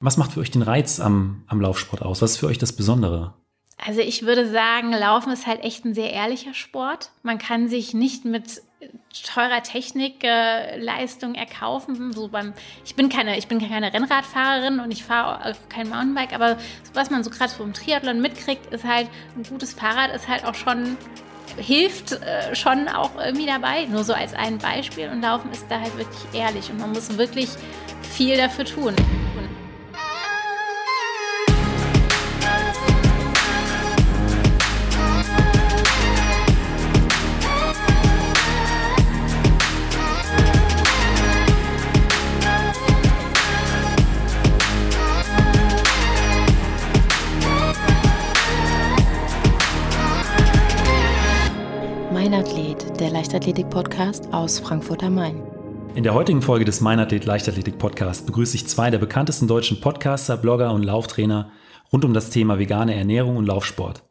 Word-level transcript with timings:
Was 0.00 0.16
macht 0.16 0.32
für 0.32 0.40
euch 0.40 0.50
den 0.50 0.62
Reiz 0.62 0.98
am, 0.98 1.44
am 1.46 1.60
Laufsport 1.60 2.00
aus? 2.00 2.22
Was 2.22 2.32
ist 2.32 2.36
für 2.38 2.46
euch 2.46 2.56
das 2.56 2.72
Besondere? 2.72 3.34
Also 3.76 4.00
ich 4.00 4.22
würde 4.22 4.50
sagen, 4.50 4.92
Laufen 4.92 5.30
ist 5.30 5.46
halt 5.46 5.62
echt 5.62 5.84
ein 5.84 5.94
sehr 5.94 6.12
ehrlicher 6.12 6.54
Sport. 6.54 7.10
Man 7.22 7.38
kann 7.38 7.68
sich 7.68 7.92
nicht 7.92 8.24
mit 8.24 8.62
teurer 9.34 9.62
Technikleistung 9.62 11.34
äh, 11.34 11.40
erkaufen. 11.40 12.14
So 12.14 12.28
beim, 12.28 12.54
ich 12.84 12.94
bin 12.94 13.10
keine, 13.10 13.36
ich 13.36 13.46
bin 13.46 13.58
keine 13.58 13.92
Rennradfahrerin 13.92 14.80
und 14.80 14.90
ich 14.90 15.04
fahre 15.04 15.54
kein 15.68 15.90
Mountainbike, 15.90 16.32
aber 16.32 16.56
was 16.94 17.10
man 17.10 17.22
so 17.22 17.28
gerade 17.28 17.50
so 17.50 17.62
im 17.62 17.74
Triathlon 17.74 18.22
mitkriegt, 18.22 18.72
ist 18.72 18.84
halt 18.84 19.08
ein 19.36 19.42
gutes 19.42 19.74
Fahrrad 19.74 20.14
ist 20.14 20.28
halt 20.28 20.44
auch 20.44 20.54
schon 20.54 20.96
hilft 21.56 22.12
äh, 22.12 22.54
schon 22.54 22.88
auch 22.88 23.10
irgendwie 23.18 23.46
dabei. 23.46 23.84
Nur 23.86 24.04
so 24.04 24.14
als 24.14 24.32
ein 24.32 24.56
Beispiel 24.56 25.08
und 25.08 25.20
Laufen 25.20 25.50
ist 25.50 25.66
da 25.68 25.80
halt 25.80 25.96
wirklich 25.98 26.22
ehrlich 26.32 26.70
und 26.70 26.78
man 26.78 26.92
muss 26.92 27.18
wirklich 27.18 27.50
viel 28.02 28.36
dafür 28.36 28.64
tun. 28.64 28.94
Der 52.30 53.10
Leichtathletik-Podcast 53.10 54.32
aus 54.32 54.60
Frankfurt 54.60 55.02
am 55.02 55.16
Main. 55.16 55.42
In 55.96 56.04
der 56.04 56.14
heutigen 56.14 56.42
Folge 56.42 56.64
des 56.64 56.80
Meinathlet 56.80 57.24
Leichtathletik 57.24 57.76
Podcast 57.76 58.24
begrüße 58.26 58.54
ich 58.54 58.68
zwei 58.68 58.88
der 58.88 58.98
bekanntesten 58.98 59.48
deutschen 59.48 59.80
Podcaster, 59.80 60.36
Blogger 60.36 60.72
und 60.72 60.84
Lauftrainer 60.84 61.50
rund 61.92 62.04
um 62.04 62.14
das 62.14 62.30
Thema 62.30 62.60
vegane 62.60 62.94
Ernährung 62.94 63.36
und 63.36 63.46
Laufsport. 63.46 64.04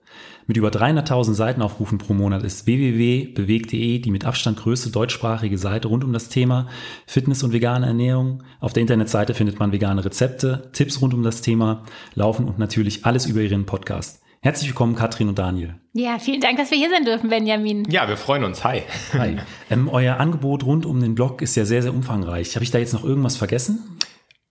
Mit 0.47 0.57
über 0.57 0.67
300.000 0.67 1.33
Seitenaufrufen 1.33 1.97
pro 1.97 2.13
Monat 2.13 2.43
ist 2.43 2.65
www.beweg.de 2.65 3.99
die 3.99 4.11
mit 4.11 4.25
Abstand 4.25 4.57
größte 4.57 4.89
deutschsprachige 4.89 5.57
Seite 5.57 5.87
rund 5.87 6.03
um 6.03 6.11
das 6.11 6.27
Thema 6.27 6.67
Fitness 7.07 7.43
und 7.43 7.53
vegane 7.53 7.85
Ernährung. 7.85 8.43
Auf 8.59 8.73
der 8.73 8.81
Internetseite 8.81 9.33
findet 9.33 9.59
man 9.59 9.71
vegane 9.71 10.03
Rezepte, 10.03 10.69
Tipps 10.73 11.01
rund 11.01 11.13
um 11.13 11.23
das 11.23 11.41
Thema 11.41 11.85
Laufen 12.15 12.49
und 12.49 12.59
natürlich 12.59 13.05
alles 13.05 13.27
über 13.27 13.39
ihren 13.39 13.65
Podcast. 13.65 14.19
Herzlich 14.41 14.69
willkommen, 14.69 14.95
Katrin 14.95 15.27
und 15.27 15.37
Daniel. 15.37 15.75
Ja, 15.91 16.17
vielen 16.17 16.39
Dank, 16.39 16.57
dass 16.57 16.71
wir 16.71 16.77
hier 16.77 16.89
sein 16.89 17.03
dürfen, 17.03 17.29
Benjamin. 17.29 17.83
Ja, 17.91 18.07
wir 18.07 18.15
freuen 18.15 18.45
uns. 18.45 18.63
Hi. 18.63 18.83
Hi. 19.11 19.37
Ähm, 19.69 19.89
euer 19.89 20.15
Angebot 20.17 20.63
rund 20.63 20.85
um 20.85 21.01
den 21.01 21.13
Blog 21.13 21.41
ist 21.41 21.57
ja 21.57 21.65
sehr, 21.65 21.81
sehr 21.81 21.93
umfangreich. 21.93 22.55
Habe 22.55 22.63
ich 22.63 22.71
da 22.71 22.77
jetzt 22.77 22.93
noch 22.93 23.03
irgendwas 23.03 23.35
vergessen? 23.35 23.99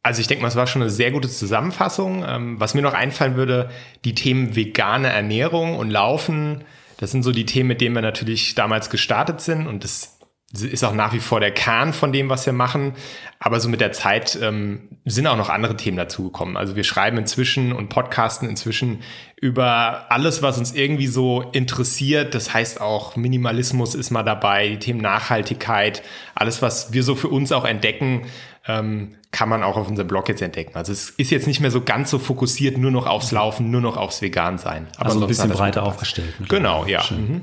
Also 0.02 0.20
ich 0.20 0.26
denke 0.26 0.42
mal, 0.42 0.48
es 0.48 0.56
war 0.56 0.66
schon 0.66 0.82
eine 0.82 0.90
sehr 0.90 1.10
gute 1.10 1.30
Zusammenfassung. 1.30 2.22
Ähm, 2.28 2.60
was 2.60 2.74
mir 2.74 2.82
noch 2.82 2.92
einfallen 2.92 3.36
würde, 3.36 3.70
die 4.04 4.14
Themen 4.14 4.54
vegane 4.54 5.08
Ernährung 5.08 5.76
und 5.76 5.88
Laufen, 5.88 6.64
das 6.98 7.10
sind 7.10 7.22
so 7.22 7.32
die 7.32 7.46
Themen, 7.46 7.68
mit 7.68 7.80
denen 7.80 7.94
wir 7.94 8.02
natürlich 8.02 8.54
damals 8.54 8.90
gestartet 8.90 9.40
sind 9.40 9.66
und 9.66 9.84
das 9.84 10.17
ist 10.52 10.82
auch 10.82 10.94
nach 10.94 11.12
wie 11.12 11.20
vor 11.20 11.40
der 11.40 11.50
Kern 11.50 11.92
von 11.92 12.10
dem, 12.10 12.30
was 12.30 12.46
wir 12.46 12.54
machen. 12.54 12.94
Aber 13.38 13.60
so 13.60 13.68
mit 13.68 13.82
der 13.82 13.92
Zeit 13.92 14.38
ähm, 14.40 14.88
sind 15.04 15.26
auch 15.26 15.36
noch 15.36 15.50
andere 15.50 15.76
Themen 15.76 15.98
dazugekommen. 15.98 16.56
Also 16.56 16.74
wir 16.74 16.84
schreiben 16.84 17.18
inzwischen 17.18 17.72
und 17.72 17.90
podcasten 17.90 18.48
inzwischen 18.48 19.02
über 19.36 20.06
alles, 20.10 20.40
was 20.40 20.56
uns 20.56 20.72
irgendwie 20.72 21.06
so 21.06 21.42
interessiert. 21.52 22.34
Das 22.34 22.54
heißt 22.54 22.80
auch 22.80 23.14
Minimalismus 23.14 23.94
ist 23.94 24.10
mal 24.10 24.22
dabei, 24.22 24.68
die 24.70 24.78
Themen 24.78 25.00
Nachhaltigkeit, 25.00 26.02
alles, 26.34 26.62
was 26.62 26.92
wir 26.94 27.02
so 27.02 27.14
für 27.14 27.28
uns 27.28 27.52
auch 27.52 27.66
entdecken, 27.66 28.22
ähm, 28.66 29.16
kann 29.30 29.50
man 29.50 29.62
auch 29.62 29.76
auf 29.76 29.88
unserem 29.88 30.08
Blog 30.08 30.30
jetzt 30.30 30.40
entdecken. 30.40 30.72
Also 30.74 30.92
es 30.92 31.10
ist 31.10 31.30
jetzt 31.30 31.46
nicht 31.46 31.60
mehr 31.60 31.70
so 31.70 31.82
ganz 31.82 32.10
so 32.10 32.18
fokussiert 32.18 32.78
nur 32.78 32.90
noch 32.90 33.06
aufs 33.06 33.32
Laufen, 33.32 33.70
nur 33.70 33.82
noch 33.82 33.98
aufs 33.98 34.22
Vegan 34.22 34.56
sein. 34.56 34.86
Aber 34.96 35.10
also 35.10 35.20
ein 35.20 35.26
bisschen 35.28 35.50
breiter 35.50 35.82
aufgestellt. 35.82 36.32
Genau, 36.48 36.86
ja. 36.86 37.04
Mhm. 37.10 37.42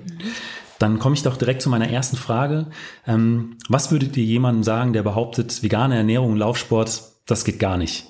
Dann 0.79 0.99
komme 0.99 1.15
ich 1.15 1.23
doch 1.23 1.37
direkt 1.37 1.61
zu 1.61 1.69
meiner 1.69 1.89
ersten 1.89 2.17
Frage. 2.17 2.67
Ähm, 3.07 3.57
was 3.69 3.91
würdet 3.91 4.16
ihr 4.17 4.23
jemandem 4.23 4.63
sagen, 4.63 4.94
der 4.94 5.03
behauptet, 5.03 5.63
vegane 5.63 5.95
Ernährung 5.95 6.35
Laufsport, 6.35 7.01
das 7.25 7.45
geht 7.45 7.59
gar 7.59 7.77
nicht? 7.77 8.05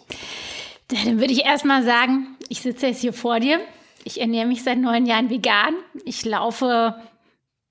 Dann 0.88 1.20
würde 1.20 1.34
ich 1.34 1.46
erstmal 1.46 1.84
sagen, 1.84 2.38
ich 2.50 2.62
sitze 2.62 2.88
jetzt 2.88 3.02
hier 3.02 3.14
vor 3.14 3.40
dir. 3.40 3.60
Ich 4.04 4.22
ernähre 4.22 4.48
mich 4.48 4.64
seit 4.64 4.78
neun 4.78 5.06
Jahren 5.06 5.30
vegan. 5.30 5.74
Ich 6.04 6.26
laufe 6.26 6.96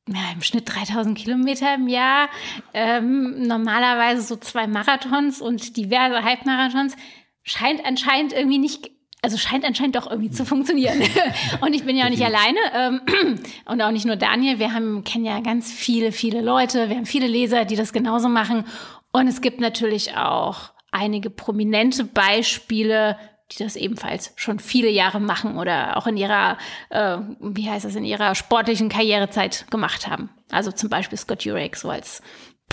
ja, 0.09 0.21
im 0.35 0.43
Schnitt 0.43 0.65
3000 0.67 1.17
Kilometer 1.17 1.75
im 1.75 1.89
Jahr, 1.89 2.29
ähm, 2.75 3.47
normalerweise 3.47 4.21
so 4.23 4.37
zwei 4.37 4.67
Marathons 4.67 5.41
und 5.41 5.77
diverse 5.77 6.23
Halbmarathons. 6.23 6.97
Scheint 7.43 7.85
anscheinend 7.85 8.33
irgendwie 8.33 8.59
nicht 8.59 8.91
also 9.25 9.39
scheint 9.39 9.65
anscheinend 9.65 9.97
doch 9.97 10.09
irgendwie 10.09 10.31
zu 10.31 10.45
funktionieren. 10.45 11.01
und 11.63 11.73
ich 11.73 11.85
bin 11.85 11.97
ja 11.97 12.05
auch 12.05 12.11
nicht 12.11 12.23
alleine 12.23 12.59
ähm, 12.75 13.41
und 13.65 13.81
auch 13.81 13.91
nicht 13.91 14.05
nur 14.05 14.17
Daniel. 14.17 14.59
Wir 14.59 14.75
haben, 14.75 15.03
kennen 15.03 15.25
ja 15.25 15.41
ganz 15.41 15.73
viele, 15.73 16.13
viele 16.13 16.43
Leute. 16.43 16.91
Wir 16.91 16.97
haben 16.97 17.07
viele 17.07 17.27
Leser, 17.27 17.65
die 17.65 17.75
das 17.75 17.95
genauso 17.95 18.29
machen. 18.29 18.65
Und 19.13 19.27
es 19.27 19.41
gibt 19.41 19.61
natürlich 19.61 20.15
auch 20.15 20.73
einige 20.91 21.31
prominente 21.31 22.05
Beispiele, 22.05 23.17
die 23.51 23.63
das 23.63 23.77
ebenfalls 23.77 24.33
schon 24.37 24.59
viele 24.59 24.91
Jahre 24.91 25.21
machen 25.21 25.57
oder 25.57 25.97
auch 25.97 26.07
in 26.07 26.19
ihrer, 26.19 26.59
äh, 26.91 27.17
wie 27.41 27.71
heißt 27.71 27.87
das, 27.87 27.95
in 27.95 28.05
ihrer 28.05 28.35
sportlichen 28.35 28.91
Karrierezeit 28.91 29.71
gemacht 29.71 30.07
haben. 30.07 30.29
Also 30.51 30.71
zum 30.71 30.91
Beispiel 30.91 31.17
Scott 31.17 31.45
Jurek 31.45 31.77
so 31.77 31.89
als 31.89 32.21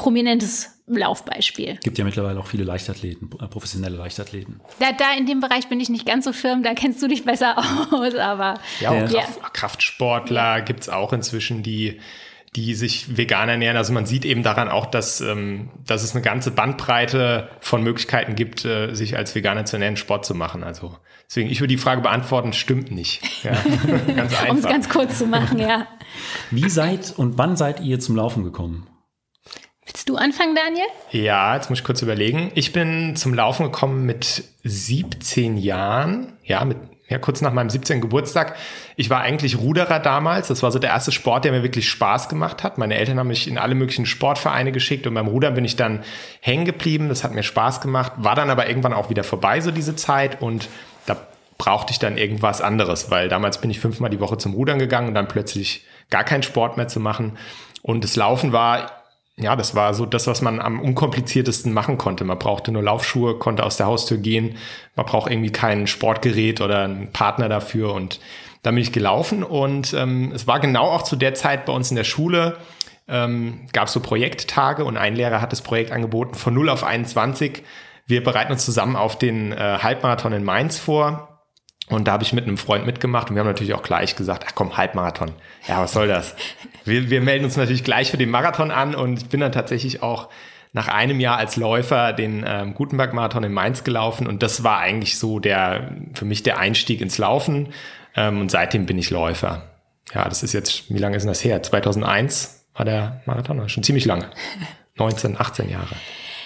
prominentes 0.02 0.82
Laufbeispiel. 0.88 1.78
Gibt 1.84 2.00
ja 2.00 2.04
mittlerweile 2.04 2.40
auch 2.40 2.48
viele 2.48 2.64
Leichtathleten, 2.64 3.30
äh, 3.40 3.48
professionelle 3.48 3.98
Leichtathleten. 3.98 4.60
Da, 4.80 4.92
da 4.92 5.14
in 5.16 5.28
dem 5.28 5.40
Bereich 5.40 5.68
bin 5.70 5.80
ich 5.80 5.90
nicht 5.90 6.08
ganz 6.08 6.26
so 6.26 6.34
firm, 6.34 6.64
da 6.64 6.74
kennst 6.74 7.02
du 7.04 7.08
dich 7.08 7.24
besser 7.24 7.56
aus, 7.92 8.16
aber. 8.16 8.56
Ja, 8.80 9.06
ja. 9.06 9.24
Kraftsportler 9.54 10.58
ja. 10.58 10.60
gibt 10.60 10.82
es 10.82 10.90
auch 10.90 11.14
inzwischen, 11.14 11.62
die 11.62 12.00
die 12.56 12.74
sich 12.76 13.16
vegan 13.16 13.48
ernähren. 13.48 13.78
Also 13.78 13.94
man 13.94 14.06
sieht 14.06 14.26
eben 14.26 14.44
daran 14.44 14.68
auch, 14.68 14.86
dass, 14.86 15.22
ähm, 15.22 15.70
dass 15.88 16.04
es 16.04 16.14
eine 16.14 16.22
ganze 16.22 16.52
Bandbreite 16.52 17.48
von 17.62 17.82
Möglichkeiten 17.82 18.36
gibt, 18.36 18.66
äh, 18.66 18.94
sich 18.94 19.16
als 19.16 19.36
Veganer 19.36 19.64
zu 19.64 19.78
ernähren, 19.78 19.96
Sport 19.96 20.26
zu 20.26 20.36
machen. 20.36 20.62
Also 20.62 20.98
deswegen, 21.30 21.50
ich 21.50 21.62
würde 21.62 21.70
die 21.70 21.78
Frage 21.78 22.02
beantworten, 22.02 22.52
stimmt 22.52 22.92
nicht. 22.92 23.22
Ja, 23.46 23.54
um 24.50 24.58
es 24.58 24.64
ganz 24.64 24.90
kurz 24.90 25.18
zu 25.18 25.28
machen, 25.28 25.60
ja. 25.60 25.88
Wie 26.50 26.70
seid 26.70 27.14
und 27.16 27.38
wann 27.38 27.56
seid 27.56 27.80
ihr 27.80 28.02
zum 28.02 28.18
Laufen 28.18 28.44
gekommen? 28.44 28.86
Willst 29.94 30.08
du 30.08 30.16
anfangen, 30.16 30.56
Daniel? 30.56 30.86
Ja, 31.12 31.54
jetzt 31.56 31.70
muss 31.70 31.80
ich 31.80 31.86
kurz 31.86 32.02
überlegen. 32.02 32.50
Ich 32.56 32.72
bin 32.72 33.18
zum 33.18 33.34
Laufen 33.34 33.66
gekommen 33.66 34.06
mit 34.06 34.46
17 34.64 35.58
Jahren, 35.58 36.32
ja, 36.46 36.64
mit 36.64 36.78
ja, 37.10 37.18
kurz 37.18 37.42
nach 37.42 37.52
meinem 37.52 37.70
17. 37.70 38.00
Geburtstag. 38.00 38.56
Ich 38.96 39.10
war 39.10 39.20
eigentlich 39.20 39.58
Ruderer 39.58 40.00
damals. 40.00 40.48
Das 40.48 40.64
war 40.64 40.72
so 40.72 40.80
der 40.80 40.92
erste 40.92 41.12
Sport, 41.12 41.44
der 41.44 41.52
mir 41.52 41.62
wirklich 41.62 41.90
Spaß 41.90 42.30
gemacht 42.30 42.64
hat. 42.64 42.78
Meine 42.78 42.96
Eltern 42.96 43.20
haben 43.20 43.28
mich 43.28 43.50
in 43.50 43.58
alle 43.58 43.76
möglichen 43.76 44.06
Sportvereine 44.06 44.72
geschickt 44.72 45.06
und 45.06 45.14
beim 45.16 45.28
Rudern 45.28 45.54
bin 45.54 45.66
ich 45.66 45.76
dann 45.76 46.06
hängen 46.40 46.64
geblieben. 46.64 47.10
Das 47.10 47.26
hat 47.26 47.34
mir 47.34 47.44
Spaß 47.44 47.82
gemacht. 47.82 48.14
War 48.16 48.36
dann 48.36 48.50
aber 48.50 48.70
irgendwann 48.70 48.94
auch 48.94 49.10
wieder 49.10 49.26
vorbei, 49.26 49.60
so 49.60 49.72
diese 49.72 49.98
Zeit. 49.98 50.42
Und 50.42 50.70
da 51.06 51.18
brauchte 51.58 51.92
ich 51.92 52.00
dann 52.00 52.18
irgendwas 52.18 52.62
anderes, 52.62 53.12
weil 53.12 53.28
damals 53.28 53.60
bin 53.60 53.70
ich 53.70 53.82
fünfmal 53.82 54.10
die 54.10 54.22
Woche 54.22 54.38
zum 54.38 54.54
Rudern 54.54 54.80
gegangen 54.80 55.10
und 55.10 55.16
dann 55.16 55.28
plötzlich 55.28 55.86
gar 56.10 56.24
keinen 56.24 56.44
Sport 56.44 56.78
mehr 56.78 56.88
zu 56.88 57.02
machen. 57.02 57.38
Und 57.82 58.06
das 58.06 58.16
Laufen 58.16 58.54
war 58.54 59.01
ja, 59.42 59.56
das 59.56 59.76
war 59.76 59.94
so 59.94 60.06
das, 60.06 60.28
was 60.28 60.42
man 60.42 60.60
am 60.60 60.80
unkompliziertesten 60.80 61.74
machen 61.74 61.98
konnte. 61.98 62.24
Man 62.24 62.40
brauchte 62.40 62.72
nur 62.72 62.84
Laufschuhe, 62.84 63.38
konnte 63.38 63.64
aus 63.64 63.78
der 63.78 63.88
Haustür 63.88 64.18
gehen. 64.18 64.58
Man 64.96 65.06
braucht 65.06 65.32
irgendwie 65.32 65.52
kein 65.52 65.88
Sportgerät 65.88 66.62
oder 66.62 66.84
einen 66.84 67.12
Partner 67.12 67.50
dafür. 67.50 67.94
Und 67.94 68.20
da 68.64 68.72
bin 68.72 68.80
ich 68.80 68.92
gelaufen. 68.92 69.44
Und 69.44 69.94
ähm, 69.94 70.32
es 70.34 70.48
war 70.48 70.60
genau 70.60 70.90
auch 70.90 71.04
zu 71.04 71.16
der 71.16 71.34
Zeit 71.34 71.66
bei 71.66 71.74
uns 71.74 71.90
in 71.90 71.98
der 71.98 72.04
Schule, 72.04 72.58
ähm, 73.08 73.68
gab 73.74 73.88
es 73.88 73.94
so 73.94 74.00
Projekttage 74.00 74.86
und 74.86 74.98
ein 74.98 75.16
Lehrer 75.16 75.42
hat 75.42 75.52
das 75.52 75.62
Projekt 75.62 75.92
angeboten 75.92 76.36
von 76.36 76.54
0 76.54 76.70
auf 76.70 76.84
21. 76.84 77.64
Wir 78.08 78.24
bereiten 78.24 78.52
uns 78.52 78.66
zusammen 78.66 78.96
auf 78.96 79.18
den 79.18 79.52
äh, 79.52 79.80
Halbmarathon 79.82 80.34
in 80.34 80.44
Mainz 80.44 80.78
vor. 80.78 81.28
Und 81.90 82.08
da 82.08 82.14
habe 82.14 82.24
ich 82.24 82.32
mit 82.32 82.46
einem 82.46 82.58
Freund 82.58 82.86
mitgemacht 82.86 83.30
und 83.30 83.36
wir 83.36 83.42
haben 83.42 83.48
natürlich 83.48 83.74
auch 83.74 83.84
gleich 83.84 84.16
gesagt, 84.16 84.46
ach 84.48 84.56
komm, 84.56 84.78
Halbmarathon. 84.78 85.34
Ja, 85.68 85.82
was 85.82 85.92
soll 85.92 86.08
das? 86.08 86.36
Wir, 86.86 87.10
wir 87.10 87.22
melden 87.22 87.46
uns 87.46 87.58
natürlich 87.58 87.84
gleich 87.84 88.12
für 88.12 88.18
den 88.18 88.30
Marathon 88.30 88.72
an 88.72 88.96
und 88.96 89.22
ich 89.22 89.30
bin 89.30 89.40
dann 89.40 89.52
tatsächlich 89.52 90.02
auch 90.02 90.30
nach 90.74 90.88
einem 90.88 91.20
Jahr 91.20 91.38
als 91.38 91.58
Läufer 91.58 92.14
den 92.14 92.46
ähm, 92.48 92.74
Gutenberg-Marathon 92.74 93.44
in 93.44 93.52
Mainz 93.52 93.84
gelaufen 93.84 94.28
und 94.28 94.42
das 94.42 94.64
war 94.64 94.80
eigentlich 94.80 95.18
so 95.20 95.40
der 95.40 95.92
für 96.14 96.26
mich 96.26 96.44
der 96.44 96.60
Einstieg 96.60 97.02
ins 97.02 97.18
Laufen 97.18 97.74
ähm, 98.16 98.40
und 98.40 98.52
seitdem 98.52 98.86
bin 98.86 98.98
ich 98.98 99.10
Läufer. 99.10 99.64
Ja, 100.14 100.28
das 100.28 100.44
ist 100.44 100.54
jetzt, 100.54 100.94
wie 100.94 100.98
lange 100.98 101.18
ist 101.18 101.24
denn 101.24 101.32
das 101.32 101.44
her? 101.44 101.62
2001 101.62 102.66
war 102.74 102.86
der 102.86 103.22
Marathon, 103.26 103.68
schon 103.70 103.84
ziemlich 103.84 104.06
lange. 104.06 104.30
19, 104.98 105.40
18 105.40 105.70
Jahre. 105.70 105.96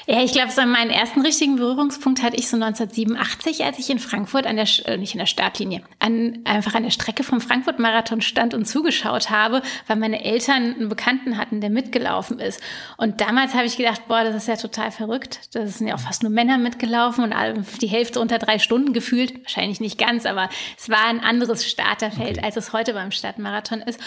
Ja, 0.07 0.21
ich 0.23 0.33
glaube, 0.33 0.51
so 0.51 0.61
meinen 0.61 0.91
ersten 0.91 1.21
richtigen 1.21 1.55
Berührungspunkt 1.55 2.21
hatte 2.21 2.35
ich 2.35 2.47
so 2.47 2.57
1987, 2.57 3.63
als 3.63 3.79
ich 3.79 3.89
in 3.89 3.97
Frankfurt 3.97 4.45
an 4.45 4.55
der, 4.55 4.67
äh, 4.85 4.97
nicht 4.97 5.15
in 5.15 5.19
der 5.19 5.25
Startlinie, 5.25 5.81
an, 5.97 6.39
einfach 6.43 6.75
an 6.75 6.83
der 6.83 6.91
Strecke 6.91 7.23
vom 7.23 7.41
Frankfurt-Marathon 7.41 8.21
stand 8.21 8.53
und 8.53 8.65
zugeschaut 8.65 9.31
habe, 9.31 9.63
weil 9.87 9.97
meine 9.97 10.23
Eltern 10.23 10.75
einen 10.75 10.89
Bekannten 10.89 11.37
hatten, 11.37 11.59
der 11.59 11.71
mitgelaufen 11.71 12.39
ist. 12.39 12.61
Und 12.97 13.19
damals 13.19 13.55
habe 13.55 13.65
ich 13.65 13.77
gedacht, 13.77 14.07
boah, 14.07 14.23
das 14.23 14.35
ist 14.35 14.47
ja 14.47 14.57
total 14.57 14.91
verrückt. 14.91 15.55
Das 15.55 15.79
sind 15.79 15.87
ja 15.87 15.95
auch 15.95 15.99
fast 15.99 16.21
nur 16.21 16.31
Männer 16.31 16.59
mitgelaufen 16.59 17.23
und 17.23 17.33
die 17.81 17.87
Hälfte 17.87 18.19
unter 18.19 18.37
drei 18.37 18.59
Stunden 18.59 18.93
gefühlt. 18.93 19.43
Wahrscheinlich 19.43 19.79
nicht 19.79 19.97
ganz, 19.97 20.27
aber 20.27 20.49
es 20.77 20.87
war 20.87 21.05
ein 21.07 21.19
anderes 21.19 21.65
Starterfeld, 21.65 22.37
okay. 22.37 22.45
als 22.45 22.57
es 22.57 22.73
heute 22.73 22.93
beim 22.93 23.09
Stadtmarathon 23.09 23.81
ist. 23.81 23.99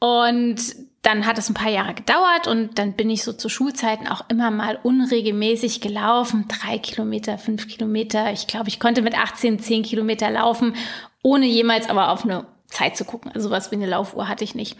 Und 0.00 0.60
dann 1.02 1.26
hat 1.26 1.38
es 1.38 1.48
ein 1.48 1.54
paar 1.54 1.70
Jahre 1.70 1.94
gedauert 1.94 2.46
und 2.46 2.78
dann 2.78 2.92
bin 2.92 3.08
ich 3.08 3.22
so 3.22 3.32
zu 3.32 3.48
Schulzeiten 3.48 4.06
auch 4.06 4.22
immer 4.28 4.50
mal 4.50 4.78
unregelmäßig 4.82 5.80
gelaufen. 5.80 6.46
Drei 6.48 6.78
Kilometer, 6.78 7.38
fünf 7.38 7.68
Kilometer. 7.68 8.32
Ich 8.32 8.46
glaube, 8.46 8.68
ich 8.68 8.80
konnte 8.80 9.00
mit 9.00 9.16
18 9.16 9.58
zehn 9.60 9.82
Kilometer 9.82 10.30
laufen, 10.30 10.74
ohne 11.22 11.46
jemals 11.46 11.88
aber 11.88 12.10
auf 12.10 12.24
eine 12.24 12.46
Zeit 12.66 12.96
zu 12.96 13.04
gucken. 13.04 13.30
Also 13.34 13.50
was 13.50 13.70
wie 13.70 13.76
eine 13.76 13.86
Laufuhr 13.86 14.28
hatte 14.28 14.44
ich 14.44 14.54
nicht. 14.54 14.76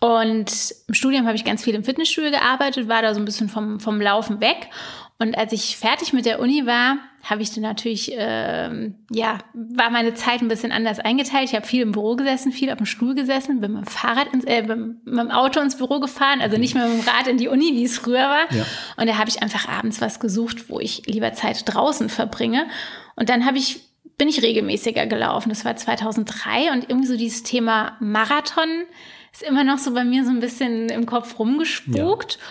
Und 0.00 0.74
im 0.88 0.94
Studium 0.94 1.26
habe 1.26 1.36
ich 1.36 1.44
ganz 1.44 1.62
viel 1.62 1.74
im 1.74 1.84
Fitnessstudio 1.84 2.30
gearbeitet, 2.30 2.88
war 2.88 3.02
da 3.02 3.14
so 3.14 3.20
ein 3.20 3.24
bisschen 3.24 3.48
vom, 3.48 3.80
vom 3.80 4.00
Laufen 4.00 4.40
weg. 4.40 4.68
Und 5.18 5.36
als 5.36 5.52
ich 5.52 5.76
fertig 5.76 6.12
mit 6.12 6.26
der 6.26 6.40
Uni 6.40 6.66
war, 6.66 6.96
habe 7.22 7.42
ich 7.42 7.52
dann 7.52 7.62
natürlich, 7.62 8.12
ähm, 8.14 8.94
ja, 9.10 9.38
war 9.52 9.90
meine 9.90 10.14
Zeit 10.14 10.40
ein 10.40 10.48
bisschen 10.48 10.72
anders 10.72 11.00
eingeteilt. 11.00 11.48
Ich 11.50 11.54
habe 11.54 11.66
viel 11.66 11.82
im 11.82 11.92
Büro 11.92 12.16
gesessen, 12.16 12.52
viel 12.52 12.70
auf 12.70 12.78
dem 12.78 12.86
Stuhl 12.86 13.14
gesessen, 13.14 13.60
bin 13.60 13.72
mit 13.72 13.86
dem 13.86 13.86
Fahrrad, 13.86 14.32
ins, 14.32 14.44
äh, 14.44 14.62
mit 14.62 15.06
dem 15.06 15.30
Auto 15.30 15.60
ins 15.60 15.76
Büro 15.76 16.00
gefahren, 16.00 16.40
also 16.40 16.56
nicht 16.56 16.74
mehr 16.74 16.86
mit 16.86 17.02
dem 17.02 17.08
Rad 17.08 17.26
in 17.26 17.36
die 17.36 17.48
Uni, 17.48 17.72
wie 17.74 17.84
es 17.84 17.98
früher 17.98 18.28
war. 18.28 18.52
Ja. 18.52 18.64
Und 18.96 19.08
da 19.08 19.18
habe 19.18 19.28
ich 19.28 19.42
einfach 19.42 19.68
abends 19.68 20.00
was 20.00 20.20
gesucht, 20.20 20.70
wo 20.70 20.80
ich 20.80 21.02
lieber 21.06 21.32
Zeit 21.34 21.62
draußen 21.66 22.08
verbringe. 22.08 22.66
Und 23.16 23.28
dann 23.28 23.44
habe 23.44 23.58
ich 23.58 23.80
bin 24.20 24.28
ich 24.28 24.42
regelmäßiger 24.42 25.06
gelaufen. 25.06 25.48
Das 25.48 25.64
war 25.64 25.76
2003 25.76 26.72
und 26.72 26.90
irgendwie 26.90 27.06
so 27.06 27.16
dieses 27.16 27.42
Thema 27.42 27.96
Marathon 28.00 28.68
ist 29.32 29.42
immer 29.42 29.64
noch 29.64 29.78
so 29.78 29.94
bei 29.94 30.04
mir 30.04 30.24
so 30.24 30.30
ein 30.30 30.40
bisschen 30.40 30.90
im 30.90 31.06
Kopf 31.06 31.38
rumgespukt. 31.38 32.34
Ja. 32.34 32.44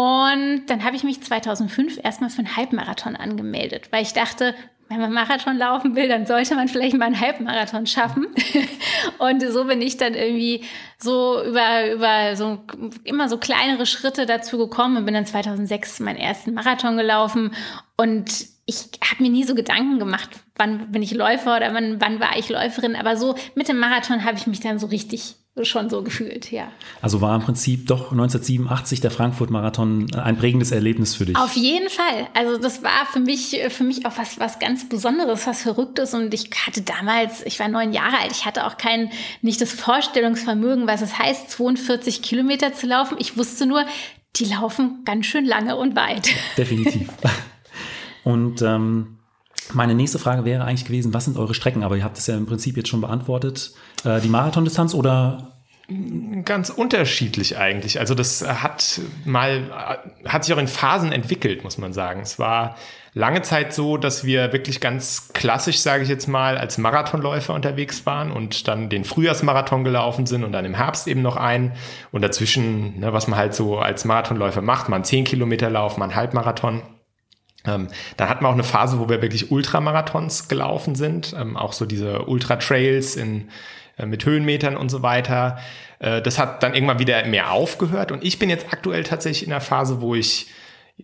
Und 0.00 0.62
dann 0.68 0.82
habe 0.82 0.96
ich 0.96 1.04
mich 1.04 1.22
2005 1.22 2.00
erstmal 2.02 2.30
für 2.30 2.38
einen 2.38 2.56
Halbmarathon 2.56 3.16
angemeldet, 3.16 3.88
weil 3.92 4.02
ich 4.02 4.14
dachte, 4.14 4.54
wenn 4.88 4.98
man 4.98 5.12
Marathon 5.12 5.58
laufen 5.58 5.94
will, 5.94 6.08
dann 6.08 6.24
sollte 6.24 6.54
man 6.54 6.68
vielleicht 6.68 6.96
mal 6.96 7.04
einen 7.04 7.20
Halbmarathon 7.20 7.86
schaffen. 7.86 8.28
und 9.18 9.42
so 9.42 9.66
bin 9.66 9.82
ich 9.82 9.98
dann 9.98 10.14
irgendwie 10.14 10.64
so 10.96 11.44
über, 11.44 11.92
über 11.92 12.34
so 12.34 12.60
immer 13.04 13.28
so 13.28 13.36
kleinere 13.36 13.84
Schritte 13.84 14.24
dazu 14.24 14.56
gekommen 14.56 14.96
und 14.96 15.04
bin 15.04 15.12
dann 15.12 15.26
2006 15.26 16.00
meinen 16.00 16.16
ersten 16.16 16.54
Marathon 16.54 16.96
gelaufen. 16.96 17.52
Und 17.98 18.46
ich 18.64 18.88
habe 19.04 19.22
mir 19.22 19.30
nie 19.30 19.44
so 19.44 19.54
Gedanken 19.54 19.98
gemacht, 19.98 20.30
wann 20.56 20.92
bin 20.92 21.02
ich 21.02 21.12
Läufer 21.12 21.58
oder 21.58 21.74
wann, 21.74 22.00
wann 22.00 22.20
war 22.20 22.38
ich 22.38 22.48
Läuferin. 22.48 22.96
Aber 22.96 23.18
so 23.18 23.34
mit 23.54 23.68
dem 23.68 23.78
Marathon 23.78 24.24
habe 24.24 24.38
ich 24.38 24.46
mich 24.46 24.60
dann 24.60 24.78
so 24.78 24.86
richtig 24.86 25.36
schon 25.64 25.90
so 25.90 26.02
gefühlt, 26.02 26.50
ja. 26.50 26.68
Also 27.02 27.20
war 27.20 27.34
im 27.36 27.42
Prinzip 27.42 27.86
doch 27.86 28.12
1987 28.12 29.00
der 29.00 29.10
Frankfurt-Marathon 29.10 30.14
ein 30.14 30.36
prägendes 30.36 30.70
Erlebnis 30.70 31.14
für 31.14 31.26
dich? 31.26 31.36
Auf 31.36 31.54
jeden 31.56 31.88
Fall. 31.88 32.28
Also 32.34 32.58
das 32.58 32.82
war 32.82 33.06
für 33.12 33.20
mich, 33.20 33.60
für 33.68 33.84
mich 33.84 34.06
auch 34.06 34.16
was, 34.16 34.38
was 34.38 34.58
ganz 34.58 34.88
Besonderes, 34.88 35.46
was 35.46 35.62
Verrücktes. 35.62 36.14
Und 36.14 36.32
ich 36.34 36.50
hatte 36.66 36.82
damals, 36.82 37.44
ich 37.44 37.58
war 37.60 37.68
neun 37.68 37.92
Jahre 37.92 38.18
alt, 38.20 38.32
ich 38.32 38.46
hatte 38.46 38.66
auch 38.66 38.76
kein, 38.76 39.10
nicht 39.42 39.60
das 39.60 39.72
Vorstellungsvermögen, 39.72 40.86
was 40.86 41.02
es 41.02 41.18
heißt, 41.18 41.50
42 41.50 42.22
Kilometer 42.22 42.74
zu 42.74 42.86
laufen. 42.86 43.16
Ich 43.18 43.36
wusste 43.36 43.66
nur, 43.66 43.84
die 44.36 44.44
laufen 44.44 45.02
ganz 45.04 45.26
schön 45.26 45.44
lange 45.44 45.76
und 45.76 45.96
weit. 45.96 46.28
Definitiv. 46.56 47.08
Und 48.22 48.60
ähm, 48.60 49.19
meine 49.72 49.94
nächste 49.94 50.18
Frage 50.18 50.44
wäre 50.44 50.64
eigentlich 50.64 50.84
gewesen, 50.84 51.14
was 51.14 51.24
sind 51.24 51.36
eure 51.36 51.54
Strecken? 51.54 51.82
Aber 51.82 51.96
ihr 51.96 52.04
habt 52.04 52.18
es 52.18 52.26
ja 52.26 52.36
im 52.36 52.46
Prinzip 52.46 52.76
jetzt 52.76 52.88
schon 52.88 53.00
beantwortet. 53.00 53.72
Äh, 54.04 54.20
die 54.20 54.28
Marathondistanz 54.28 54.94
oder 54.94 55.50
Ganz 56.44 56.70
unterschiedlich 56.70 57.58
eigentlich. 57.58 57.98
Also 57.98 58.14
das 58.14 58.46
hat 58.46 59.00
mal, 59.24 59.98
hat 60.24 60.44
sich 60.44 60.54
auch 60.54 60.58
in 60.58 60.68
Phasen 60.68 61.10
entwickelt, 61.10 61.64
muss 61.64 61.78
man 61.78 61.92
sagen. 61.92 62.20
Es 62.20 62.38
war 62.38 62.76
lange 63.12 63.42
Zeit 63.42 63.74
so, 63.74 63.96
dass 63.96 64.22
wir 64.22 64.52
wirklich 64.52 64.80
ganz 64.80 65.32
klassisch, 65.32 65.80
sage 65.80 66.04
ich 66.04 66.08
jetzt 66.08 66.28
mal, 66.28 66.58
als 66.58 66.78
Marathonläufer 66.78 67.54
unterwegs 67.54 68.06
waren 68.06 68.30
und 68.30 68.68
dann 68.68 68.88
den 68.88 69.02
Frühjahrsmarathon 69.02 69.82
gelaufen 69.82 70.26
sind 70.26 70.44
und 70.44 70.52
dann 70.52 70.64
im 70.64 70.74
Herbst 70.74 71.08
eben 71.08 71.22
noch 71.22 71.36
einen. 71.36 71.72
Und 72.12 72.22
dazwischen, 72.22 73.00
ne, 73.00 73.12
was 73.12 73.26
man 73.26 73.36
halt 73.36 73.54
so 73.54 73.78
als 73.78 74.04
Marathonläufer 74.04 74.62
macht, 74.62 74.88
man 74.88 75.02
10 75.02 75.24
Kilometer 75.24 75.70
Lauf, 75.70 75.96
man 75.96 76.14
Halbmarathon. 76.14 76.82
Ähm, 77.66 77.88
dann 78.16 78.28
hatten 78.28 78.44
wir 78.44 78.48
auch 78.48 78.54
eine 78.54 78.64
Phase, 78.64 78.98
wo 78.98 79.08
wir 79.08 79.22
wirklich 79.22 79.50
Ultramarathons 79.50 80.48
gelaufen 80.48 80.94
sind, 80.94 81.34
ähm, 81.38 81.56
auch 81.56 81.72
so 81.72 81.84
diese 81.84 82.22
Ultra-Trails 82.26 83.16
in, 83.16 83.48
äh, 83.98 84.06
mit 84.06 84.24
Höhenmetern 84.24 84.76
und 84.76 84.88
so 84.88 85.02
weiter. 85.02 85.58
Äh, 85.98 86.22
das 86.22 86.38
hat 86.38 86.62
dann 86.62 86.74
irgendwann 86.74 86.98
wieder 86.98 87.24
mehr 87.26 87.52
aufgehört 87.52 88.12
und 88.12 88.24
ich 88.24 88.38
bin 88.38 88.48
jetzt 88.50 88.72
aktuell 88.72 89.04
tatsächlich 89.04 89.44
in 89.44 89.50
der 89.50 89.60
Phase, 89.60 90.00
wo 90.00 90.14
ich 90.14 90.48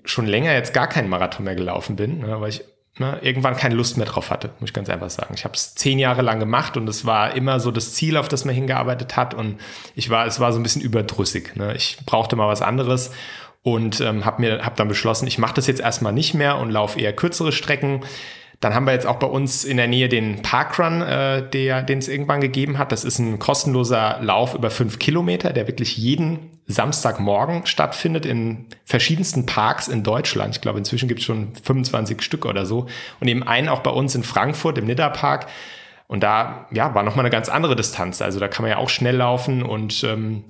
schon 0.05 0.27
länger 0.27 0.53
jetzt 0.53 0.75
gar 0.75 0.89
keinen 0.89 1.09
Marathon 1.09 1.45
mehr 1.45 1.55
gelaufen 1.55 1.97
bin, 1.97 2.21
ne, 2.21 2.41
weil 2.41 2.51
ich 2.51 2.65
ne, 2.99 3.19
irgendwann 3.23 3.57
keine 3.57 3.75
Lust 3.75 3.97
mehr 3.97 4.07
drauf 4.07 4.31
hatte, 4.31 4.51
muss 4.61 4.71
ich 4.71 4.75
ganz 4.75 4.89
einfach 4.89 5.11
sagen. 5.11 5.35
Ich 5.35 5.45
habe 5.45 5.55
es 5.55 5.75
zehn 5.75 5.99
Jahre 5.99 6.23
lang 6.23 6.39
gemacht 6.39 6.77
und 6.77 6.89
es 6.89 7.05
war 7.05 7.35
immer 7.35 7.61
so 7.61 7.71
das 7.71 7.95
Ziel, 7.95 8.17
auf 8.17 8.29
das 8.29 8.45
man 8.45 8.55
hingearbeitet 8.55 9.17
hat 9.17 9.35
und 9.35 9.61
ich 9.95 10.11
war, 10.11 10.27
es 10.27 10.41
war 10.41 10.53
so 10.53 10.59
ein 10.59 10.63
bisschen 10.63 10.83
überdrüssig. 10.83 11.57
Ne? 11.57 11.75
Ich 11.75 11.99
brauchte 12.07 12.37
mal 12.37 12.49
was 12.49 12.63
anderes 12.63 13.11
und 13.67 14.01
ähm, 14.01 14.25
habe 14.25 14.43
mir 14.43 14.65
hab 14.65 14.77
dann 14.77 14.87
beschlossen, 14.87 15.27
ich 15.27 15.39
mache 15.39 15.55
das 15.55 15.67
jetzt 15.67 15.81
erstmal 15.81 16.13
nicht 16.13 16.35
mehr 16.35 16.59
und 16.59 16.71
laufe 16.71 17.01
eher 17.01 17.13
kürzere 17.13 17.51
Strecken. 17.51 18.05
Dann 18.61 18.77
haben 18.77 18.87
wir 18.87 18.93
jetzt 18.93 19.09
auch 19.09 19.17
bei 19.17 19.27
uns 19.27 19.65
in 19.65 19.77
der 19.77 19.89
Nähe 19.89 20.09
den 20.09 20.41
Parkrun, 20.41 21.03
äh, 21.03 21.43
der, 21.51 21.83
den 21.83 21.99
es 21.99 22.07
irgendwann 22.07 22.41
gegeben 22.41 22.79
hat. 22.79 22.93
Das 22.93 23.03
ist 23.03 23.19
ein 23.19 23.41
kostenloser 23.41 24.19
Lauf 24.21 24.55
über 24.55 24.71
fünf 24.71 25.01
Kilometer, 25.01 25.53
der 25.53 25.67
wirklich 25.67 25.97
jeden 25.97 26.61
Samstagmorgen 26.69 27.67
stattfindet 27.67 28.25
in 28.25 28.67
verschiedensten 28.85 29.47
Parks 29.47 29.89
in 29.89 30.05
Deutschland. 30.05 30.55
Ich 30.55 30.61
glaube, 30.61 30.79
inzwischen 30.79 31.09
gibt 31.09 31.19
es 31.19 31.27
schon 31.27 31.53
25 31.61 32.23
Stück 32.23 32.47
oder 32.47 32.67
so. 32.67 32.87
Und 33.19 33.27
eben 33.27 33.43
einen 33.43 33.69
auch 33.69 33.81
bei 33.81 33.91
uns 33.91 34.15
in 34.15 34.23
Frankfurt 34.23 34.79
im 34.79 34.87
Nidderpark. 34.87 35.49
Und 36.07 36.23
da 36.23 36.69
ja, 36.71 36.95
war 36.95 37.03
nochmal 37.03 37.25
eine 37.25 37.33
ganz 37.33 37.49
andere 37.49 37.75
Distanz. 37.75 38.23
Also 38.23 38.39
da 38.39 38.47
kann 38.47 38.63
man 38.63 38.71
ja 38.71 38.77
auch 38.77 38.91
schnell 38.91 39.17
laufen 39.17 39.65
und 39.65 40.05
ähm, 40.05 40.45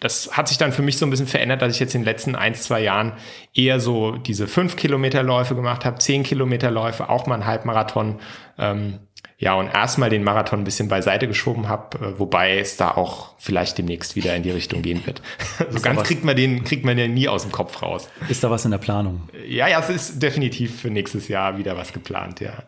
das 0.00 0.36
hat 0.36 0.48
sich 0.48 0.58
dann 0.58 0.72
für 0.72 0.82
mich 0.82 0.96
so 0.98 1.06
ein 1.06 1.10
bisschen 1.10 1.26
verändert, 1.26 1.62
dass 1.62 1.74
ich 1.74 1.80
jetzt 1.80 1.94
in 1.94 2.00
den 2.00 2.06
letzten 2.06 2.34
ein, 2.34 2.54
zwei 2.54 2.80
Jahren 2.80 3.12
eher 3.54 3.80
so 3.80 4.12
diese 4.12 4.48
fünf 4.48 4.76
Kilometer 4.76 5.22
Läufe 5.22 5.54
gemacht 5.54 5.84
habe, 5.84 5.98
zehn 5.98 6.22
Kilometer 6.22 6.70
Läufe, 6.70 7.08
auch 7.10 7.26
mal 7.26 7.34
einen 7.34 7.46
Halbmarathon. 7.46 8.18
Ähm, 8.58 9.00
ja, 9.36 9.54
und 9.54 9.68
erstmal 9.68 10.10
den 10.10 10.22
Marathon 10.22 10.60
ein 10.60 10.64
bisschen 10.64 10.88
beiseite 10.88 11.26
geschoben 11.26 11.68
habe, 11.68 11.98
äh, 11.98 12.18
wobei 12.18 12.58
es 12.58 12.76
da 12.76 12.90
auch 12.90 13.34
vielleicht 13.38 13.78
demnächst 13.78 14.16
wieder 14.16 14.34
in 14.36 14.42
die 14.42 14.50
Richtung 14.50 14.82
gehen 14.82 15.04
wird. 15.06 15.22
so 15.70 15.80
ganz 15.80 16.02
kriegt 16.02 16.24
man 16.24 16.36
den, 16.36 16.64
kriegt 16.64 16.84
man 16.84 16.96
den 16.96 17.14
nie 17.14 17.28
aus 17.28 17.42
dem 17.42 17.52
Kopf 17.52 17.82
raus. 17.82 18.08
Ist 18.28 18.44
da 18.44 18.50
was 18.50 18.64
in 18.64 18.70
der 18.70 18.78
Planung? 18.78 19.28
Ja, 19.46 19.66
ja, 19.66 19.80
es 19.80 19.88
ist 19.88 20.22
definitiv 20.22 20.80
für 20.80 20.90
nächstes 20.90 21.28
Jahr 21.28 21.56
wieder 21.56 21.76
was 21.76 21.92
geplant, 21.92 22.40
ja. 22.40 22.64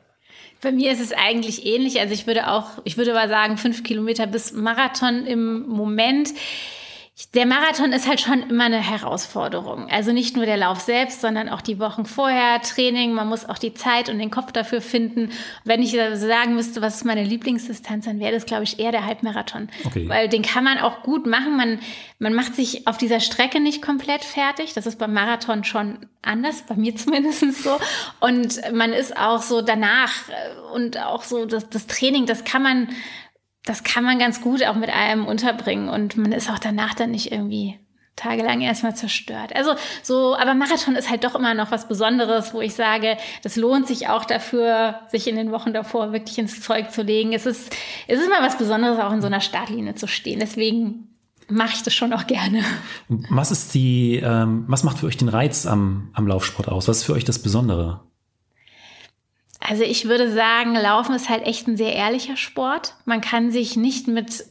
Bei 0.62 0.70
mir 0.70 0.92
ist 0.92 1.00
es 1.00 1.12
eigentlich 1.12 1.66
ähnlich. 1.66 1.98
Also 2.00 2.14
ich 2.14 2.26
würde 2.26 2.48
auch, 2.48 2.66
ich 2.84 2.96
würde 2.96 3.12
mal 3.12 3.28
sagen, 3.28 3.58
fünf 3.58 3.82
Kilometer 3.82 4.26
bis 4.26 4.52
Marathon 4.52 5.26
im 5.26 5.66
Moment. 5.68 6.30
Der 7.34 7.44
Marathon 7.44 7.92
ist 7.92 8.08
halt 8.08 8.20
schon 8.20 8.42
immer 8.48 8.64
eine 8.64 8.80
Herausforderung. 8.80 9.90
Also 9.90 10.12
nicht 10.12 10.34
nur 10.34 10.46
der 10.46 10.56
Lauf 10.56 10.80
selbst, 10.80 11.20
sondern 11.20 11.50
auch 11.50 11.60
die 11.60 11.78
Wochen 11.78 12.06
vorher, 12.06 12.62
Training. 12.62 13.12
Man 13.12 13.28
muss 13.28 13.46
auch 13.46 13.58
die 13.58 13.74
Zeit 13.74 14.08
und 14.08 14.18
den 14.18 14.30
Kopf 14.30 14.50
dafür 14.50 14.80
finden. 14.80 15.30
Wenn 15.64 15.82
ich 15.82 15.92
sagen 16.14 16.54
müsste, 16.54 16.80
was 16.80 16.96
ist 16.96 17.04
meine 17.04 17.22
Lieblingsdistanz, 17.22 18.06
dann 18.06 18.18
wäre 18.18 18.32
das, 18.32 18.46
glaube 18.46 18.64
ich, 18.64 18.78
eher 18.78 18.92
der 18.92 19.04
Halbmarathon. 19.04 19.68
Okay. 19.84 20.08
Weil 20.08 20.30
den 20.30 20.40
kann 20.40 20.64
man 20.64 20.78
auch 20.78 21.02
gut 21.02 21.26
machen. 21.26 21.54
Man, 21.54 21.80
man 22.18 22.32
macht 22.32 22.54
sich 22.54 22.86
auf 22.86 22.96
dieser 22.96 23.20
Strecke 23.20 23.60
nicht 23.60 23.82
komplett 23.82 24.24
fertig. 24.24 24.72
Das 24.72 24.86
ist 24.86 24.98
beim 24.98 25.12
Marathon 25.12 25.64
schon 25.64 25.98
anders, 26.22 26.62
bei 26.62 26.76
mir 26.76 26.96
zumindest 26.96 27.62
so. 27.62 27.78
Und 28.20 28.60
man 28.72 28.94
ist 28.94 29.18
auch 29.18 29.42
so 29.42 29.60
danach 29.60 30.12
äh, 30.28 30.74
und 30.74 30.98
auch 30.98 31.24
so 31.24 31.44
das, 31.44 31.68
das 31.68 31.86
Training, 31.86 32.24
das 32.24 32.44
kann 32.44 32.62
man 32.62 32.88
das 33.64 33.84
kann 33.84 34.04
man 34.04 34.18
ganz 34.18 34.40
gut 34.40 34.64
auch 34.64 34.74
mit 34.74 34.90
allem 34.90 35.26
unterbringen 35.26 35.88
und 35.88 36.16
man 36.16 36.32
ist 36.32 36.50
auch 36.50 36.58
danach 36.58 36.94
dann 36.94 37.12
nicht 37.12 37.30
irgendwie 37.30 37.78
tagelang 38.16 38.60
erstmal 38.60 38.94
zerstört. 38.94 39.54
Also 39.54 39.74
so, 40.02 40.36
aber 40.36 40.54
Marathon 40.54 40.96
ist 40.96 41.08
halt 41.08 41.24
doch 41.24 41.34
immer 41.34 41.54
noch 41.54 41.70
was 41.70 41.88
Besonderes, 41.88 42.52
wo 42.52 42.60
ich 42.60 42.74
sage, 42.74 43.16
das 43.42 43.56
lohnt 43.56 43.86
sich 43.86 44.08
auch 44.08 44.24
dafür, 44.24 45.00
sich 45.08 45.26
in 45.28 45.36
den 45.36 45.50
Wochen 45.50 45.72
davor 45.72 46.12
wirklich 46.12 46.38
ins 46.38 46.60
Zeug 46.60 46.92
zu 46.92 47.02
legen. 47.02 47.32
Es 47.32 47.46
ist, 47.46 47.74
es 48.06 48.20
ist 48.20 48.28
mal 48.28 48.42
was 48.42 48.58
Besonderes, 48.58 48.98
auch 48.98 49.12
in 49.12 49.22
so 49.22 49.28
einer 49.28 49.40
Startlinie 49.40 49.94
zu 49.94 50.06
stehen. 50.06 50.40
Deswegen 50.40 51.08
mache 51.48 51.72
ich 51.74 51.82
das 51.82 51.94
schon 51.94 52.12
auch 52.12 52.26
gerne. 52.26 52.62
Was 53.08 53.50
ist 53.50 53.74
die, 53.74 54.16
ähm, 54.22 54.64
was 54.68 54.84
macht 54.84 54.98
für 54.98 55.06
euch 55.06 55.16
den 55.16 55.28
Reiz 55.28 55.66
am, 55.66 56.10
am 56.12 56.26
Laufsport 56.26 56.68
aus? 56.68 56.88
Was 56.88 56.98
ist 56.98 57.04
für 57.04 57.14
euch 57.14 57.24
das 57.24 57.38
Besondere? 57.38 58.00
Also 59.68 59.84
ich 59.84 60.08
würde 60.08 60.32
sagen, 60.32 60.74
Laufen 60.74 61.14
ist 61.14 61.28
halt 61.28 61.46
echt 61.46 61.68
ein 61.68 61.76
sehr 61.76 61.94
ehrlicher 61.94 62.36
Sport. 62.36 62.94
Man 63.04 63.20
kann 63.20 63.52
sich 63.52 63.76
nicht 63.76 64.08
mit 64.08 64.44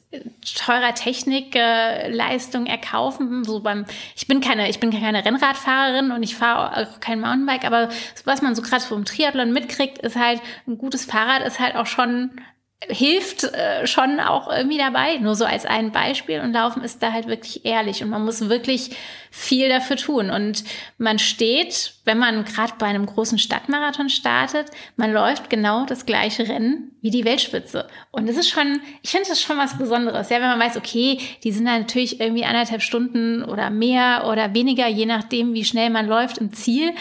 teurer 0.56 0.94
Technikleistung 0.94 2.66
äh, 2.66 2.72
erkaufen. 2.72 3.44
So 3.44 3.60
beim, 3.60 3.86
ich 4.16 4.28
bin 4.28 4.40
keine, 4.40 4.70
ich 4.70 4.80
bin 4.80 4.92
keine 4.92 5.26
Rennradfahrerin 5.26 6.12
und 6.12 6.24
ich 6.24 6.36
fahre 6.36 6.88
auch 6.88 7.00
kein 7.00 7.20
Mountainbike, 7.20 7.66
aber 7.66 7.90
was 8.26 8.42
man 8.42 8.56
so 8.56 8.62
gerade 8.62 8.84
vom 8.84 9.04
Triathlon 9.04 9.52
mitkriegt, 9.52 9.98
ist 10.00 10.16
halt 10.16 10.42
ein 10.68 10.78
gutes 10.78 11.06
Fahrrad 11.06 11.46
ist 11.46 11.60
halt 11.60 11.76
auch 11.76 11.88
schon 11.88 12.32
hilft 12.88 13.44
äh, 13.44 13.86
schon 13.86 14.20
auch 14.20 14.52
irgendwie 14.52 14.78
dabei. 14.78 15.18
Nur 15.18 15.36
so 15.36 15.46
als 15.46 15.66
ein 15.66 15.92
Beispiel 15.92 16.42
und 16.42 16.54
Laufen 16.54 16.84
ist 16.84 17.04
da 17.04 17.14
halt 17.14 17.28
wirklich 17.28 17.66
ehrlich 17.66 18.04
und 18.04 18.10
man 18.10 18.26
muss 18.26 18.50
wirklich 18.50 18.96
viel 19.30 19.70
dafür 19.70 19.98
tun. 19.98 20.30
Und 20.30 20.64
man 20.98 21.20
steht, 21.20 21.94
wenn 22.06 22.18
man 22.18 22.44
gerade 22.44 22.74
bei 22.80 22.88
einem 22.88 23.06
großen 23.06 23.38
Stadtmarathon 23.38 24.10
startet, 24.10 24.68
man 24.96 25.14
läuft 25.14 25.50
genau 25.50 25.86
das 25.86 26.06
gleiche 26.06 26.48
Rennen 26.48 26.92
wie 27.02 27.10
die 27.10 27.26
Weltspitze. 27.26 27.88
Und 28.12 28.30
das 28.30 28.38
ist 28.38 28.50
schon, 28.50 28.80
ich 29.02 29.10
finde 29.10 29.28
das 29.28 29.42
schon 29.42 29.58
was 29.58 29.78
Besonderes. 29.78 30.30
Ja, 30.30 30.40
wenn 30.40 30.50
man 30.50 30.60
weiß, 30.60 30.78
okay, 30.78 31.18
die 31.44 31.52
sind 31.52 31.64
natürlich 31.64 32.20
irgendwie 32.20 32.46
anderthalb 32.46 32.84
Stunden 32.84 33.44
oder 33.44 33.72
mehr 33.72 34.28
oder 34.28 34.54
weniger, 34.54 34.88
je 34.88 35.08
nachdem, 35.08 35.54
wie 35.54 35.66
schnell 35.66 35.90
man 35.90 36.08
läuft 36.08 36.38
im 36.38 36.54
Ziel. 36.54 36.94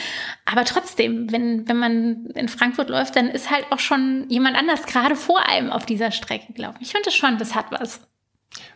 Aber 0.47 0.65
trotzdem, 0.65 1.31
wenn, 1.31 1.69
wenn 1.69 1.77
man 1.77 2.27
in 2.35 2.49
Frankfurt 2.49 2.89
läuft, 2.89 3.15
dann 3.17 3.29
ist 3.29 3.51
halt 3.51 3.67
auch 3.71 3.79
schon 3.79 4.25
jemand 4.29 4.57
anders 4.57 4.87
gerade 4.87 5.17
vor 5.17 5.47
einem 5.47 5.71
auf 5.71 5.85
dieser 5.85 6.11
Strecke 6.11 6.53
gelaufen. 6.55 6.79
Ich 6.81 6.91
finde 6.91 7.05
das 7.05 7.15
schon, 7.15 7.37
das 7.37 7.55
hat 7.55 7.67
was. 7.71 8.01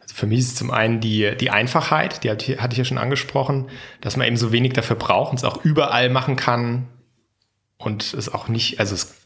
Also 0.03 0.15
für 0.15 0.27
mich 0.27 0.41
ist 0.41 0.49
es 0.49 0.55
zum 0.57 0.71
einen 0.71 1.01
die, 1.01 1.35
die 1.41 1.51
Einfachheit, 1.51 2.23
die 2.23 2.31
hatte 2.31 2.53
ich 2.53 2.79
ja 2.79 2.85
schon 2.85 2.99
angesprochen, 2.99 3.71
dass 4.03 4.19
man 4.19 4.27
eben 4.27 4.37
so 4.37 4.53
wenig 4.53 4.75
dafür 4.75 4.97
braucht 4.97 5.31
und 5.31 5.39
es 5.39 5.45
auch 5.45 5.65
überall 5.65 6.11
machen 6.11 6.37
kann 6.37 6.87
und 7.79 8.13
es 8.13 8.33
auch 8.33 8.49
nicht, 8.49 8.79
also 8.79 8.95
es 8.95 9.24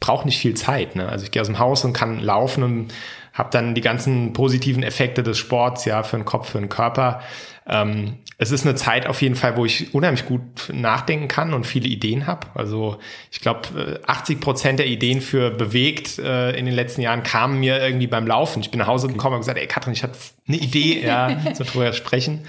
braucht 0.00 0.26
nicht 0.26 0.38
viel 0.38 0.54
Zeit. 0.54 0.96
Ne? 0.96 1.08
Also 1.08 1.24
ich 1.24 1.30
gehe 1.30 1.40
aus 1.40 1.48
dem 1.48 1.58
Haus 1.58 1.84
und 1.84 1.92
kann 1.92 2.18
laufen 2.20 2.62
und 2.62 2.94
habe 3.32 3.50
dann 3.52 3.74
die 3.74 3.80
ganzen 3.80 4.32
positiven 4.32 4.82
Effekte 4.82 5.22
des 5.22 5.38
Sports, 5.38 5.84
ja, 5.84 6.02
für 6.02 6.16
den 6.16 6.24
Kopf, 6.24 6.50
für 6.50 6.58
den 6.58 6.68
Körper. 6.68 7.20
Ähm, 7.66 8.18
es 8.38 8.50
ist 8.50 8.66
eine 8.66 8.74
Zeit 8.74 9.06
auf 9.06 9.20
jeden 9.20 9.36
Fall, 9.36 9.56
wo 9.56 9.66
ich 9.66 9.94
unheimlich 9.94 10.24
gut 10.24 10.42
nachdenken 10.72 11.28
kann 11.28 11.52
und 11.52 11.66
viele 11.66 11.88
Ideen 11.88 12.26
habe. 12.26 12.46
Also 12.54 12.98
ich 13.30 13.40
glaube, 13.40 14.00
80 14.06 14.36
äh, 14.36 14.40
Prozent 14.40 14.78
der 14.78 14.86
Ideen 14.86 15.20
für 15.20 15.50
bewegt 15.50 16.18
äh, 16.18 16.52
in 16.52 16.64
den 16.64 16.74
letzten 16.74 17.02
Jahren 17.02 17.22
kamen 17.22 17.60
mir 17.60 17.80
irgendwie 17.80 18.06
beim 18.06 18.26
Laufen. 18.26 18.60
Ich 18.60 18.70
bin 18.70 18.78
nach 18.78 18.86
Hause 18.86 19.08
gekommen 19.08 19.34
und 19.34 19.42
gesagt, 19.42 19.58
ey 19.58 19.66
Katrin, 19.66 19.92
ich 19.92 20.02
hatte 20.02 20.18
eine 20.48 20.56
Idee, 20.56 21.04
ja, 21.04 21.36
so 21.54 21.64
drüber 21.64 21.92
sprechen. 21.92 22.46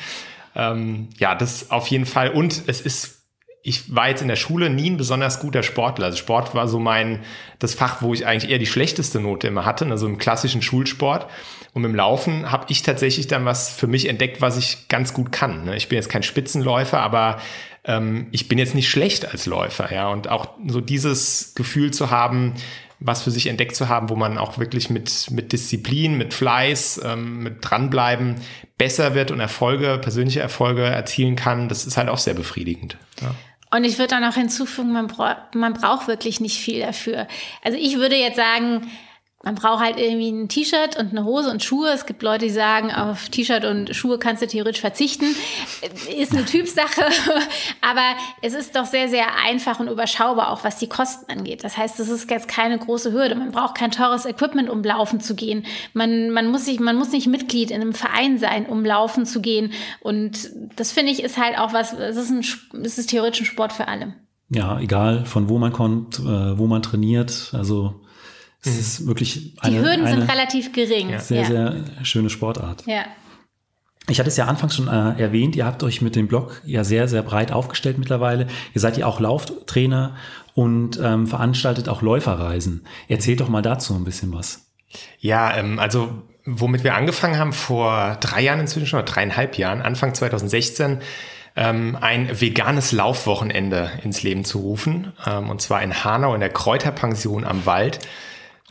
Ähm, 0.55 1.09
ja, 1.17 1.35
das 1.35 1.71
auf 1.71 1.87
jeden 1.87 2.05
Fall. 2.05 2.29
Und 2.29 2.63
es 2.67 2.81
ist 2.81 3.20
ich 3.63 3.93
war 3.93 4.09
jetzt 4.09 4.21
in 4.21 4.27
der 4.27 4.35
Schule 4.35 4.69
nie 4.69 4.89
ein 4.89 4.97
besonders 4.97 5.39
guter 5.39 5.61
Sportler. 5.61 6.05
Also 6.05 6.17
Sport 6.17 6.55
war 6.55 6.67
so 6.67 6.79
mein, 6.79 7.19
das 7.59 7.75
Fach, 7.75 8.01
wo 8.01 8.13
ich 8.13 8.25
eigentlich 8.25 8.51
eher 8.51 8.57
die 8.57 8.65
schlechteste 8.65 9.19
Note 9.19 9.47
immer 9.47 9.65
hatte, 9.65 9.85
also 9.85 10.07
im 10.07 10.17
klassischen 10.17 10.61
Schulsport. 10.61 11.27
Und 11.73 11.83
im 11.83 11.95
Laufen 11.95 12.51
habe 12.51 12.65
ich 12.69 12.81
tatsächlich 12.81 13.27
dann 13.27 13.45
was 13.45 13.69
für 13.69 13.87
mich 13.87 14.09
entdeckt, 14.09 14.41
was 14.41 14.57
ich 14.57 14.87
ganz 14.87 15.13
gut 15.13 15.31
kann. 15.31 15.65
Ne? 15.65 15.77
Ich 15.77 15.89
bin 15.89 15.95
jetzt 15.95 16.09
kein 16.09 16.23
Spitzenläufer, 16.23 16.99
aber 17.01 17.39
ähm, 17.83 18.27
ich 18.31 18.47
bin 18.47 18.57
jetzt 18.57 18.75
nicht 18.75 18.89
schlecht 18.89 19.31
als 19.31 19.45
Läufer. 19.45 19.93
Ja, 19.93 20.09
und 20.09 20.27
auch 20.27 20.49
so 20.67 20.81
dieses 20.81 21.53
Gefühl 21.53 21.91
zu 21.91 22.09
haben, 22.09 22.55
was 22.99 23.23
für 23.23 23.31
sich 23.31 23.47
entdeckt 23.47 23.75
zu 23.75 23.89
haben, 23.89 24.09
wo 24.09 24.15
man 24.15 24.37
auch 24.37 24.57
wirklich 24.59 24.89
mit, 24.89 25.31
mit 25.31 25.53
Disziplin, 25.53 26.17
mit 26.17 26.33
Fleiß, 26.33 27.01
ähm, 27.03 27.43
mit 27.43 27.57
dranbleiben 27.61 28.35
besser 28.77 29.15
wird 29.15 29.31
und 29.31 29.39
Erfolge, 29.39 29.99
persönliche 29.99 30.39
Erfolge 30.39 30.83
erzielen 30.83 31.35
kann, 31.35 31.69
das 31.69 31.85
ist 31.85 31.97
halt 31.97 32.09
auch 32.09 32.17
sehr 32.17 32.33
befriedigend. 32.33 32.97
Ja. 33.21 33.33
Und 33.73 33.85
ich 33.85 33.97
würde 33.97 34.09
dann 34.09 34.25
auch 34.25 34.35
hinzufügen, 34.35 34.91
man, 34.91 35.07
bra 35.07 35.47
man 35.53 35.73
braucht 35.73 36.07
wirklich 36.07 36.41
nicht 36.41 36.59
viel 36.59 36.81
dafür. 36.81 37.27
Also 37.63 37.77
ich 37.77 37.97
würde 37.97 38.17
jetzt 38.17 38.35
sagen, 38.35 38.91
man 39.43 39.55
braucht 39.55 39.83
halt 39.83 39.97
irgendwie 39.97 40.29
ein 40.29 40.49
T-Shirt 40.49 40.97
und 40.97 41.11
eine 41.11 41.25
Hose 41.25 41.49
und 41.49 41.63
Schuhe. 41.63 41.89
Es 41.89 42.05
gibt 42.05 42.21
Leute, 42.21 42.45
die 42.45 42.51
sagen, 42.51 42.91
auf 42.91 43.29
T-Shirt 43.29 43.65
und 43.65 43.95
Schuhe 43.95 44.19
kannst 44.19 44.43
du 44.43 44.47
theoretisch 44.47 44.81
verzichten. 44.81 45.25
Ist 46.15 46.33
eine 46.33 46.45
Typsache, 46.45 47.01
aber 47.81 48.15
es 48.41 48.53
ist 48.53 48.75
doch 48.75 48.85
sehr, 48.85 49.09
sehr 49.09 49.25
einfach 49.43 49.79
und 49.79 49.87
überschaubar, 49.87 50.51
auch 50.51 50.63
was 50.63 50.77
die 50.77 50.87
Kosten 50.87 51.31
angeht. 51.31 51.63
Das 51.63 51.75
heißt, 51.75 51.99
es 51.99 52.09
ist 52.09 52.29
jetzt 52.29 52.47
keine 52.47 52.77
große 52.77 53.11
Hürde. 53.11 53.35
Man 53.35 53.51
braucht 53.51 53.75
kein 53.75 53.91
teures 53.91 54.25
Equipment, 54.25 54.69
um 54.69 54.83
laufen 54.83 55.19
zu 55.19 55.33
gehen. 55.35 55.65
Man, 55.93 56.29
man, 56.29 56.47
muss, 56.47 56.65
sich, 56.65 56.79
man 56.79 56.97
muss 56.97 57.11
nicht 57.11 57.27
Mitglied 57.27 57.71
in 57.71 57.81
einem 57.81 57.93
Verein 57.93 58.37
sein, 58.37 58.67
um 58.67 58.85
laufen 58.85 59.25
zu 59.25 59.41
gehen. 59.41 59.71
Und 60.01 60.49
das 60.75 60.91
finde 60.91 61.11
ich 61.11 61.23
ist 61.23 61.37
halt 61.37 61.57
auch 61.57 61.73
was, 61.73 61.93
es 61.93 62.17
ist, 62.17 62.29
ein, 62.29 62.83
es 62.83 62.97
ist 62.99 63.09
theoretisch 63.09 63.41
ein 63.41 63.45
Sport 63.45 63.73
für 63.73 63.87
alle. 63.87 64.13
Ja, 64.49 64.79
egal 64.79 65.25
von 65.25 65.49
wo 65.49 65.57
man 65.57 65.71
kommt, 65.71 66.19
äh, 66.19 66.57
wo 66.57 66.67
man 66.67 66.83
trainiert. 66.83 67.51
Also 67.53 68.01
es 68.63 68.77
ist 68.77 69.07
wirklich 69.07 69.55
eine, 69.59 69.75
Die 69.75 69.81
Hürden 69.81 70.05
eine 70.05 70.19
sind 70.19 70.29
relativ 70.29 70.71
gering. 70.73 71.17
Sehr, 71.19 71.41
ja. 71.41 71.47
sehr 71.47 71.85
schöne 72.03 72.29
Sportart. 72.29 72.83
Ja. 72.85 73.05
Ich 74.07 74.19
hatte 74.19 74.29
es 74.29 74.37
ja 74.37 74.45
anfangs 74.45 74.75
schon 74.75 74.87
äh, 74.87 75.21
erwähnt, 75.21 75.55
ihr 75.55 75.65
habt 75.65 75.83
euch 75.83 76.01
mit 76.01 76.15
dem 76.15 76.27
Blog 76.27 76.61
ja 76.65 76.83
sehr, 76.83 77.07
sehr 77.07 77.21
breit 77.21 77.51
aufgestellt 77.51 77.97
mittlerweile. 77.97 78.47
Ihr 78.73 78.81
seid 78.81 78.97
ja 78.97 79.05
auch 79.05 79.19
Lauftrainer 79.19 80.15
und 80.53 80.99
ähm, 81.01 81.27
veranstaltet 81.27 81.87
auch 81.87 82.01
Läuferreisen. 82.01 82.85
Erzählt 83.07 83.41
doch 83.41 83.49
mal 83.49 83.61
dazu 83.61 83.93
ein 83.95 84.03
bisschen 84.03 84.33
was. 84.33 84.65
Ja, 85.19 85.55
ähm, 85.55 85.79
also 85.79 86.23
womit 86.45 86.83
wir 86.83 86.95
angefangen 86.95 87.37
haben 87.37 87.53
vor 87.53 88.17
drei 88.19 88.41
Jahren 88.41 88.59
inzwischen 88.59 88.87
schon, 88.87 88.99
oder 88.99 89.11
dreieinhalb 89.11 89.57
Jahren, 89.57 89.81
Anfang 89.81 90.13
2016, 90.13 90.99
ähm, 91.55 91.97
ein 91.99 92.41
veganes 92.41 92.91
Laufwochenende 92.91 93.91
ins 94.03 94.23
Leben 94.23 94.45
zu 94.45 94.59
rufen. 94.59 95.13
Ähm, 95.25 95.49
und 95.49 95.61
zwar 95.61 95.81
in 95.83 96.03
Hanau 96.03 96.33
in 96.33 96.39
der 96.39 96.49
Kräuterpension 96.49 97.45
am 97.45 97.65
Wald. 97.65 97.99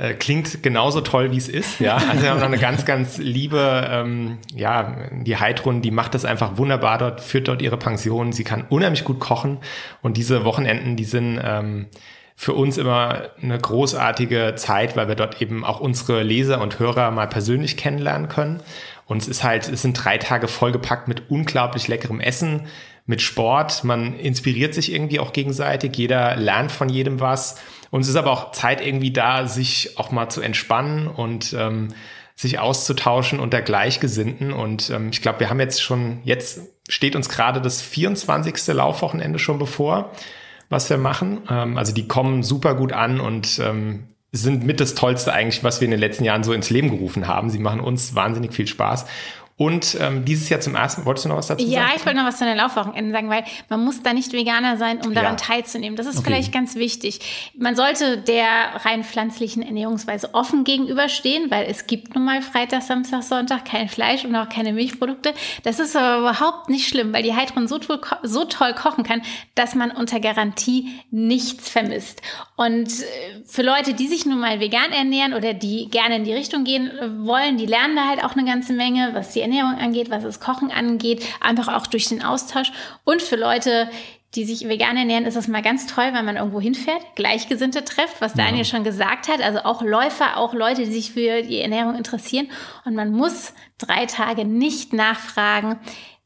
Äh, 0.01 0.15
klingt 0.15 0.63
genauso 0.63 1.03
toll, 1.03 1.31
wie 1.31 1.37
es 1.37 1.49
ist. 1.49 1.79
Ja, 1.79 1.97
also 2.11 2.23
wir 2.23 2.31
haben 2.31 2.39
noch 2.39 2.47
eine 2.47 2.57
ganz, 2.57 2.87
ganz 2.87 3.19
liebe, 3.19 3.87
ähm, 3.91 4.39
ja, 4.55 4.97
die 5.13 5.37
Heidrun, 5.37 5.83
die 5.83 5.91
macht 5.91 6.15
das 6.15 6.25
einfach 6.25 6.57
wunderbar 6.57 6.97
dort, 6.97 7.21
führt 7.21 7.49
dort 7.49 7.61
ihre 7.61 7.77
Pension. 7.77 8.33
Sie 8.33 8.43
kann 8.43 8.65
unheimlich 8.71 9.05
gut 9.05 9.21
kochen 9.21 9.59
und 10.01 10.17
diese 10.17 10.47
Wochenenden, 10.47 10.97
die 10.97 11.05
sind 11.05 11.39
ähm, 11.45 11.89
für 12.35 12.55
uns 12.55 12.79
immer 12.79 13.25
eine 13.43 13.59
großartige 13.59 14.55
Zeit, 14.57 14.97
weil 14.97 15.09
wir 15.09 15.17
dort 15.17 15.43
eben 15.43 15.67
auch 15.67 15.81
unsere 15.81 16.23
Leser 16.23 16.63
und 16.63 16.79
Hörer 16.79 17.11
mal 17.11 17.27
persönlich 17.27 17.77
kennenlernen 17.77 18.31
können. 18.31 18.63
Und 19.05 19.21
es 19.21 19.29
ist 19.29 19.45
halt, 19.45 19.69
es 19.69 19.83
sind 19.83 20.03
drei 20.03 20.17
Tage 20.17 20.49
vollgepackt 20.49 21.09
mit 21.09 21.31
unglaublich 21.31 21.89
leckerem 21.89 22.21
Essen, 22.21 22.69
mit 23.11 23.21
Sport. 23.21 23.83
Man 23.83 24.19
inspiriert 24.19 24.73
sich 24.73 24.93
irgendwie 24.93 25.19
auch 25.19 25.33
gegenseitig. 25.33 25.97
Jeder 25.97 26.37
lernt 26.37 26.71
von 26.71 26.89
jedem 26.89 27.19
was. 27.19 27.57
Und 27.91 28.03
es 28.03 28.09
ist 28.09 28.15
aber 28.17 28.31
auch 28.31 28.53
Zeit 28.53 28.81
irgendwie 28.81 29.11
da, 29.11 29.49
sich 29.49 29.99
auch 29.99 30.13
mal 30.13 30.29
zu 30.29 30.41
entspannen 30.41 31.09
und 31.09 31.53
ähm, 31.53 31.89
sich 32.37 32.61
auszutauschen 32.61 33.41
unter 33.41 33.63
Gleichgesinnten. 33.63 34.53
Und 34.53 34.91
ähm, 34.91 35.09
ich 35.11 35.21
glaube, 35.21 35.41
wir 35.41 35.51
haben 35.51 35.59
jetzt 35.59 35.83
schon, 35.83 36.21
jetzt 36.23 36.61
steht 36.89 37.17
uns 37.17 37.29
gerade 37.29 37.61
das 37.61 37.83
24. 37.83 38.69
Laufwochenende 38.69 39.41
schon 39.41 39.59
bevor, 39.59 40.13
was 40.69 40.89
wir 40.89 40.97
machen. 40.97 41.41
Ähm, 41.51 41.77
also 41.77 41.93
die 41.93 42.07
kommen 42.07 42.45
super 42.45 42.77
gut 42.77 42.93
an 42.93 43.21
und 43.21 43.59
ähm, 43.59 44.07
sind 44.31 44.65
mit 44.65 44.79
das 44.79 44.95
Tollste 44.95 45.33
eigentlich, 45.33 45.65
was 45.65 45.81
wir 45.81 45.87
in 45.87 45.91
den 45.91 45.99
letzten 45.99 46.23
Jahren 46.23 46.45
so 46.45 46.53
ins 46.53 46.71
Leben 46.71 46.91
gerufen 46.91 47.27
haben. 47.27 47.51
Sie 47.51 47.59
machen 47.59 47.81
uns 47.81 48.15
wahnsinnig 48.15 48.55
viel 48.55 48.69
Spaß. 48.69 49.07
Und 49.61 49.99
ähm, 50.01 50.25
dieses 50.25 50.49
Jahr 50.49 50.61
zum 50.61 50.75
ersten, 50.75 51.05
wolltest 51.05 51.27
du 51.27 51.29
noch 51.29 51.37
was 51.37 51.49
dazu 51.49 51.63
ja, 51.67 51.81
sagen? 51.81 51.91
Ja, 51.91 51.97
ich 51.99 52.07
wollte 52.07 52.19
noch 52.19 52.25
was 52.25 52.39
zu 52.39 52.47
den 52.47 52.57
Laufwochenenden 52.57 53.13
sagen, 53.13 53.29
weil 53.29 53.45
man 53.69 53.85
muss 53.85 54.03
da 54.03 54.15
nicht 54.15 54.33
Veganer 54.33 54.79
sein, 54.79 55.03
um 55.05 55.13
daran 55.13 55.33
ja. 55.33 55.37
teilzunehmen. 55.37 55.97
Das 55.97 56.07
ist 56.07 56.17
okay. 56.17 56.29
vielleicht 56.29 56.51
ganz 56.51 56.77
wichtig. 56.77 57.53
Man 57.59 57.77
sollte 57.77 58.17
der 58.17 58.47
rein 58.87 59.05
pflanzlichen 59.05 59.63
Ernährungsweise 59.63 60.33
offen 60.33 60.65
gegenüberstehen, 60.65 61.51
weil 61.51 61.67
es 61.67 61.87
gibt 61.87 62.15
nun 62.15 62.25
mal 62.25 62.41
Freitag, 62.41 62.81
Samstag, 62.81 63.23
Sonntag 63.23 63.67
kein 63.67 63.91
Fleisch 63.91 64.25
und 64.25 64.35
auch 64.35 64.49
keine 64.49 64.73
Milchprodukte. 64.73 65.35
Das 65.63 65.79
ist 65.79 65.95
aber 65.95 66.21
überhaupt 66.21 66.71
nicht 66.71 66.89
schlimm, 66.89 67.13
weil 67.13 67.23
die 67.23 67.37
Heidrun 67.37 67.69
so, 67.69 67.77
toll, 67.77 68.01
so 68.23 68.47
toll 68.47 68.73
kochen 68.73 69.05
kann, 69.05 69.21
dass 69.57 69.75
man 69.75 69.91
unter 69.91 70.21
Garantie 70.21 70.89
nichts 71.11 71.69
vermisst. 71.69 72.23
Und 72.57 72.89
äh, 72.89 73.43
für 73.45 73.61
Leute, 73.61 73.93
die 73.93 74.09
sich 74.09 74.25
nun 74.25 74.41
mal 74.41 74.59
vegan 74.59 74.91
ernähren 74.91 75.35
oder 75.35 75.53
die 75.53 75.91
gerne 75.91 76.17
in 76.17 76.25
die 76.25 76.33
Richtung 76.33 76.65
gehen 76.65 76.91
wollen, 77.27 77.59
die 77.59 77.67
lernen 77.67 77.97
da 77.97 78.09
halt 78.09 78.25
auch 78.25 78.35
eine 78.37 78.47
ganze 78.47 78.73
Menge, 78.73 79.11
was 79.13 79.35
die 79.35 79.50
Ernährung 79.51 79.79
angeht, 79.79 80.11
was 80.11 80.23
das 80.23 80.41
Kochen 80.41 80.71
angeht, 80.71 81.25
einfach 81.41 81.69
auch 81.69 81.87
durch 81.87 82.09
den 82.09 82.23
Austausch. 82.23 82.73
Und 83.05 83.23
für 83.23 83.37
Leute, 83.37 83.91
die 84.35 84.45
sich 84.45 84.69
vegan 84.69 84.97
ernähren, 84.97 85.27
ist 85.27 85.37
es 85.37 85.49
mal 85.49 85.63
ganz 85.63 85.87
toll, 85.87 86.11
wenn 86.13 86.25
man 86.25 86.37
irgendwo 86.37 86.61
hinfährt, 86.61 87.03
Gleichgesinnte 87.17 87.85
trifft, 87.85 88.21
was 88.21 88.35
Daniel 88.35 88.59
ja. 88.59 88.65
schon 88.65 88.85
gesagt 88.85 89.27
hat. 89.27 89.43
Also 89.43 89.61
auch 89.61 89.83
Läufer, 89.83 90.37
auch 90.37 90.55
Leute, 90.55 90.85
die 90.85 90.93
sich 90.93 91.13
für 91.13 91.43
die 91.43 91.61
Ernährung 91.61 91.97
interessieren. 91.97 92.49
Und 92.85 92.95
man 92.95 93.11
muss 93.11 93.55
drei 93.79 94.07
Tage 94.07 94.45
nicht 94.45 94.93
nachfragen, 94.93 95.81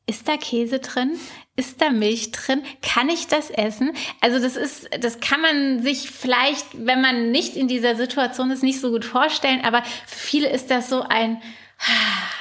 ist 0.06 0.28
da 0.28 0.36
Käse 0.36 0.80
drin? 0.80 1.12
Ist 1.56 1.80
da 1.80 1.88
Milch 1.88 2.30
drin? 2.32 2.62
Kann 2.82 3.08
ich 3.08 3.26
das 3.26 3.48
essen? 3.48 3.92
Also 4.20 4.38
das 4.38 4.56
ist, 4.56 4.90
das 5.00 5.20
kann 5.20 5.40
man 5.40 5.82
sich 5.82 6.10
vielleicht, 6.10 6.66
wenn 6.74 7.00
man 7.00 7.30
nicht 7.30 7.56
in 7.56 7.68
dieser 7.68 7.96
Situation 7.96 8.50
ist, 8.50 8.62
nicht 8.62 8.80
so 8.80 8.90
gut 8.90 9.06
vorstellen. 9.06 9.64
Aber 9.64 9.82
für 10.06 10.18
viele 10.18 10.50
ist 10.50 10.70
das 10.70 10.90
so 10.90 11.02
ein, 11.02 11.40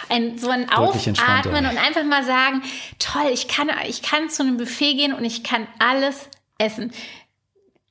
ein, 0.09 0.37
so 0.37 0.49
ein 0.49 0.69
Aufatmen 0.69 1.65
und 1.65 1.77
einfach 1.77 2.03
mal 2.03 2.23
sagen, 2.23 2.61
toll, 2.99 3.31
ich 3.33 3.47
kann, 3.47 3.69
ich 3.87 4.01
kann 4.01 4.29
zu 4.29 4.43
einem 4.43 4.57
Buffet 4.57 4.95
gehen 4.95 5.13
und 5.13 5.25
ich 5.25 5.43
kann 5.43 5.67
alles 5.79 6.29
essen. 6.57 6.91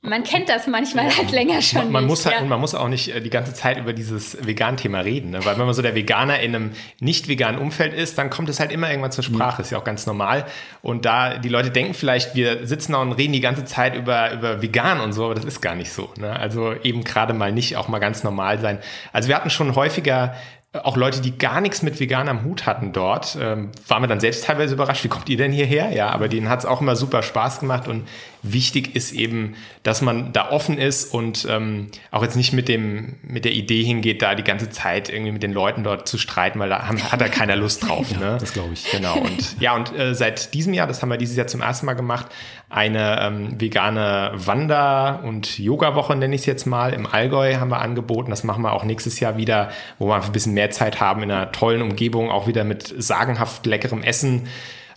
man 0.01 0.23
kennt 0.23 0.49
das 0.49 0.67
manchmal 0.67 1.15
halt 1.15 1.31
länger 1.31 1.61
schon. 1.61 1.83
Man, 1.83 1.91
man 1.91 2.03
nicht, 2.03 2.09
muss 2.09 2.25
halt, 2.25 2.35
ja. 2.35 2.41
und 2.41 2.49
man 2.49 2.59
muss 2.59 2.75
auch 2.75 2.87
nicht 2.87 3.09
äh, 3.09 3.21
die 3.21 3.29
ganze 3.29 3.53
Zeit 3.53 3.77
über 3.77 3.93
dieses 3.93 4.37
Vegan-Thema 4.45 4.99
reden, 4.99 5.31
ne? 5.31 5.45
weil 5.45 5.57
wenn 5.57 5.65
man 5.65 5.73
so 5.73 5.81
der 5.81 5.95
Veganer 5.95 6.39
in 6.39 6.55
einem 6.55 6.71
nicht 6.99 7.27
veganen 7.27 7.59
Umfeld 7.59 7.93
ist, 7.93 8.17
dann 8.17 8.29
kommt 8.29 8.49
es 8.49 8.59
halt 8.59 8.71
immer 8.71 8.89
irgendwann 8.89 9.11
zur 9.11 9.23
Sprache, 9.23 9.61
ist 9.61 9.71
ja 9.71 9.77
auch 9.77 9.83
ganz 9.83 10.05
normal. 10.05 10.45
Und 10.81 11.05
da 11.05 11.37
die 11.37 11.49
Leute 11.49 11.71
denken 11.71 11.93
vielleicht, 11.93 12.35
wir 12.35 12.67
sitzen 12.67 12.93
da 12.93 13.01
und 13.01 13.13
reden 13.13 13.33
die 13.33 13.41
ganze 13.41 13.65
Zeit 13.65 13.95
über, 13.95 14.33
über 14.33 14.61
vegan 14.61 14.99
und 14.99 15.13
so, 15.13 15.25
aber 15.25 15.35
das 15.35 15.45
ist 15.45 15.61
gar 15.61 15.75
nicht 15.75 15.91
so. 15.91 16.11
Ne? 16.17 16.37
Also 16.37 16.73
eben 16.83 17.03
gerade 17.03 17.33
mal 17.33 17.51
nicht 17.51 17.77
auch 17.77 17.87
mal 17.87 17.99
ganz 17.99 18.23
normal 18.23 18.59
sein. 18.59 18.79
Also 19.11 19.29
wir 19.29 19.35
hatten 19.35 19.49
schon 19.49 19.75
häufiger 19.75 20.35
auch 20.81 20.97
Leute, 20.97 21.21
die 21.21 21.37
gar 21.37 21.61
nichts 21.61 21.83
mit 21.83 21.99
vegan 21.99 22.27
am 22.27 22.43
Hut 22.43 22.65
hatten 22.65 22.93
dort, 22.93 23.37
ähm, 23.39 23.69
waren 23.87 24.01
wir 24.01 24.07
dann 24.07 24.19
selbst 24.19 24.45
teilweise 24.45 24.73
überrascht, 24.73 25.03
wie 25.03 25.07
kommt 25.07 25.29
ihr 25.29 25.37
denn 25.37 25.51
hierher? 25.51 25.91
Ja, 25.91 26.09
aber 26.09 26.27
denen 26.27 26.49
hat 26.49 26.59
es 26.59 26.65
auch 26.65 26.81
immer 26.81 26.95
super 26.95 27.21
Spaß 27.21 27.59
gemacht 27.59 27.87
und 27.87 28.07
wichtig 28.41 28.95
ist 28.95 29.13
eben, 29.13 29.55
dass 29.83 30.01
man 30.01 30.33
da 30.33 30.49
offen 30.49 30.79
ist 30.79 31.13
und 31.13 31.47
ähm, 31.49 31.89
auch 32.09 32.23
jetzt 32.23 32.35
nicht 32.35 32.53
mit 32.53 32.67
dem 32.67 33.15
mit 33.21 33.45
der 33.45 33.53
Idee 33.53 33.83
hingeht, 33.83 34.21
da 34.23 34.33
die 34.33 34.43
ganze 34.43 34.71
Zeit 34.71 35.09
irgendwie 35.09 35.31
mit 35.31 35.43
den 35.43 35.53
Leuten 35.53 35.83
dort 35.83 36.07
zu 36.07 36.17
streiten, 36.17 36.59
weil 36.59 36.69
da 36.69 36.87
haben, 36.87 37.01
hat 37.03 37.21
da 37.21 37.27
keiner 37.27 37.55
Lust 37.55 37.87
drauf. 37.87 38.11
Ja, 38.11 38.19
ne? 38.19 38.37
das 38.39 38.53
glaube 38.53 38.73
ich. 38.73 38.89
Genau 38.91 39.15
und 39.17 39.61
ja 39.61 39.75
und 39.75 39.95
äh, 39.97 40.15
seit 40.15 40.55
diesem 40.55 40.73
Jahr, 40.73 40.87
das 40.87 41.01
haben 41.01 41.09
wir 41.09 41.17
dieses 41.17 41.37
Jahr 41.37 41.47
zum 41.47 41.61
ersten 41.61 41.85
Mal 41.85 41.93
gemacht, 41.93 42.27
eine 42.73 43.21
ähm, 43.21 43.61
vegane 43.61 44.31
Wander- 44.33 45.21
und 45.23 45.59
Yoga-Woche 45.59 46.15
nenne 46.15 46.33
ich 46.33 46.41
es 46.41 46.47
jetzt 46.47 46.65
mal 46.65 46.91
im 46.91 47.05
Allgäu 47.05 47.57
haben 47.57 47.69
wir 47.69 47.79
angeboten. 47.79 48.31
Das 48.31 48.43
machen 48.43 48.63
wir 48.63 48.73
auch 48.73 48.83
nächstes 48.83 49.19
Jahr 49.19 49.37
wieder, 49.37 49.69
wo 49.99 50.07
wir 50.07 50.15
einfach 50.15 50.29
ein 50.29 50.33
bisschen 50.33 50.55
mehr 50.55 50.62
Zeit 50.71 50.99
haben 50.99 51.23
in 51.23 51.31
einer 51.31 51.51
tollen 51.51 51.81
Umgebung, 51.81 52.31
auch 52.31 52.47
wieder 52.47 52.63
mit 52.63 52.93
sagenhaft 52.97 53.65
leckerem 53.65 54.03
Essen. 54.03 54.47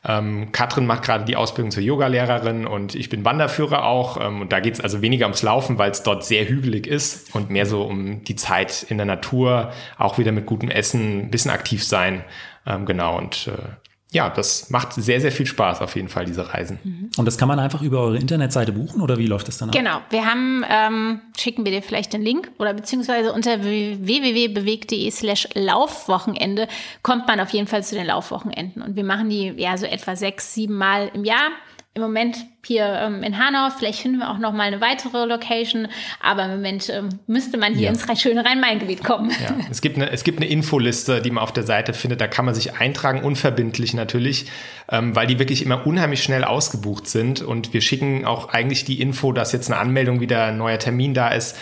Ähm, 0.08 0.52
Katrin 0.52 0.86
macht 0.86 1.02
gerade 1.02 1.24
die 1.24 1.36
Ausbildung 1.36 1.70
zur 1.72 1.82
Yogalehrerin 1.82 2.66
und 2.66 2.94
ich 2.94 3.08
bin 3.08 3.24
Wanderführer 3.24 3.84
auch. 3.84 4.20
Ähm, 4.20 4.40
und 4.42 4.52
da 4.52 4.60
geht 4.60 4.74
es 4.74 4.80
also 4.80 5.02
weniger 5.02 5.26
ums 5.26 5.42
Laufen, 5.42 5.78
weil 5.78 5.90
es 5.90 6.02
dort 6.02 6.24
sehr 6.24 6.48
hügelig 6.48 6.86
ist 6.86 7.34
und 7.34 7.50
mehr 7.50 7.66
so 7.66 7.82
um 7.82 8.22
die 8.22 8.36
Zeit 8.36 8.86
in 8.88 8.98
der 8.98 9.06
Natur, 9.06 9.72
auch 9.98 10.18
wieder 10.18 10.32
mit 10.32 10.46
gutem 10.46 10.70
Essen, 10.70 11.20
ein 11.20 11.30
bisschen 11.30 11.50
aktiv 11.50 11.84
sein. 11.84 12.24
Ähm, 12.66 12.86
genau. 12.86 13.18
Und 13.18 13.48
äh, 13.48 13.85
ja, 14.12 14.30
das 14.30 14.70
macht 14.70 14.92
sehr, 14.92 15.20
sehr 15.20 15.32
viel 15.32 15.46
Spaß 15.46 15.80
auf 15.80 15.96
jeden 15.96 16.08
Fall, 16.08 16.24
diese 16.26 16.54
Reisen. 16.54 17.10
Und 17.16 17.24
das 17.24 17.36
kann 17.38 17.48
man 17.48 17.58
einfach 17.58 17.82
über 17.82 18.00
eure 18.00 18.18
Internetseite 18.18 18.72
buchen 18.72 19.00
oder 19.00 19.18
wie 19.18 19.26
läuft 19.26 19.48
das 19.48 19.58
dann 19.58 19.70
ab? 19.70 19.74
Genau, 19.74 20.00
wir 20.10 20.24
haben, 20.24 20.64
ähm, 20.68 21.20
schicken 21.36 21.64
wir 21.64 21.72
dir 21.72 21.82
vielleicht 21.82 22.12
den 22.12 22.22
Link 22.22 22.50
oder 22.58 22.72
beziehungsweise 22.72 23.32
unter 23.32 23.64
www.bewegt.de 23.64 25.10
slash 25.10 25.48
Laufwochenende 25.54 26.68
kommt 27.02 27.26
man 27.26 27.40
auf 27.40 27.50
jeden 27.50 27.66
Fall 27.66 27.82
zu 27.82 27.96
den 27.96 28.06
Laufwochenenden. 28.06 28.80
Und 28.80 28.94
wir 28.94 29.04
machen 29.04 29.28
die 29.28 29.52
ja 29.56 29.76
so 29.76 29.86
etwa 29.86 30.14
sechs, 30.14 30.54
sieben 30.54 30.74
Mal 30.74 31.10
im 31.12 31.24
Jahr. 31.24 31.50
Im 31.96 32.02
Moment 32.02 32.36
hier 32.62 32.84
ähm, 32.84 33.22
in 33.22 33.38
Hanau, 33.38 33.70
vielleicht 33.74 34.00
finden 34.00 34.18
wir 34.18 34.30
auch 34.30 34.36
noch 34.36 34.52
mal 34.52 34.64
eine 34.64 34.82
weitere 34.82 35.24
Location, 35.24 35.88
aber 36.22 36.44
im 36.44 36.50
Moment 36.50 36.90
ähm, 36.90 37.08
müsste 37.26 37.56
man 37.56 37.72
hier 37.72 37.84
Ja. 37.84 37.88
ins 37.90 38.20
schöne 38.20 38.44
Rhein-Main-Gebiet 38.44 39.02
kommen. 39.02 39.30
Ja, 39.30 39.56
es 39.70 39.80
gibt 39.80 39.96
eine, 39.96 40.10
es 40.10 40.22
gibt 40.22 40.38
eine 40.38 40.46
Infoliste, 40.46 41.22
die 41.22 41.30
man 41.30 41.42
auf 41.42 41.54
der 41.54 41.62
Seite 41.62 41.94
findet. 41.94 42.20
Da 42.20 42.26
kann 42.28 42.44
man 42.44 42.54
sich 42.54 42.74
eintragen, 42.78 43.22
unverbindlich 43.24 43.94
natürlich, 43.94 44.44
ähm, 44.90 45.16
weil 45.16 45.26
die 45.26 45.38
wirklich 45.38 45.64
immer 45.64 45.86
unheimlich 45.86 46.22
schnell 46.22 46.44
ausgebucht 46.44 47.08
sind. 47.08 47.40
Und 47.40 47.72
wir 47.72 47.80
schicken 47.80 48.26
auch 48.26 48.50
eigentlich 48.50 48.84
die 48.84 49.00
Info, 49.00 49.32
dass 49.32 49.52
jetzt 49.52 49.70
eine 49.70 49.80
Anmeldung 49.80 50.20
wieder 50.20 50.44
ein 50.48 50.58
neuer 50.58 50.78
Termin 50.78 51.14
da 51.14 51.28
ist, 51.28 51.56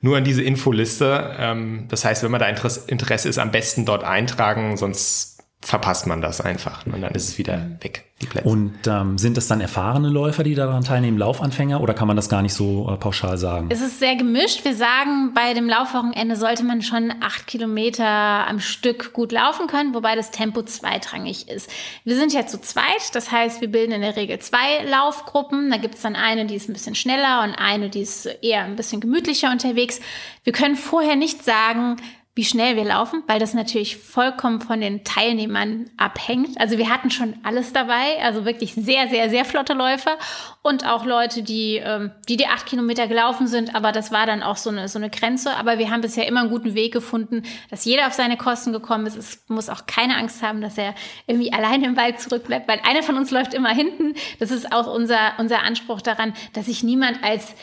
nur 0.00 0.16
an 0.16 0.24
diese 0.24 0.42
Infoliste. 0.42 1.36
Ähm, 1.38 1.84
das 1.90 2.04
heißt, 2.04 2.24
wenn 2.24 2.32
man 2.32 2.40
da 2.40 2.48
Interesse, 2.48 2.88
Interesse 2.88 3.28
ist, 3.28 3.38
am 3.38 3.52
besten 3.52 3.84
dort 3.84 4.02
eintragen, 4.02 4.76
sonst 4.76 5.35
verpasst 5.66 6.06
man 6.06 6.20
das 6.20 6.40
einfach. 6.40 6.86
Und 6.86 7.02
dann 7.02 7.12
ist 7.12 7.28
es 7.28 7.38
wieder 7.38 7.60
weg, 7.80 8.04
die 8.22 8.26
Plätze. 8.26 8.48
Und 8.48 8.86
ähm, 8.86 9.18
sind 9.18 9.36
das 9.36 9.48
dann 9.48 9.60
erfahrene 9.60 10.08
Läufer, 10.08 10.44
die 10.44 10.54
daran 10.54 10.84
teilnehmen, 10.84 11.18
Laufanfänger 11.18 11.80
oder 11.80 11.92
kann 11.92 12.06
man 12.06 12.14
das 12.14 12.28
gar 12.28 12.40
nicht 12.40 12.54
so 12.54 12.88
äh, 12.88 12.96
pauschal 12.96 13.36
sagen? 13.36 13.66
Es 13.70 13.80
ist 13.80 13.98
sehr 13.98 14.14
gemischt. 14.14 14.64
Wir 14.64 14.76
sagen, 14.76 15.34
bei 15.34 15.54
dem 15.54 15.68
Laufwochenende 15.68 16.36
sollte 16.36 16.62
man 16.62 16.82
schon 16.82 17.12
acht 17.20 17.48
Kilometer 17.48 18.06
am 18.06 18.60
Stück 18.60 19.12
gut 19.12 19.32
laufen 19.32 19.66
können, 19.66 19.92
wobei 19.92 20.14
das 20.14 20.30
Tempo 20.30 20.62
zweitrangig 20.62 21.48
ist. 21.48 21.68
Wir 22.04 22.14
sind 22.14 22.32
ja 22.32 22.46
zu 22.46 22.60
zweit, 22.60 23.14
das 23.14 23.32
heißt, 23.32 23.60
wir 23.60 23.68
bilden 23.68 23.90
in 23.90 24.02
der 24.02 24.14
Regel 24.14 24.38
zwei 24.38 24.84
Laufgruppen. 24.84 25.68
Da 25.72 25.78
gibt 25.78 25.96
es 25.96 26.02
dann 26.02 26.14
eine, 26.14 26.46
die 26.46 26.54
ist 26.54 26.68
ein 26.68 26.74
bisschen 26.74 26.94
schneller 26.94 27.42
und 27.42 27.56
eine, 27.56 27.90
die 27.90 28.02
ist 28.02 28.26
eher 28.40 28.62
ein 28.62 28.76
bisschen 28.76 29.00
gemütlicher 29.00 29.50
unterwegs. 29.50 29.98
Wir 30.44 30.52
können 30.52 30.76
vorher 30.76 31.16
nicht 31.16 31.44
sagen, 31.44 31.96
wie 32.36 32.44
schnell 32.44 32.76
wir 32.76 32.84
laufen, 32.84 33.22
weil 33.26 33.40
das 33.40 33.54
natürlich 33.54 33.96
vollkommen 33.96 34.60
von 34.60 34.82
den 34.82 35.04
Teilnehmern 35.04 35.88
abhängt. 35.96 36.60
Also 36.60 36.76
wir 36.76 36.90
hatten 36.90 37.10
schon 37.10 37.34
alles 37.42 37.72
dabei, 37.72 38.22
also 38.22 38.44
wirklich 38.44 38.74
sehr, 38.74 39.08
sehr, 39.08 39.30
sehr 39.30 39.46
flotte 39.46 39.72
Läufer 39.72 40.18
und 40.60 40.86
auch 40.86 41.06
Leute, 41.06 41.42
die 41.42 41.76
ähm, 41.76 42.10
die, 42.28 42.36
die 42.36 42.46
acht 42.46 42.66
Kilometer 42.66 43.06
gelaufen 43.06 43.46
sind, 43.46 43.74
aber 43.74 43.90
das 43.90 44.12
war 44.12 44.26
dann 44.26 44.42
auch 44.42 44.58
so 44.58 44.68
eine, 44.68 44.86
so 44.88 44.98
eine 44.98 45.08
Grenze. 45.08 45.56
Aber 45.56 45.78
wir 45.78 45.90
haben 45.90 46.02
bisher 46.02 46.28
immer 46.28 46.40
einen 46.40 46.50
guten 46.50 46.74
Weg 46.74 46.92
gefunden, 46.92 47.42
dass 47.70 47.86
jeder 47.86 48.06
auf 48.06 48.12
seine 48.12 48.36
Kosten 48.36 48.74
gekommen 48.74 49.06
ist. 49.06 49.16
Es 49.16 49.42
muss 49.48 49.70
auch 49.70 49.86
keine 49.86 50.18
Angst 50.18 50.42
haben, 50.42 50.60
dass 50.60 50.76
er 50.76 50.94
irgendwie 51.26 51.54
alleine 51.54 51.86
im 51.86 51.96
Wald 51.96 52.20
zurückbleibt, 52.20 52.68
weil 52.68 52.80
einer 52.86 53.02
von 53.02 53.16
uns 53.16 53.30
läuft 53.30 53.54
immer 53.54 53.70
hinten. 53.70 54.14
Das 54.40 54.50
ist 54.50 54.72
auch 54.72 54.94
unser, 54.94 55.32
unser 55.38 55.62
Anspruch 55.62 56.02
daran, 56.02 56.34
dass 56.52 56.66
sich 56.66 56.82
niemand 56.82 57.24
als 57.24 57.54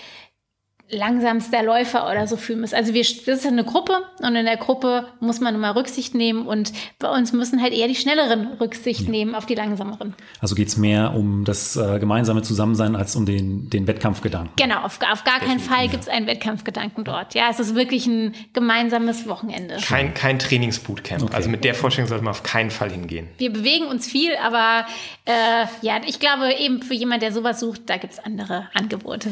langsamster 0.94 1.64
Läufer 1.64 2.10
oder 2.10 2.28
so 2.28 2.38
fühlen 2.38 2.62
muss. 2.62 2.74
Also 2.74 2.94
wir, 2.94 3.04
das 3.04 3.40
ist 3.40 3.46
eine 3.46 3.64
Gruppe 3.64 4.04
und 4.20 4.36
in 4.36 4.46
der 4.46 4.58
Gruppe 4.58 5.08
muss 5.20 5.40
man 5.40 5.56
immer 5.56 5.76
Rücksicht 5.76 6.16
nehmen 6.16 6.48
und 6.48 6.72
bei 7.00 7.10
uns 7.10 7.34
müssen 7.34 7.62
halt 7.62 7.74
eher 7.74 7.88
die 7.88 7.96
Schnelleren 7.96 8.54
Rücksicht 8.60 9.10
nehmen 9.10 9.36
auf 9.36 9.46
die 9.46 9.56
Langsameren. 9.56 10.16
Also 10.40 10.56
geht 10.56 10.68
es 10.68 10.78
mehr 10.78 11.14
um 11.14 11.44
das 11.46 11.76
äh, 11.76 12.00
gemeinsame 12.00 12.42
Zusammensein 12.42 12.96
als 12.96 13.16
um 13.16 13.26
den, 13.26 13.70
den 13.70 13.88
Wettkampfgedanken. 13.88 14.54
Genau, 14.56 14.82
auf, 14.82 15.00
auf 15.12 15.24
gar 15.24 15.40
keinen 15.40 15.60
Fall 15.60 15.88
gibt 15.88 16.04
es 16.04 16.10
einen 16.10 16.28
Wettkampfgedanken 16.28 17.04
dort. 17.04 17.34
Ja, 17.34 17.48
es 17.50 17.60
ist 17.60 17.76
wirklich 17.76 18.06
ein 18.08 18.34
gemeinsames 18.54 19.28
Wochenende. 19.28 19.78
Kein, 19.86 20.14
kein 20.14 20.40
Trainingsbootcamp. 20.40 21.34
Also 21.34 21.50
mit 21.50 21.64
der 21.64 21.76
Vorstellung 21.76 22.08
sollte 22.08 22.24
man 22.24 22.32
auf 22.32 22.44
keinen 22.44 22.72
Fall 22.72 22.92
hingehen. 22.92 23.28
Wir 23.38 23.52
bewegen 23.52 23.86
uns 23.86 24.08
viel, 24.08 24.32
aber 24.44 24.86
äh, 25.26 25.66
ja, 25.82 26.02
ich 26.06 26.20
glaube 26.20 26.54
eben 26.54 26.82
für 26.82 26.94
jemand, 26.94 27.24
der 27.24 27.32
sowas 27.32 27.60
sucht, 27.60 27.82
da 27.88 27.98
gibt 27.98 28.14
es 28.14 28.20
andere 28.20 28.70
Angebote. 28.74 29.30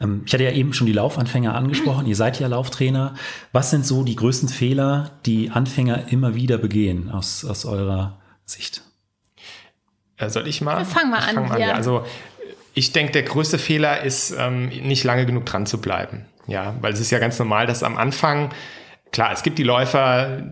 Ähm, 0.00 0.22
ich 0.26 0.32
hatte 0.32 0.44
ja 0.44 0.52
eben 0.52 0.72
schon 0.72 0.86
die 0.86 0.92
Laufanfänger 0.92 1.54
angesprochen. 1.54 2.06
Ihr 2.06 2.16
seid 2.16 2.40
ja 2.40 2.46
Lauftrainer. 2.46 3.14
Was 3.52 3.70
sind 3.70 3.86
so 3.86 4.02
die 4.04 4.16
größten 4.16 4.48
Fehler, 4.48 5.12
die 5.26 5.50
Anfänger 5.50 6.12
immer 6.12 6.34
wieder 6.34 6.58
begehen 6.58 7.10
aus, 7.10 7.44
aus 7.44 7.64
eurer 7.64 8.18
Sicht? 8.44 8.82
Äh, 10.16 10.30
soll 10.30 10.46
ich 10.46 10.60
mal? 10.60 10.78
Ja, 10.78 10.84
fang 10.84 11.10
mal 11.10 11.18
ich 11.18 11.28
an, 11.28 11.34
Fang 11.34 11.48
mal 11.48 11.54
an 11.54 11.60
ja. 11.60 11.68
ja. 11.68 11.74
Also 11.74 12.04
ich 12.74 12.92
denke, 12.92 13.12
der 13.12 13.22
größte 13.22 13.58
Fehler 13.58 14.02
ist, 14.02 14.34
ähm, 14.36 14.68
nicht 14.68 15.04
lange 15.04 15.26
genug 15.26 15.46
dran 15.46 15.66
zu 15.66 15.80
bleiben. 15.80 16.26
Ja, 16.46 16.74
weil 16.80 16.92
es 16.92 17.00
ist 17.00 17.10
ja 17.10 17.18
ganz 17.18 17.38
normal, 17.38 17.66
dass 17.66 17.82
am 17.82 17.96
Anfang, 17.96 18.50
klar, 19.12 19.32
es 19.32 19.42
gibt 19.42 19.58
die 19.58 19.62
Läufer, 19.62 20.42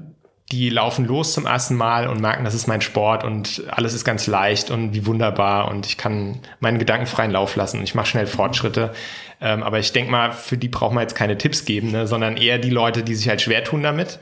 die 0.53 0.69
laufen 0.69 1.07
los 1.07 1.33
zum 1.33 1.47
ersten 1.47 1.75
Mal 1.75 2.07
und 2.07 2.21
merken, 2.21 2.45
das 2.45 2.53
ist 2.53 2.67
mein 2.67 2.83
Sport 2.83 3.25
und 3.25 3.65
alles 3.71 3.95
ist 3.95 4.05
ganz 4.05 4.27
leicht 4.27 4.71
und 4.71 4.93
wie 4.93 5.07
wunderbar 5.07 5.69
und 5.69 5.87
ich 5.87 5.97
kann 5.97 6.41
meinen 6.61 6.79
Gedanken 6.79 7.07
freien 7.07 7.31
Lauf 7.31 7.57
lassen 7.57 7.79
und 7.79 7.85
ich 7.85 7.95
mache 7.95 8.07
schnell 8.07 8.27
Fortschritte. 8.27 8.93
Ähm, 9.41 9.63
aber 9.63 9.79
ich 9.79 9.93
denke 9.93 10.11
mal, 10.11 10.33
für 10.33 10.59
die 10.59 10.69
braucht 10.69 10.93
man 10.93 11.03
jetzt 11.03 11.15
keine 11.15 11.39
Tipps 11.39 11.65
geben, 11.65 11.91
ne, 11.91 12.07
sondern 12.07 12.37
eher 12.37 12.59
die 12.59 12.71
Leute, 12.71 13.03
die 13.03 13.15
sich 13.15 13.31
halt 13.31 13.41
schwer 13.41 13.65
tun 13.65 13.83
damit, 13.83 14.19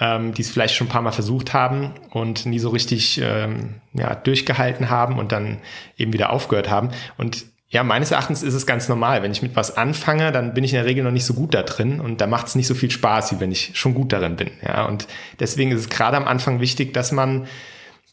ähm, 0.00 0.32
die 0.32 0.42
es 0.42 0.50
vielleicht 0.50 0.74
schon 0.74 0.86
ein 0.86 0.90
paar 0.90 1.02
Mal 1.02 1.12
versucht 1.12 1.52
haben 1.52 1.92
und 2.10 2.46
nie 2.46 2.58
so 2.58 2.70
richtig 2.70 3.20
ähm, 3.22 3.74
ja, 3.92 4.14
durchgehalten 4.14 4.88
haben 4.88 5.18
und 5.18 5.30
dann 5.30 5.58
eben 5.98 6.14
wieder 6.14 6.32
aufgehört 6.32 6.70
haben. 6.70 6.88
Und 7.18 7.44
ja, 7.76 7.84
meines 7.84 8.10
Erachtens 8.10 8.42
ist 8.42 8.54
es 8.54 8.64
ganz 8.64 8.88
normal. 8.88 9.22
Wenn 9.22 9.32
ich 9.32 9.42
mit 9.42 9.54
was 9.54 9.76
anfange, 9.76 10.32
dann 10.32 10.54
bin 10.54 10.64
ich 10.64 10.72
in 10.72 10.78
der 10.78 10.86
Regel 10.86 11.04
noch 11.04 11.10
nicht 11.10 11.26
so 11.26 11.34
gut 11.34 11.52
da 11.52 11.62
drin 11.62 12.00
und 12.00 12.22
da 12.22 12.26
macht 12.26 12.46
es 12.46 12.54
nicht 12.54 12.66
so 12.66 12.74
viel 12.74 12.90
Spaß, 12.90 13.32
wie 13.32 13.40
wenn 13.40 13.52
ich 13.52 13.72
schon 13.74 13.92
gut 13.92 14.14
darin 14.14 14.36
bin. 14.36 14.50
Ja, 14.62 14.86
und 14.86 15.06
deswegen 15.40 15.72
ist 15.72 15.80
es 15.80 15.88
gerade 15.90 16.16
am 16.16 16.26
Anfang 16.26 16.60
wichtig, 16.60 16.94
dass 16.94 17.12
man, 17.12 17.46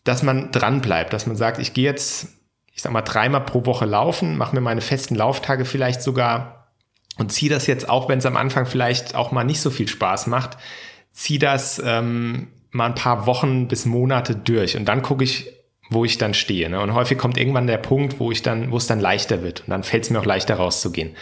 dass 0.04 0.22
man 0.22 0.52
dran 0.52 0.82
bleibt, 0.82 1.14
dass 1.14 1.28
man 1.28 1.38
sagt, 1.38 1.60
ich 1.60 1.72
gehe 1.72 1.86
jetzt, 1.86 2.28
ich 2.74 2.82
sag 2.82 2.92
mal, 2.92 3.04
dreimal 3.04 3.46
pro 3.46 3.66
Woche 3.66 3.86
laufen, 3.86 4.36
mache 4.36 4.54
mir 4.54 4.60
meine 4.60 4.82
festen 4.82 5.16
Lauftage 5.16 5.64
vielleicht 5.64 6.02
sogar 6.02 6.74
und 7.18 7.32
ziehe 7.32 7.50
das 7.50 7.66
jetzt 7.66 7.88
auch, 7.88 8.10
wenn 8.10 8.20
es 8.20 8.26
am 8.26 8.36
Anfang 8.36 8.66
vielleicht 8.66 9.16
auch 9.16 9.32
mal 9.32 9.46
nicht 9.46 9.62
so 9.62 9.70
viel 9.70 9.88
Spaß 9.88 10.28
macht, 10.28 10.58
ziehe 11.14 11.40
das 11.40 11.82
ähm, 11.86 12.50
mal 12.72 12.88
ein 12.88 12.96
paar 12.96 13.28
Wochen 13.28 13.70
bis 13.70 13.86
Monate 13.86 14.36
durch 14.36 14.76
und 14.76 14.84
dann 14.90 15.04
gucke 15.04 15.24
ich, 15.24 15.54
wo 15.94 16.06
ich 16.06 16.18
dann 16.18 16.34
stehe. 16.34 16.70
Ne? 16.70 16.80
Und 16.80 16.94
häufig 16.94 17.18
kommt 17.18 17.38
irgendwann 17.38 17.68
der 17.68 17.78
Punkt, 17.78 18.20
wo 18.20 18.32
ich 18.32 18.42
dann, 18.42 18.72
wo 18.72 18.78
es 18.78 18.88
dann 18.88 19.00
leichter 19.00 19.44
wird 19.44 19.62
und 19.62 19.70
dann 19.70 19.84
fällt 19.84 20.04
es 20.04 20.10
mir 20.10 20.20
auch 20.20 20.26
leichter 20.26 20.56
rauszugehen. 20.56 21.16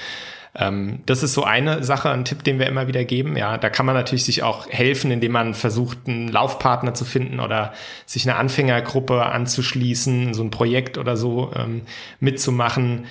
Ähm, 0.53 0.99
das 1.05 1.23
ist 1.23 1.34
so 1.34 1.43
eine 1.43 1.84
Sache, 1.84 2.10
ein 2.10 2.25
Tipp, 2.25 2.43
den 2.43 2.60
wir 2.60 2.67
immer 2.67 2.88
wieder 2.88 3.05
geben. 3.05 3.38
Ja, 3.38 3.57
da 3.57 3.69
kann 3.69 3.86
man 3.86 3.95
natürlich 3.95 4.25
sich 4.25 4.43
auch 4.43 4.67
helfen, 4.69 5.12
indem 5.12 5.31
man 5.31 5.53
versucht, 5.53 5.99
einen 6.07 6.27
Laufpartner 6.27 6.93
zu 6.93 7.05
finden 7.05 7.39
oder 7.39 7.73
sich 8.05 8.27
eine 8.27 8.38
Anfängergruppe 8.38 9.25
anzuschließen, 9.25 10.34
so 10.34 10.43
ein 10.43 10.51
Projekt 10.51 10.97
oder 10.97 11.15
so 11.15 11.51
ähm, 11.55 11.84
mitzumachen 12.19 13.05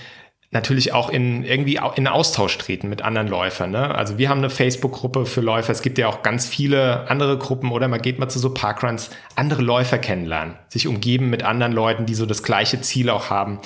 natürlich 0.53 0.93
auch 0.93 1.11
in 1.11 1.45
irgendwie 1.45 1.79
in 1.95 2.09
Austausch 2.09 2.59
treten 2.59 2.89
mit 2.89 3.03
anderen 3.03 3.29
Läufern. 3.29 3.71
Ne? 3.71 3.95
Also 3.95 4.19
wir 4.19 4.29
haben 4.29 4.39
eine 4.39 4.51
Facebook-Gruppe 4.51 5.25
für 5.27 5.41
Läufer. 5.41 5.71
Es 5.71 5.83
gibt 5.83 5.97
ja 5.97 6.09
auch 6.09 6.23
ganz 6.23 6.47
viele 6.47 7.09
andere 7.09 7.39
Gruppen 7.39 7.71
oder 7.71 7.87
man 7.87 8.03
geht 8.03 8.19
mal 8.19 8.29
zu 8.29 8.41
so 8.41 8.53
Parkruns, 8.53 9.11
andere 9.37 9.63
Läufer 9.63 9.99
kennenlernen, 9.99 10.57
sich 10.69 10.89
umgeben 10.89 11.31
mit 11.31 11.45
anderen 11.45 11.73
Leuten, 11.73 12.07
die 12.07 12.15
so 12.15 12.27
das 12.27 12.43
gleiche 12.43 12.81
Ziel 12.81 13.11
auch 13.11 13.31
haben. 13.31 13.61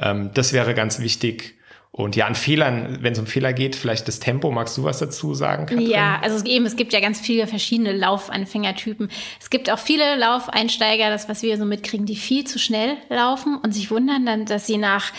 Ähm, 0.00 0.30
das 0.34 0.52
wäre 0.52 0.74
ganz 0.74 0.98
wichtig. 0.98 1.54
Und 1.96 2.16
ja, 2.16 2.26
an 2.26 2.34
Fehlern, 2.34 2.98
wenn 3.02 3.12
es 3.12 3.20
um 3.20 3.26
Fehler 3.26 3.52
geht, 3.52 3.76
vielleicht 3.76 4.08
das 4.08 4.18
Tempo, 4.18 4.50
magst 4.50 4.76
du 4.76 4.82
was 4.82 4.98
dazu 4.98 5.32
sagen? 5.32 5.66
Katrin? 5.66 5.88
Ja, 5.88 6.18
also 6.20 6.44
eben, 6.44 6.66
es 6.66 6.74
gibt 6.74 6.92
ja 6.92 6.98
ganz 6.98 7.20
viele 7.20 7.46
verschiedene 7.46 7.92
Laufanfängertypen. 7.92 9.08
Es 9.40 9.48
gibt 9.48 9.70
auch 9.70 9.78
viele 9.78 10.16
Laufeinsteiger, 10.16 11.08
das, 11.08 11.28
was 11.28 11.44
wir 11.44 11.56
so 11.56 11.64
mitkriegen, 11.64 12.04
die 12.04 12.16
viel 12.16 12.42
zu 12.48 12.58
schnell 12.58 12.96
laufen 13.10 13.58
und 13.58 13.72
sich 13.72 13.92
wundern 13.92 14.26
dann, 14.26 14.44
dass 14.44 14.66
sie 14.66 14.76
nach 14.76 15.12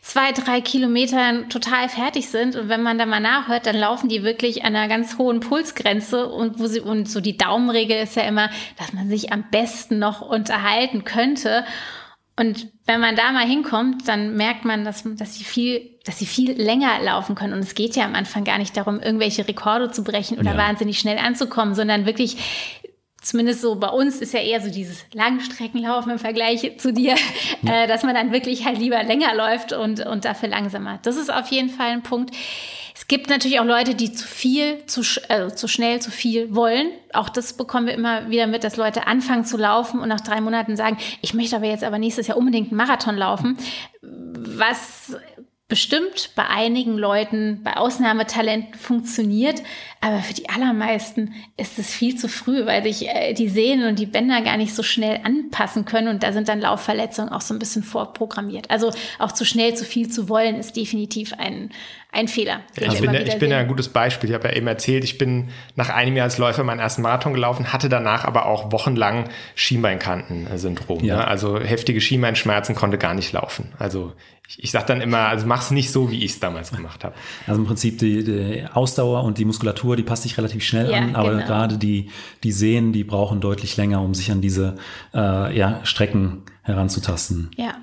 zwei, 0.00 0.32
drei 0.32 0.62
Kilometern 0.62 1.50
total 1.50 1.90
fertig 1.90 2.30
sind. 2.30 2.56
Und 2.56 2.70
wenn 2.70 2.82
man 2.82 2.96
da 2.96 3.04
mal 3.04 3.20
nachhört, 3.20 3.66
dann 3.66 3.76
laufen 3.76 4.08
die 4.08 4.22
wirklich 4.22 4.64
an 4.64 4.74
einer 4.74 4.88
ganz 4.88 5.18
hohen 5.18 5.40
Pulsgrenze 5.40 6.28
und 6.28 6.58
wo 6.58 6.66
sie, 6.66 6.80
und 6.80 7.10
so 7.10 7.20
die 7.20 7.36
Daumenregel 7.36 7.98
ist 8.02 8.16
ja 8.16 8.22
immer, 8.22 8.48
dass 8.78 8.94
man 8.94 9.06
sich 9.06 9.34
am 9.34 9.44
besten 9.50 9.98
noch 9.98 10.22
unterhalten 10.22 11.04
könnte. 11.04 11.66
Und 12.36 12.68
wenn 12.86 13.00
man 13.00 13.14
da 13.14 13.30
mal 13.32 13.46
hinkommt, 13.46 14.08
dann 14.08 14.36
merkt 14.36 14.64
man, 14.64 14.84
dass, 14.84 15.04
dass, 15.04 15.34
sie 15.34 15.44
viel, 15.44 15.98
dass 16.04 16.18
sie 16.18 16.26
viel 16.26 16.52
länger 16.52 17.00
laufen 17.02 17.34
können. 17.34 17.52
Und 17.52 17.60
es 17.60 17.74
geht 17.74 17.94
ja 17.94 18.04
am 18.04 18.14
Anfang 18.14 18.44
gar 18.44 18.58
nicht 18.58 18.76
darum, 18.76 19.00
irgendwelche 19.00 19.46
Rekorde 19.46 19.90
zu 19.90 20.02
brechen 20.02 20.38
oder 20.38 20.52
ja. 20.52 20.56
wahnsinnig 20.56 20.98
schnell 20.98 21.18
anzukommen, 21.18 21.74
sondern 21.74 22.06
wirklich, 22.06 22.80
zumindest 23.22 23.60
so 23.60 23.76
bei 23.76 23.88
uns 23.88 24.20
ist 24.20 24.34
ja 24.34 24.40
eher 24.40 24.60
so 24.60 24.70
dieses 24.70 25.04
Langstreckenlaufen 25.14 26.12
im 26.12 26.18
Vergleich 26.18 26.78
zu 26.78 26.92
dir, 26.92 27.14
ja. 27.62 27.84
äh, 27.84 27.86
dass 27.86 28.02
man 28.02 28.14
dann 28.14 28.32
wirklich 28.32 28.64
halt 28.64 28.78
lieber 28.78 29.02
länger 29.02 29.34
läuft 29.34 29.72
und, 29.72 30.04
und 30.04 30.24
dafür 30.24 30.48
langsamer. 30.48 30.98
Das 31.02 31.16
ist 31.16 31.32
auf 31.32 31.48
jeden 31.48 31.70
Fall 31.70 31.90
ein 31.90 32.02
Punkt. 32.02 32.34
Es 32.94 33.06
gibt 33.08 33.30
natürlich 33.30 33.58
auch 33.58 33.64
Leute, 33.64 33.94
die 33.94 34.12
zu 34.12 34.26
viel, 34.26 34.84
zu, 34.86 35.02
also 35.28 35.54
zu 35.54 35.66
schnell, 35.66 36.00
zu 36.00 36.10
viel 36.10 36.54
wollen. 36.54 36.90
Auch 37.12 37.30
das 37.30 37.54
bekommen 37.54 37.86
wir 37.86 37.94
immer 37.94 38.28
wieder 38.28 38.46
mit, 38.46 38.64
dass 38.64 38.76
Leute 38.76 39.06
anfangen 39.06 39.44
zu 39.44 39.56
laufen 39.56 40.00
und 40.00 40.08
nach 40.08 40.20
drei 40.20 40.40
Monaten 40.40 40.76
sagen, 40.76 40.98
ich 41.20 41.32
möchte 41.32 41.56
aber 41.56 41.66
jetzt 41.66 41.84
aber 41.84 41.98
nächstes 41.98 42.26
Jahr 42.26 42.36
unbedingt 42.36 42.70
einen 42.70 42.76
Marathon 42.76 43.16
laufen. 43.16 43.56
Was 44.02 45.16
bestimmt 45.68 46.32
bei 46.36 46.46
einigen 46.46 46.98
Leuten, 46.98 47.62
bei 47.64 47.78
Ausnahmetalenten 47.78 48.74
funktioniert, 48.74 49.62
aber 50.02 50.18
für 50.18 50.34
die 50.34 50.48
allermeisten 50.48 51.32
ist 51.56 51.78
es 51.78 51.90
viel 51.90 52.16
zu 52.16 52.28
früh, 52.28 52.66
weil 52.66 52.82
sich 52.82 53.08
äh, 53.08 53.34
die 53.34 53.48
Sehnen 53.48 53.88
und 53.88 54.00
die 54.00 54.06
Bänder 54.06 54.42
gar 54.42 54.56
nicht 54.56 54.74
so 54.74 54.82
schnell 54.82 55.20
anpassen 55.22 55.84
können 55.84 56.08
und 56.08 56.24
da 56.24 56.32
sind 56.32 56.48
dann 56.48 56.60
Laufverletzungen 56.60 57.32
auch 57.32 57.40
so 57.40 57.54
ein 57.54 57.60
bisschen 57.60 57.84
vorprogrammiert. 57.84 58.68
Also 58.68 58.90
auch 59.20 59.30
zu 59.30 59.44
schnell, 59.44 59.74
zu 59.74 59.84
viel 59.84 60.10
zu 60.10 60.28
wollen, 60.28 60.56
ist 60.56 60.76
definitiv 60.76 61.34
ein, 61.38 61.70
ein 62.10 62.26
Fehler. 62.26 62.62
ich, 62.74 63.00
bin, 63.00 63.14
ich 63.14 63.38
bin 63.38 63.52
ja 63.52 63.58
ein 63.58 63.68
gutes 63.68 63.90
Beispiel. 63.90 64.30
Ich 64.30 64.34
habe 64.34 64.48
ja 64.48 64.54
eben 64.54 64.66
erzählt, 64.66 65.04
ich 65.04 65.18
bin 65.18 65.50
nach 65.76 65.88
einem 65.88 66.16
Jahr 66.16 66.24
als 66.24 66.36
Läufer 66.36 66.64
meinen 66.64 66.80
ersten 66.80 67.02
Marathon 67.02 67.32
gelaufen, 67.32 67.72
hatte 67.72 67.88
danach 67.88 68.24
aber 68.24 68.46
auch 68.46 68.72
wochenlang 68.72 69.28
Schienbeinkantensyndrom. 69.54 71.04
Ja. 71.04 71.18
Ne? 71.18 71.28
Also 71.28 71.60
heftige 71.60 72.00
Schienbeinschmerzen, 72.00 72.74
konnte 72.74 72.98
gar 72.98 73.14
nicht 73.14 73.32
laufen. 73.32 73.72
Also 73.78 74.12
ich, 74.48 74.64
ich 74.64 74.70
sage 74.70 74.86
dann 74.86 75.00
immer, 75.00 75.28
also 75.28 75.46
mach's 75.46 75.70
nicht 75.70 75.90
so, 75.90 76.10
wie 76.10 76.24
ich 76.24 76.32
es 76.32 76.40
damals 76.40 76.72
gemacht 76.72 77.04
habe. 77.04 77.14
Also 77.46 77.60
im 77.60 77.66
Prinzip 77.66 77.98
die, 77.98 78.24
die, 78.24 78.64
Ausdauer 78.72 79.24
und 79.24 79.38
die 79.38 79.44
Muskulatur, 79.44 79.91
die 79.96 80.02
passt 80.02 80.22
sich 80.22 80.36
relativ 80.38 80.64
schnell 80.64 80.90
ja, 80.90 80.98
an, 80.98 81.14
aber 81.14 81.30
genau. 81.30 81.46
gerade 81.46 81.78
die, 81.78 82.10
die 82.42 82.52
Sehnen, 82.52 82.92
die 82.92 83.04
brauchen 83.04 83.40
deutlich 83.40 83.76
länger, 83.76 84.02
um 84.02 84.14
sich 84.14 84.30
an 84.30 84.40
diese 84.40 84.76
äh, 85.14 85.56
ja, 85.56 85.80
Strecken 85.84 86.42
heranzutasten. 86.62 87.50
Ja. 87.56 87.74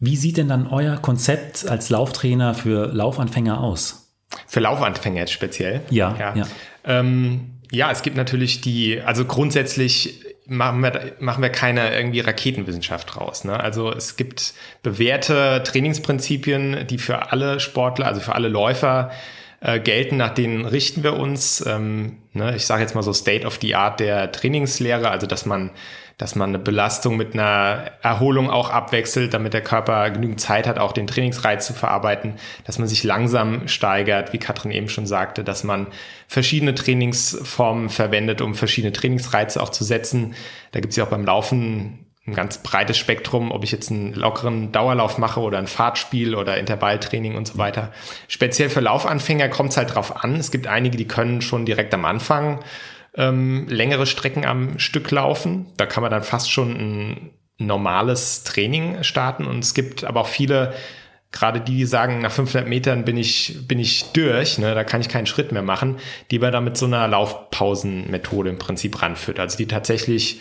Wie 0.00 0.16
sieht 0.16 0.36
denn 0.36 0.48
dann 0.48 0.66
euer 0.66 0.96
Konzept 0.96 1.68
als 1.68 1.90
Lauftrainer 1.90 2.54
für 2.54 2.86
Laufanfänger 2.86 3.60
aus? 3.60 4.14
Für 4.46 4.60
Laufanfänger 4.60 5.20
jetzt 5.20 5.32
speziell? 5.32 5.80
Ja. 5.90 6.14
Ja, 6.18 6.36
ja. 6.36 6.46
Ähm, 6.84 7.58
ja 7.72 7.90
es 7.90 8.02
gibt 8.02 8.16
natürlich 8.16 8.60
die, 8.60 9.00
also 9.00 9.24
grundsätzlich 9.24 10.24
machen 10.48 10.82
wir, 10.82 11.12
machen 11.20 11.42
wir 11.42 11.50
keine 11.50 11.94
irgendwie 11.94 12.20
Raketenwissenschaft 12.20 13.14
draus. 13.14 13.44
Ne? 13.44 13.58
Also 13.58 13.92
es 13.92 14.16
gibt 14.16 14.54
bewährte 14.82 15.62
Trainingsprinzipien, 15.64 16.86
die 16.88 16.98
für 16.98 17.30
alle 17.32 17.60
Sportler, 17.60 18.06
also 18.06 18.20
für 18.20 18.34
alle 18.34 18.48
Läufer 18.48 19.10
äh, 19.60 19.80
gelten, 19.80 20.16
nach 20.16 20.34
denen 20.34 20.64
richten 20.64 21.02
wir 21.02 21.14
uns. 21.14 21.64
Ähm, 21.66 22.18
ne? 22.32 22.54
Ich 22.56 22.66
sage 22.66 22.82
jetzt 22.82 22.94
mal 22.94 23.02
so 23.02 23.12
State 23.12 23.46
of 23.46 23.58
the 23.60 23.74
Art 23.74 24.00
der 24.00 24.32
Trainingslehre, 24.32 25.10
also 25.10 25.26
dass 25.26 25.46
man 25.46 25.70
dass 26.18 26.34
man 26.34 26.50
eine 26.50 26.58
Belastung 26.58 27.16
mit 27.16 27.34
einer 27.34 27.92
Erholung 28.02 28.50
auch 28.50 28.70
abwechselt, 28.70 29.34
damit 29.34 29.54
der 29.54 29.62
Körper 29.62 30.10
genügend 30.10 30.40
Zeit 30.40 30.66
hat, 30.66 30.76
auch 30.76 30.90
den 30.90 31.06
Trainingsreiz 31.06 31.64
zu 31.64 31.74
verarbeiten, 31.74 32.34
dass 32.64 32.80
man 32.80 32.88
sich 32.88 33.04
langsam 33.04 33.68
steigert, 33.68 34.32
wie 34.32 34.38
Katrin 34.38 34.72
eben 34.72 34.88
schon 34.88 35.06
sagte, 35.06 35.44
dass 35.44 35.62
man 35.62 35.86
verschiedene 36.26 36.74
Trainingsformen 36.74 37.88
verwendet, 37.88 38.40
um 38.40 38.56
verschiedene 38.56 38.92
Trainingsreize 38.92 39.62
auch 39.62 39.68
zu 39.68 39.84
setzen. 39.84 40.34
Da 40.72 40.80
gibt 40.80 40.90
es 40.90 40.96
ja 40.96 41.04
auch 41.04 41.10
beim 41.10 41.24
Laufen 41.24 42.07
ein 42.28 42.34
ganz 42.34 42.58
breites 42.58 42.98
Spektrum, 42.98 43.50
ob 43.50 43.64
ich 43.64 43.72
jetzt 43.72 43.90
einen 43.90 44.12
lockeren 44.12 44.70
Dauerlauf 44.72 45.18
mache 45.18 45.40
oder 45.40 45.58
ein 45.58 45.66
Fahrtspiel 45.66 46.34
oder 46.34 46.58
Intervalltraining 46.58 47.36
und 47.36 47.48
so 47.48 47.58
weiter. 47.58 47.92
Speziell 48.28 48.70
für 48.70 48.80
Laufanfänger 48.80 49.48
kommt 49.48 49.70
es 49.70 49.76
halt 49.76 49.94
drauf 49.94 50.22
an. 50.22 50.36
Es 50.36 50.50
gibt 50.50 50.66
einige, 50.66 50.96
die 50.96 51.08
können 51.08 51.40
schon 51.40 51.64
direkt 51.64 51.94
am 51.94 52.04
Anfang 52.04 52.60
ähm, 53.16 53.66
längere 53.68 54.06
Strecken 54.06 54.44
am 54.44 54.78
Stück 54.78 55.10
laufen. 55.10 55.66
Da 55.76 55.86
kann 55.86 56.02
man 56.02 56.10
dann 56.10 56.22
fast 56.22 56.50
schon 56.50 56.70
ein 56.70 57.30
normales 57.58 58.44
Training 58.44 59.02
starten. 59.02 59.44
Und 59.44 59.60
es 59.60 59.74
gibt 59.74 60.04
aber 60.04 60.20
auch 60.20 60.28
viele, 60.28 60.74
gerade 61.32 61.60
die, 61.60 61.76
die 61.76 61.86
sagen, 61.86 62.20
nach 62.20 62.30
500 62.30 62.68
Metern 62.68 63.04
bin 63.04 63.16
ich, 63.16 63.66
bin 63.66 63.78
ich 63.78 64.12
durch, 64.12 64.58
ne, 64.58 64.74
da 64.74 64.84
kann 64.84 65.00
ich 65.00 65.08
keinen 65.08 65.26
Schritt 65.26 65.50
mehr 65.50 65.62
machen, 65.62 65.96
die 66.30 66.38
man 66.38 66.52
da 66.52 66.60
mit 66.60 66.76
so 66.76 66.86
einer 66.86 67.08
Laufpausenmethode 67.08 68.50
im 68.50 68.58
Prinzip 68.58 69.02
ranführt. 69.02 69.40
Also 69.40 69.56
die 69.56 69.66
tatsächlich 69.66 70.40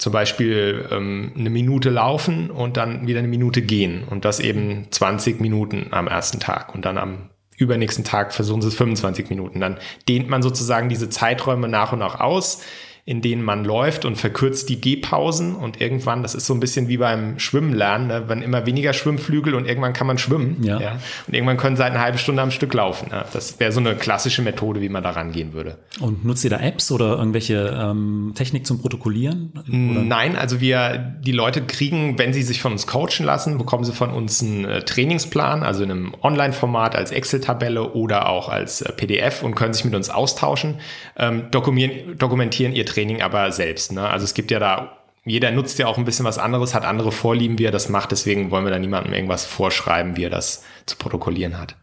zum 0.00 0.12
Beispiel 0.14 0.88
ähm, 0.90 1.32
eine 1.36 1.50
Minute 1.50 1.90
laufen 1.90 2.50
und 2.50 2.78
dann 2.78 3.06
wieder 3.06 3.18
eine 3.18 3.28
Minute 3.28 3.60
gehen. 3.60 4.04
Und 4.08 4.24
das 4.24 4.40
eben 4.40 4.86
20 4.90 5.40
Minuten 5.40 5.88
am 5.90 6.08
ersten 6.08 6.40
Tag. 6.40 6.74
Und 6.74 6.86
dann 6.86 6.96
am 6.96 7.28
übernächsten 7.58 8.02
Tag 8.02 8.32
versuchen 8.32 8.62
sie 8.62 8.68
es 8.68 8.74
25 8.74 9.28
Minuten. 9.28 9.60
Dann 9.60 9.76
dehnt 10.08 10.30
man 10.30 10.40
sozusagen 10.40 10.88
diese 10.88 11.10
Zeiträume 11.10 11.68
nach 11.68 11.92
und 11.92 11.98
nach 11.98 12.18
aus 12.18 12.62
in 13.04 13.22
denen 13.22 13.42
man 13.42 13.64
läuft 13.64 14.04
und 14.04 14.16
verkürzt 14.16 14.68
die 14.68 14.80
Gehpausen 14.80 15.54
und 15.54 15.80
irgendwann, 15.80 16.22
das 16.22 16.34
ist 16.34 16.46
so 16.46 16.54
ein 16.54 16.60
bisschen 16.60 16.88
wie 16.88 16.98
beim 16.98 17.38
Schwimmen 17.38 17.72
lernen, 17.72 18.08
ne? 18.08 18.24
wenn 18.28 18.42
immer 18.42 18.66
weniger 18.66 18.92
Schwimmflügel 18.92 19.54
und 19.54 19.66
irgendwann 19.66 19.92
kann 19.92 20.06
man 20.06 20.18
schwimmen. 20.18 20.62
Ja. 20.62 20.80
ja? 20.80 20.98
Und 21.26 21.34
irgendwann 21.34 21.56
können 21.56 21.76
sie 21.76 21.82
halt 21.82 21.94
eine 21.94 22.02
halbe 22.02 22.18
Stunde 22.18 22.42
am 22.42 22.50
Stück 22.50 22.74
laufen. 22.74 23.08
Ja? 23.10 23.24
Das 23.32 23.58
wäre 23.58 23.72
so 23.72 23.80
eine 23.80 23.94
klassische 23.94 24.42
Methode, 24.42 24.80
wie 24.80 24.88
man 24.88 25.02
da 25.02 25.10
rangehen 25.10 25.52
würde. 25.52 25.78
Und 26.00 26.24
nutzt 26.24 26.44
ihr 26.44 26.50
da 26.50 26.58
Apps 26.60 26.92
oder 26.92 27.16
irgendwelche 27.18 27.76
ähm, 27.78 28.32
Technik 28.34 28.66
zum 28.66 28.80
Protokollieren? 28.80 29.52
Oder? 29.54 29.64
Nein, 29.76 30.36
also 30.36 30.60
wir, 30.60 31.16
die 31.20 31.32
Leute 31.32 31.62
kriegen, 31.62 32.18
wenn 32.18 32.32
sie 32.32 32.42
sich 32.42 32.60
von 32.60 32.72
uns 32.72 32.86
coachen 32.86 33.24
lassen, 33.24 33.58
bekommen 33.58 33.84
sie 33.84 33.92
von 33.92 34.10
uns 34.10 34.42
einen 34.42 34.64
äh, 34.64 34.82
Trainingsplan, 34.82 35.62
also 35.62 35.82
in 35.82 35.90
einem 35.90 36.14
Online-Format 36.22 36.94
als 36.94 37.10
Excel-Tabelle 37.10 37.92
oder 37.92 38.28
auch 38.28 38.48
als 38.48 38.82
äh, 38.82 38.92
PDF 38.92 39.42
und 39.42 39.54
können 39.54 39.74
sich 39.74 39.84
mit 39.84 39.94
uns 39.94 40.10
austauschen, 40.10 40.76
ähm, 41.16 41.50
dokumentieren, 41.50 42.18
dokumentieren 42.18 42.72
ihr 42.72 42.86
Training 42.90 43.22
aber 43.22 43.52
selbst. 43.52 43.92
Ne? 43.92 44.08
Also 44.08 44.24
es 44.24 44.34
gibt 44.34 44.50
ja 44.50 44.58
da, 44.58 44.98
jeder 45.24 45.50
nutzt 45.50 45.78
ja 45.78 45.86
auch 45.86 45.98
ein 45.98 46.04
bisschen 46.04 46.24
was 46.24 46.38
anderes, 46.38 46.74
hat 46.74 46.84
andere 46.84 47.12
Vorlieben, 47.12 47.58
wie 47.58 47.64
er 47.64 47.70
das 47.70 47.88
macht. 47.88 48.10
Deswegen 48.10 48.50
wollen 48.50 48.64
wir 48.64 48.72
da 48.72 48.78
niemandem 48.78 49.12
irgendwas 49.12 49.44
vorschreiben, 49.44 50.16
wie 50.16 50.24
er 50.24 50.30
das 50.30 50.64
zu 50.86 50.96
protokollieren 50.96 51.58
hat. 51.58 51.76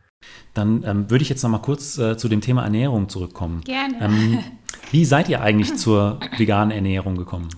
Dann 0.53 0.83
ähm, 0.85 1.09
würde 1.09 1.21
ich 1.21 1.29
jetzt 1.29 1.43
noch 1.43 1.49
mal 1.49 1.59
kurz 1.59 1.97
äh, 1.97 2.17
zu 2.17 2.29
dem 2.29 2.41
Thema 2.41 2.63
Ernährung 2.63 3.09
zurückkommen. 3.09 3.61
Gerne. 3.61 3.95
Ähm, 4.01 4.43
wie 4.91 5.05
seid 5.05 5.29
ihr 5.29 5.41
eigentlich 5.41 5.75
zur 5.75 6.19
veganen 6.37 6.71
Ernährung 6.71 7.15
gekommen? 7.15 7.49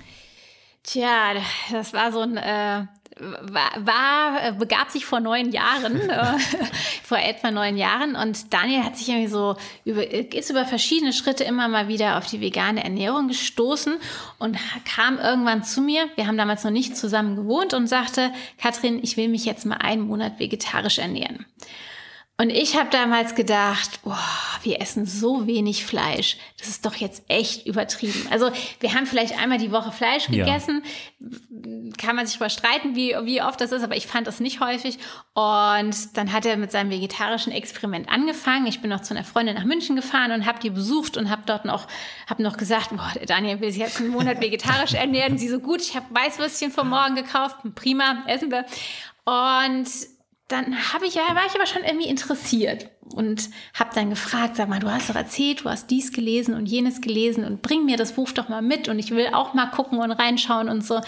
Tja, 0.84 1.34
das 1.72 1.94
war 1.94 2.12
so 2.12 2.22
ein 2.22 2.38
äh, 2.38 2.86
war, 3.20 3.72
war, 3.86 4.44
äh, 4.44 4.52
begab 4.54 4.92
sich 4.92 5.06
vor 5.06 5.20
neun 5.20 5.52
Jahren, 5.52 5.98
äh, 6.10 6.38
vor 7.04 7.18
etwa 7.18 7.52
neun 7.52 7.78
Jahren. 7.78 8.16
Und 8.16 8.54
Daniel 8.54 8.84
hat 8.84 8.98
sich 8.98 9.10
irgendwie 9.10 9.28
so 9.28 9.56
über, 9.86 10.10
ist 10.10 10.50
über 10.50 10.66
verschiedene 10.66 11.14
Schritte 11.14 11.44
immer 11.44 11.68
mal 11.68 11.88
wieder 11.88 12.18
auf 12.18 12.28
die 12.28 12.42
vegane 12.42 12.84
Ernährung 12.84 13.28
gestoßen 13.28 13.98
und 14.38 14.58
kam 14.86 15.20
irgendwann 15.20 15.64
zu 15.64 15.82
mir. 15.82 16.08
Wir 16.16 16.28
haben 16.28 16.38
damals 16.38 16.64
noch 16.64 16.72
nicht 16.72 16.98
zusammen 16.98 17.36
gewohnt 17.36 17.74
und 17.74 17.88
sagte, 17.88 18.32
Katrin, 18.62 19.00
ich 19.02 19.18
will 19.18 19.28
mich 19.28 19.46
jetzt 19.46 19.66
mal 19.66 19.78
einen 19.78 20.04
Monat 20.04 20.40
vegetarisch 20.40 21.00
ernähren. 21.00 21.46
Und 22.42 22.52
ich 22.52 22.78
habe 22.78 22.90
damals 22.90 23.36
gedacht, 23.36 24.02
boah, 24.02 24.18
wir 24.64 24.80
essen 24.80 25.06
so 25.06 25.46
wenig 25.46 25.86
Fleisch. 25.86 26.38
Das 26.58 26.70
ist 26.70 26.86
doch 26.86 26.96
jetzt 26.96 27.22
echt 27.28 27.68
übertrieben. 27.68 28.28
Also 28.32 28.50
wir 28.80 28.94
haben 28.94 29.06
vielleicht 29.06 29.38
einmal 29.38 29.58
die 29.58 29.74
Woche 29.74 29.92
Fleisch 29.92 30.28
gegessen. 30.28 30.82
Ja. 31.20 31.92
Kann 31.98 32.16
man 32.16 32.26
sich 32.28 32.38
überstreiten, 32.38 32.96
wie, 32.96 33.14
wie 33.24 33.42
oft 33.42 33.60
das 33.60 33.74
ist, 33.74 33.84
aber 33.84 33.98
ich 33.98 34.08
fand 34.08 34.26
das 34.26 34.40
nicht 34.40 34.62
häufig. 34.62 35.00
Und 35.34 36.16
dann 36.16 36.32
hat 36.32 36.46
er 36.46 36.56
mit 36.56 36.72
seinem 36.72 36.92
vegetarischen 36.92 37.52
Experiment 37.52 38.08
angefangen. 38.08 38.68
Ich 38.68 38.80
bin 38.80 38.90
noch 38.90 39.02
zu 39.02 39.14
einer 39.14 39.26
Freundin 39.26 39.56
nach 39.56 39.66
München 39.66 39.98
gefahren 39.98 40.32
und 40.32 40.46
habe 40.46 40.60
die 40.60 40.70
besucht 40.70 41.18
und 41.18 41.30
habe 41.30 41.42
dort 41.46 41.66
noch, 41.66 41.88
hab 42.30 42.40
noch 42.40 42.56
gesagt, 42.56 42.92
boah, 42.92 43.12
der 43.16 43.26
Daniel 43.26 43.60
will 43.60 43.74
sich 43.74 43.82
jetzt 43.82 44.00
einen 44.00 44.12
Monat 44.12 44.40
vegetarisch 44.42 44.94
ernähren. 44.94 45.38
Sie 45.38 45.50
so 45.50 45.60
gut, 45.60 45.82
ich 45.82 45.94
habe 45.94 46.06
Weißwürstchen 46.12 46.72
vom 46.72 46.88
Morgen 46.88 47.16
gekauft. 47.16 47.58
Prima, 47.76 48.24
essen 48.28 48.50
wir. 48.50 48.64
Und 49.26 49.90
dann 50.50 50.94
habe 50.94 51.06
ich 51.06 51.16
ja, 51.16 51.22
war 51.36 51.46
ich 51.48 51.56
aber 51.56 51.68
schon 51.68 51.84
irgendwie 51.84 52.10
interessiert 52.10 52.90
und 53.16 53.50
habe 53.74 53.92
dann 53.96 54.10
gefragt, 54.10 54.56
sag 54.56 54.68
mal, 54.68 54.80
du 54.80 54.92
hast 54.92 55.10
doch 55.10 55.16
erzählt, 55.16 55.64
du 55.64 55.70
hast 55.70 55.90
dies 55.90 56.12
gelesen 56.12 56.56
und 56.56 56.66
jenes 56.66 57.02
gelesen 57.02 57.46
und 57.46 57.62
bring 57.62 57.86
mir 57.86 57.98
das 57.98 58.14
Buch 58.14 58.32
doch 58.32 58.50
mal 58.50 58.62
mit 58.62 58.88
und 58.90 59.00
ich 59.00 59.12
will 59.12 59.28
auch 59.34 59.54
mal 59.54 59.68
gucken 59.68 60.00
und 60.00 60.12
reinschauen 60.12 60.68
und 60.68 60.86
so. 60.86 61.02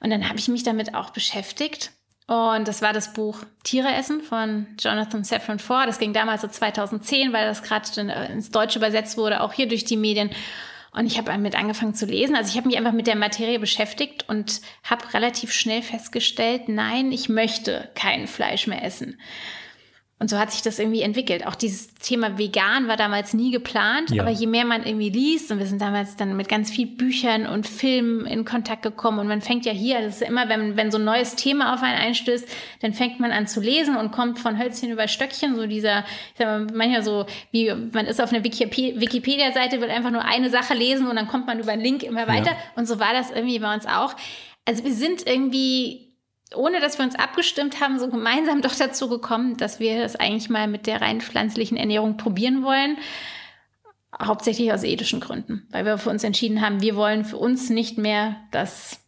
Und 0.00 0.10
dann 0.10 0.28
habe 0.28 0.38
ich 0.38 0.48
mich 0.48 0.62
damit 0.62 0.94
auch 0.94 1.10
beschäftigt 1.10 1.92
Und 2.26 2.68
das 2.68 2.80
war 2.80 2.92
das 2.92 3.12
Buch 3.12 3.40
Tiere 3.64 3.92
essen 3.92 4.22
von 4.22 4.66
Jonathan 4.78 5.24
Safran 5.24 5.58
Foer. 5.58 5.86
Das 5.86 5.98
ging 5.98 6.12
damals 6.12 6.42
so 6.42 6.48
2010, 6.48 7.32
weil 7.32 7.46
das 7.46 7.62
gerade 7.62 8.00
ins 8.32 8.50
Deutsche 8.50 8.78
übersetzt 8.78 9.18
wurde, 9.18 9.42
auch 9.42 9.52
hier 9.52 9.68
durch 9.68 9.84
die 9.84 9.96
Medien. 9.96 10.30
Und 10.92 11.06
ich 11.06 11.18
habe 11.18 11.30
damit 11.30 11.54
angefangen 11.54 11.94
zu 11.94 12.06
lesen. 12.06 12.34
Also 12.34 12.50
ich 12.50 12.56
habe 12.56 12.66
mich 12.66 12.76
einfach 12.76 12.92
mit 12.92 13.06
der 13.06 13.16
Materie 13.16 13.58
beschäftigt 13.58 14.28
und 14.28 14.60
habe 14.82 15.12
relativ 15.14 15.52
schnell 15.52 15.82
festgestellt, 15.82 16.68
nein, 16.68 17.12
ich 17.12 17.28
möchte 17.28 17.90
kein 17.94 18.26
Fleisch 18.26 18.66
mehr 18.66 18.82
essen. 18.82 19.20
Und 20.22 20.28
so 20.28 20.38
hat 20.38 20.52
sich 20.52 20.60
das 20.60 20.78
irgendwie 20.78 21.00
entwickelt. 21.00 21.46
Auch 21.46 21.54
dieses 21.54 21.94
Thema 21.94 22.36
vegan 22.36 22.88
war 22.88 22.98
damals 22.98 23.32
nie 23.32 23.50
geplant, 23.50 24.10
ja. 24.10 24.22
aber 24.22 24.30
je 24.30 24.46
mehr 24.46 24.66
man 24.66 24.84
irgendwie 24.84 25.08
liest, 25.08 25.50
und 25.50 25.58
wir 25.58 25.64
sind 25.64 25.80
damals 25.80 26.14
dann 26.14 26.36
mit 26.36 26.46
ganz 26.46 26.70
vielen 26.70 26.98
Büchern 26.98 27.46
und 27.46 27.66
Filmen 27.66 28.26
in 28.26 28.44
Kontakt 28.44 28.82
gekommen 28.82 29.18
und 29.18 29.28
man 29.28 29.40
fängt 29.40 29.64
ja 29.64 29.72
hier, 29.72 30.02
das 30.02 30.20
ist 30.20 30.28
immer, 30.28 30.50
wenn, 30.50 30.76
wenn 30.76 30.90
so 30.90 30.98
ein 30.98 31.04
neues 31.04 31.36
Thema 31.36 31.72
auf 31.72 31.82
einen 31.82 31.98
einstößt, 31.98 32.46
dann 32.82 32.92
fängt 32.92 33.18
man 33.18 33.32
an 33.32 33.46
zu 33.46 33.62
lesen 33.62 33.96
und 33.96 34.10
kommt 34.10 34.38
von 34.38 34.58
Hölzchen 34.58 34.90
über 34.90 35.08
Stöckchen, 35.08 35.56
so 35.56 35.66
dieser, 35.66 36.00
ich 36.00 36.38
sag 36.38 36.46
mal, 36.46 36.66
manchmal 36.74 37.02
so, 37.02 37.24
wie 37.50 37.72
man 37.72 38.04
ist 38.04 38.20
auf 38.20 38.30
einer 38.30 38.44
Wikipedia-Seite, 38.44 39.80
will 39.80 39.88
einfach 39.88 40.10
nur 40.10 40.26
eine 40.26 40.50
Sache 40.50 40.74
lesen 40.74 41.08
und 41.08 41.16
dann 41.16 41.28
kommt 41.28 41.46
man 41.46 41.58
über 41.60 41.72
einen 41.72 41.82
Link 41.82 42.02
immer 42.02 42.28
weiter. 42.28 42.50
Ja. 42.50 42.56
Und 42.76 42.86
so 42.86 43.00
war 43.00 43.14
das 43.14 43.30
irgendwie 43.30 43.58
bei 43.58 43.72
uns 43.72 43.86
auch. 43.86 44.14
Also 44.66 44.84
wir 44.84 44.92
sind 44.92 45.26
irgendwie 45.26 46.09
ohne 46.54 46.80
dass 46.80 46.98
wir 46.98 47.04
uns 47.04 47.14
abgestimmt 47.14 47.80
haben, 47.80 47.98
so 47.98 48.08
gemeinsam 48.08 48.62
doch 48.62 48.74
dazu 48.74 49.08
gekommen, 49.08 49.56
dass 49.56 49.80
wir 49.80 50.02
das 50.02 50.16
eigentlich 50.16 50.50
mal 50.50 50.66
mit 50.66 50.86
der 50.86 51.00
rein 51.00 51.20
pflanzlichen 51.20 51.76
Ernährung 51.76 52.16
probieren 52.16 52.62
wollen. 52.62 52.98
Hauptsächlich 54.20 54.72
aus 54.72 54.82
ethischen 54.82 55.20
Gründen, 55.20 55.66
weil 55.70 55.84
wir 55.84 55.96
für 55.96 56.10
uns 56.10 56.24
entschieden 56.24 56.60
haben, 56.60 56.82
wir 56.82 56.96
wollen 56.96 57.24
für 57.24 57.38
uns 57.38 57.70
nicht 57.70 57.96
mehr, 57.96 58.36
dass 58.50 59.00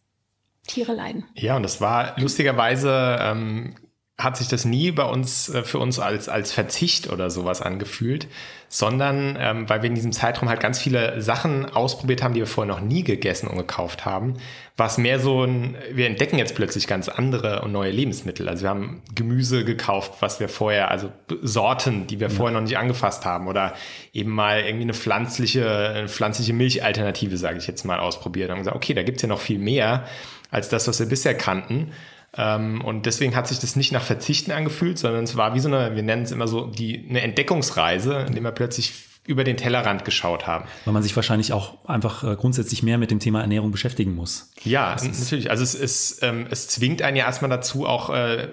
Tiere 0.65 0.93
leiden. 0.93 1.25
Ja, 1.35 1.57
und 1.57 1.63
das 1.63 1.81
war 1.81 2.17
lustigerweise 2.19 3.17
ähm, 3.19 3.75
hat 4.19 4.37
sich 4.37 4.47
das 4.47 4.63
nie 4.63 4.91
bei 4.91 5.05
uns 5.05 5.49
äh, 5.49 5.63
für 5.63 5.79
uns 5.79 5.97
als, 5.97 6.29
als 6.29 6.51
Verzicht 6.51 7.11
oder 7.11 7.31
sowas 7.31 7.63
angefühlt, 7.63 8.27
sondern 8.69 9.35
ähm, 9.39 9.67
weil 9.67 9.81
wir 9.81 9.89
in 9.89 9.95
diesem 9.95 10.11
Zeitraum 10.11 10.49
halt 10.49 10.59
ganz 10.59 10.79
viele 10.79 11.19
Sachen 11.21 11.65
ausprobiert 11.65 12.21
haben, 12.21 12.35
die 12.35 12.39
wir 12.39 12.47
vorher 12.47 12.71
noch 12.71 12.81
nie 12.81 13.03
gegessen 13.03 13.47
und 13.47 13.57
gekauft 13.57 14.05
haben, 14.05 14.35
war 14.77 14.85
es 14.85 14.99
mehr 14.99 15.19
so 15.19 15.43
ein, 15.43 15.75
wir 15.91 16.05
entdecken 16.05 16.37
jetzt 16.37 16.53
plötzlich 16.53 16.85
ganz 16.85 17.09
andere 17.09 17.63
und 17.63 17.71
neue 17.71 17.89
Lebensmittel. 17.89 18.47
Also 18.47 18.63
wir 18.63 18.69
haben 18.69 19.01
Gemüse 19.15 19.65
gekauft, 19.65 20.13
was 20.19 20.39
wir 20.39 20.47
vorher, 20.47 20.91
also 20.91 21.11
Sorten, 21.41 22.05
die 22.05 22.19
wir 22.19 22.29
ja. 22.29 22.33
vorher 22.33 22.53
noch 22.53 22.65
nicht 22.65 22.77
angefasst 22.77 23.25
haben 23.25 23.47
oder 23.47 23.73
eben 24.13 24.31
mal 24.31 24.61
irgendwie 24.61 24.83
eine 24.83 24.93
pflanzliche, 24.93 25.91
eine 25.95 26.07
pflanzliche 26.07 26.53
Milchalternative, 26.53 27.37
sage 27.37 27.57
ich 27.57 27.65
jetzt 27.65 27.83
mal, 27.83 27.99
ausprobiert 27.99 28.51
und 28.51 28.59
gesagt, 28.59 28.75
okay, 28.75 28.93
da 28.93 29.01
gibt's 29.01 29.23
ja 29.23 29.27
noch 29.27 29.41
viel 29.41 29.59
mehr 29.59 30.05
als 30.51 30.69
das, 30.69 30.87
was 30.87 30.99
wir 30.99 31.07
bisher 31.07 31.35
kannten. 31.35 31.91
Ähm, 32.35 32.81
und 32.81 33.05
deswegen 33.05 33.35
hat 33.35 33.47
sich 33.47 33.59
das 33.59 33.75
nicht 33.75 33.91
nach 33.91 34.03
Verzichten 34.03 34.51
angefühlt, 34.51 34.97
sondern 34.97 35.23
es 35.23 35.35
war 35.35 35.53
wie 35.53 35.59
so 35.59 35.67
eine, 35.67 35.95
wir 35.95 36.03
nennen 36.03 36.23
es 36.23 36.31
immer 36.31 36.47
so, 36.47 36.67
die, 36.67 37.05
eine 37.09 37.21
Entdeckungsreise, 37.21 38.25
in 38.27 38.35
dem 38.35 38.43
wir 38.43 38.51
plötzlich 38.51 38.93
über 39.25 39.43
den 39.43 39.55
Tellerrand 39.55 40.03
geschaut 40.03 40.47
haben. 40.47 40.65
Weil 40.85 40.93
man 40.93 41.03
sich 41.03 41.15
wahrscheinlich 41.15 41.53
auch 41.53 41.85
einfach 41.85 42.23
äh, 42.23 42.35
grundsätzlich 42.35 42.83
mehr 42.83 42.97
mit 42.97 43.09
dem 43.09 43.19
Thema 43.19 43.41
Ernährung 43.41 43.71
beschäftigen 43.71 44.15
muss. 44.15 44.51
Ja, 44.63 44.95
natürlich. 45.01 45.49
Also 45.49 45.63
es, 45.63 45.75
ist, 45.75 46.23
ähm, 46.23 46.47
es 46.49 46.67
zwingt 46.67 47.01
einen 47.01 47.15
ja 47.15 47.25
erstmal 47.25 47.49
dazu, 47.49 47.85
auch 47.87 48.09
äh, 48.09 48.49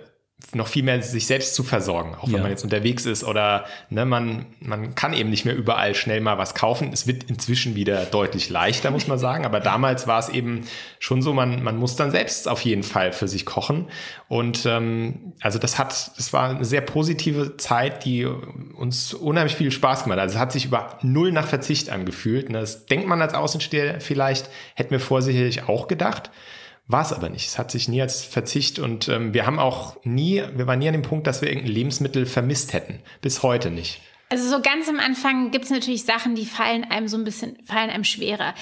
noch 0.52 0.68
viel 0.68 0.82
mehr 0.82 1.02
sich 1.02 1.26
selbst 1.26 1.54
zu 1.54 1.62
versorgen, 1.62 2.16
auch 2.20 2.26
wenn 2.26 2.36
ja. 2.36 2.42
man 2.42 2.50
jetzt 2.50 2.64
unterwegs 2.64 3.06
ist 3.06 3.24
oder 3.24 3.64
ne, 3.88 4.04
man, 4.04 4.46
man 4.60 4.94
kann 4.94 5.12
eben 5.12 5.30
nicht 5.30 5.44
mehr 5.44 5.54
überall 5.54 5.94
schnell 5.94 6.20
mal 6.20 6.38
was 6.38 6.54
kaufen. 6.54 6.90
Es 6.92 7.06
wird 7.06 7.24
inzwischen 7.24 7.74
wieder 7.76 8.04
deutlich 8.06 8.50
leichter, 8.50 8.90
muss 8.90 9.06
man 9.06 9.18
sagen. 9.20 9.44
Aber 9.44 9.60
damals 9.60 10.06
war 10.06 10.18
es 10.18 10.28
eben 10.28 10.66
schon 10.98 11.22
so, 11.22 11.32
man, 11.32 11.62
man 11.62 11.76
muss 11.76 11.96
dann 11.96 12.10
selbst 12.10 12.48
auf 12.48 12.62
jeden 12.62 12.82
Fall 12.82 13.12
für 13.12 13.28
sich 13.28 13.46
kochen. 13.46 13.86
Und 14.28 14.66
ähm, 14.66 15.34
also 15.40 15.58
das 15.58 15.78
hat, 15.78 16.12
das 16.16 16.32
war 16.32 16.50
eine 16.50 16.64
sehr 16.64 16.80
positive 16.80 17.56
Zeit, 17.56 18.04
die 18.04 18.24
uns 18.24 19.14
unheimlich 19.14 19.56
viel 19.56 19.70
Spaß 19.70 20.04
gemacht 20.04 20.18
hat. 20.18 20.24
Also 20.24 20.34
es 20.34 20.40
hat 20.40 20.52
sich 20.52 20.64
über 20.64 20.98
null 21.02 21.32
nach 21.32 21.46
Verzicht 21.46 21.90
angefühlt. 21.90 22.50
Ne? 22.50 22.60
Das 22.60 22.86
denkt 22.86 23.06
man 23.06 23.22
als 23.22 23.34
Außensteher 23.34 24.00
vielleicht, 24.00 24.50
hätten 24.74 24.90
wir 24.90 25.00
vorsichtig 25.00 25.68
auch 25.68 25.86
gedacht. 25.86 26.30
War 26.90 27.02
es 27.02 27.12
aber 27.12 27.28
nicht. 27.28 27.46
Es 27.46 27.58
hat 27.58 27.70
sich 27.70 27.88
nie 27.88 28.02
als 28.02 28.24
Verzicht 28.24 28.78
und 28.78 29.08
ähm, 29.08 29.32
wir 29.32 29.46
haben 29.46 29.58
auch 29.58 29.96
nie, 30.04 30.42
wir 30.54 30.66
waren 30.66 30.80
nie 30.80 30.88
an 30.88 30.94
dem 30.94 31.02
Punkt, 31.02 31.26
dass 31.26 31.40
wir 31.40 31.48
irgendein 31.48 31.72
Lebensmittel 31.72 32.26
vermisst 32.26 32.72
hätten. 32.72 33.00
Bis 33.20 33.42
heute 33.42 33.70
nicht. 33.70 34.00
Also 34.28 34.48
so 34.48 34.60
ganz 34.60 34.88
am 34.88 34.98
Anfang 34.98 35.50
gibt 35.50 35.66
es 35.66 35.70
natürlich 35.70 36.04
Sachen, 36.04 36.34
die 36.34 36.46
fallen 36.46 36.84
einem 36.84 37.06
so 37.06 37.16
ein 37.16 37.24
bisschen, 37.24 37.58
fallen 37.64 37.90
einem 37.90 38.04
schwerer 38.04 38.54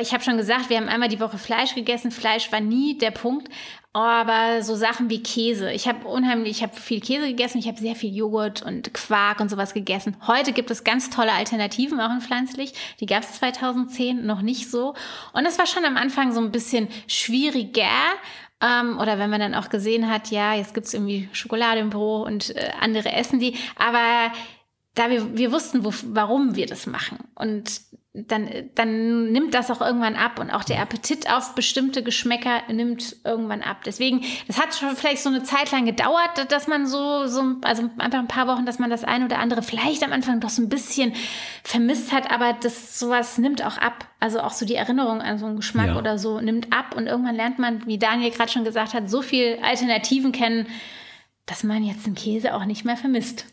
ich 0.00 0.12
habe 0.12 0.22
schon 0.22 0.36
gesagt, 0.36 0.70
wir 0.70 0.76
haben 0.76 0.88
einmal 0.88 1.08
die 1.08 1.20
Woche 1.20 1.38
Fleisch 1.38 1.74
gegessen. 1.74 2.10
Fleisch 2.10 2.52
war 2.52 2.60
nie 2.60 2.98
der 2.98 3.10
Punkt, 3.10 3.48
aber 4.02 4.62
so 4.62 4.74
Sachen 4.74 5.10
wie 5.10 5.22
Käse. 5.22 5.72
Ich 5.72 5.88
habe 5.88 6.06
unheimlich, 6.06 6.58
ich 6.58 6.62
habe 6.62 6.76
viel 6.76 7.00
Käse 7.00 7.28
gegessen, 7.28 7.58
ich 7.58 7.68
habe 7.68 7.78
sehr 7.78 7.94
viel 7.94 8.14
Joghurt 8.14 8.62
und 8.62 8.92
Quark 8.92 9.40
und 9.40 9.48
sowas 9.48 9.74
gegessen. 9.74 10.16
Heute 10.26 10.52
gibt 10.52 10.70
es 10.70 10.84
ganz 10.84 11.10
tolle 11.10 11.32
Alternativen, 11.32 12.00
auch 12.00 12.10
in 12.10 12.20
pflanzlich. 12.20 12.74
Die 13.00 13.06
gab 13.06 13.22
es 13.22 13.32
2010 13.34 14.26
noch 14.26 14.42
nicht 14.42 14.70
so. 14.70 14.94
Und 15.32 15.44
das 15.44 15.58
war 15.58 15.66
schon 15.66 15.84
am 15.84 15.96
Anfang 15.96 16.32
so 16.32 16.40
ein 16.40 16.52
bisschen 16.52 16.88
schwieriger. 17.06 17.84
Ähm, 18.60 18.98
oder 18.98 19.18
wenn 19.18 19.30
man 19.30 19.40
dann 19.40 19.54
auch 19.54 19.68
gesehen 19.68 20.10
hat, 20.10 20.30
ja, 20.30 20.54
jetzt 20.54 20.74
gibt's 20.74 20.94
irgendwie 20.94 21.28
Schokolade 21.32 21.80
im 21.80 21.90
Büro 21.90 22.22
und 22.22 22.56
äh, 22.56 22.70
andere 22.80 23.12
essen 23.12 23.38
die. 23.38 23.54
Aber 23.76 24.32
da 24.94 25.10
wir, 25.10 25.36
wir 25.36 25.52
wussten, 25.52 25.84
wo, 25.84 25.92
warum 26.06 26.56
wir 26.56 26.66
das 26.66 26.86
machen. 26.86 27.18
Und 27.34 27.80
dann, 28.28 28.48
dann 28.74 29.30
nimmt 29.30 29.52
das 29.52 29.70
auch 29.70 29.80
irgendwann 29.80 30.16
ab 30.16 30.40
und 30.40 30.50
auch 30.50 30.64
der 30.64 30.80
Appetit 30.80 31.30
auf 31.30 31.54
bestimmte 31.54 32.02
Geschmäcker 32.02 32.62
nimmt 32.68 33.16
irgendwann 33.24 33.62
ab. 33.62 33.82
Deswegen, 33.84 34.24
das 34.46 34.58
hat 34.58 34.74
schon 34.74 34.96
vielleicht 34.96 35.22
so 35.22 35.28
eine 35.28 35.42
Zeit 35.42 35.70
lang 35.70 35.84
gedauert, 35.84 36.50
dass 36.50 36.66
man 36.66 36.86
so, 36.86 37.26
so, 37.26 37.42
also 37.62 37.90
einfach 37.98 38.18
ein 38.18 38.28
paar 38.28 38.46
Wochen, 38.46 38.64
dass 38.64 38.78
man 38.78 38.88
das 38.88 39.04
eine 39.04 39.26
oder 39.26 39.38
andere 39.38 39.62
vielleicht 39.62 40.02
am 40.02 40.12
Anfang 40.12 40.40
doch 40.40 40.48
so 40.48 40.62
ein 40.62 40.70
bisschen 40.70 41.12
vermisst 41.62 42.12
hat, 42.12 42.30
aber 42.30 42.54
das 42.54 42.98
sowas 42.98 43.36
nimmt 43.38 43.64
auch 43.64 43.76
ab. 43.76 44.08
Also 44.18 44.40
auch 44.40 44.52
so 44.52 44.64
die 44.64 44.76
Erinnerung 44.76 45.20
an 45.20 45.38
so 45.38 45.46
einen 45.46 45.56
Geschmack 45.56 45.88
ja. 45.88 45.98
oder 45.98 46.18
so 46.18 46.40
nimmt 46.40 46.72
ab 46.72 46.94
und 46.96 47.06
irgendwann 47.06 47.36
lernt 47.36 47.58
man, 47.58 47.86
wie 47.86 47.98
Daniel 47.98 48.30
gerade 48.30 48.50
schon 48.50 48.64
gesagt 48.64 48.94
hat, 48.94 49.10
so 49.10 49.20
viel 49.20 49.58
Alternativen 49.62 50.32
kennen, 50.32 50.66
dass 51.44 51.64
man 51.64 51.84
jetzt 51.84 52.06
einen 52.06 52.14
Käse 52.14 52.54
auch 52.54 52.64
nicht 52.64 52.84
mehr 52.84 52.96
vermisst. 52.96 53.46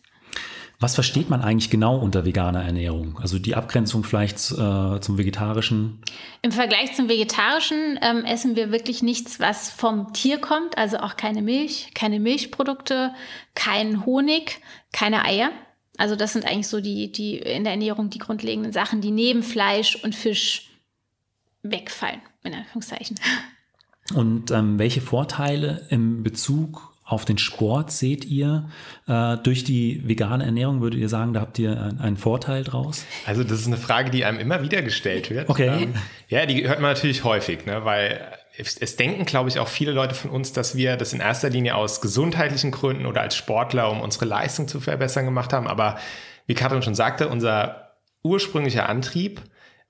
Was 0.84 0.96
versteht 0.96 1.30
man 1.30 1.42
eigentlich 1.42 1.70
genau 1.70 1.96
unter 1.96 2.26
veganer 2.26 2.62
Ernährung? 2.62 3.18
Also 3.22 3.40
die 3.40 3.56
Abgrenzung 3.56 4.04
vielleicht 4.04 4.36
äh, 4.52 5.00
zum 5.00 5.18
Vegetarischen? 5.18 6.02
Im 6.42 6.52
Vergleich 6.52 6.94
zum 6.94 7.08
Vegetarischen 7.08 7.98
ähm, 8.02 8.26
essen 8.26 8.58
wir 8.58 8.70
wirklich 8.70 9.02
nichts, 9.02 9.40
was 9.40 9.70
vom 9.70 10.12
Tier 10.12 10.40
kommt, 10.40 10.78
also 10.78 10.98
auch 10.98 11.16
keine 11.16 11.42
Milch, 11.42 11.92
keine 11.94 12.20
Milchprodukte, 12.20 13.14
kein 13.56 14.06
Honig, 14.06 14.60
keine 14.92 15.24
Eier. 15.24 15.52
Also 15.98 16.18
das 16.18 16.34
sind 16.34 16.46
eigentlich 16.46 16.68
so 16.68 16.82
die, 16.82 17.14
die 17.14 17.38
in 17.38 17.64
der 17.64 17.72
Ernährung 17.72 18.10
die 18.10 18.20
grundlegenden 18.20 18.74
Sachen, 18.74 19.00
die 19.00 19.12
neben 19.12 19.42
Fleisch 19.42 20.04
und 20.04 20.14
Fisch 20.14 20.70
wegfallen, 21.62 22.20
in 22.44 22.56
Anführungszeichen. 22.56 23.18
Und 24.16 24.52
ähm, 24.52 24.78
welche 24.80 25.00
Vorteile 25.00 25.88
im 25.92 26.24
Bezug 26.24 26.93
auf 27.06 27.26
den 27.26 27.38
Sport 27.38 27.92
seht 27.92 28.26
ihr 28.26 28.70
äh, 29.08 29.38
durch 29.38 29.64
die 29.64 30.08
vegane 30.08 30.46
Ernährung? 30.46 30.82
Würdet 30.82 31.00
ihr 31.00 31.10
sagen, 31.10 31.34
da 31.34 31.42
habt 31.42 31.60
ihr 31.60 31.94
einen 32.00 32.18
Vorteil 32.18 32.64
draus? 32.64 33.06
Also 33.26 33.44
das 33.44 33.60
ist 33.60 33.68
eine 33.68 33.78
Frage, 33.78 34.10
die 34.10 34.24
einem 34.26 34.40
immer 34.40 34.62
wieder 34.62 34.82
gestellt 34.82 35.30
wird. 35.30 35.50
Okay. 35.50 35.84
Ähm, 35.84 35.94
ja, 36.30 36.46
die 36.46 36.68
hört 36.68 36.80
man 36.80 36.94
natürlich 36.94 37.24
häufig, 37.24 37.66
ne? 37.66 37.84
weil 37.84 38.22
es, 38.58 38.78
es 38.78 38.96
denken, 38.96 39.26
glaube 39.26 39.50
ich, 39.50 39.60
auch 39.60 39.68
viele 39.68 39.92
Leute 39.92 40.16
von 40.16 40.32
uns, 40.32 40.54
dass 40.54 40.76
wir 40.76 40.96
das 40.96 41.14
in 41.14 41.20
erster 41.20 41.50
Linie 41.50 41.76
aus 41.76 42.02
gesundheitlichen 42.02 42.72
Gründen 42.72 43.06
oder 43.06 43.22
als 43.22 43.36
Sportler, 43.36 43.92
um 43.92 44.00
unsere 44.00 44.26
Leistung 44.26 44.68
zu 44.68 44.80
verbessern, 44.80 45.26
gemacht 45.26 45.54
haben. 45.54 45.68
Aber 45.68 45.98
wie 46.46 46.54
Katrin 46.54 46.82
schon 46.84 46.96
sagte, 46.96 47.28
unser 47.28 47.98
ursprünglicher 48.24 48.88
Antrieb 48.88 49.42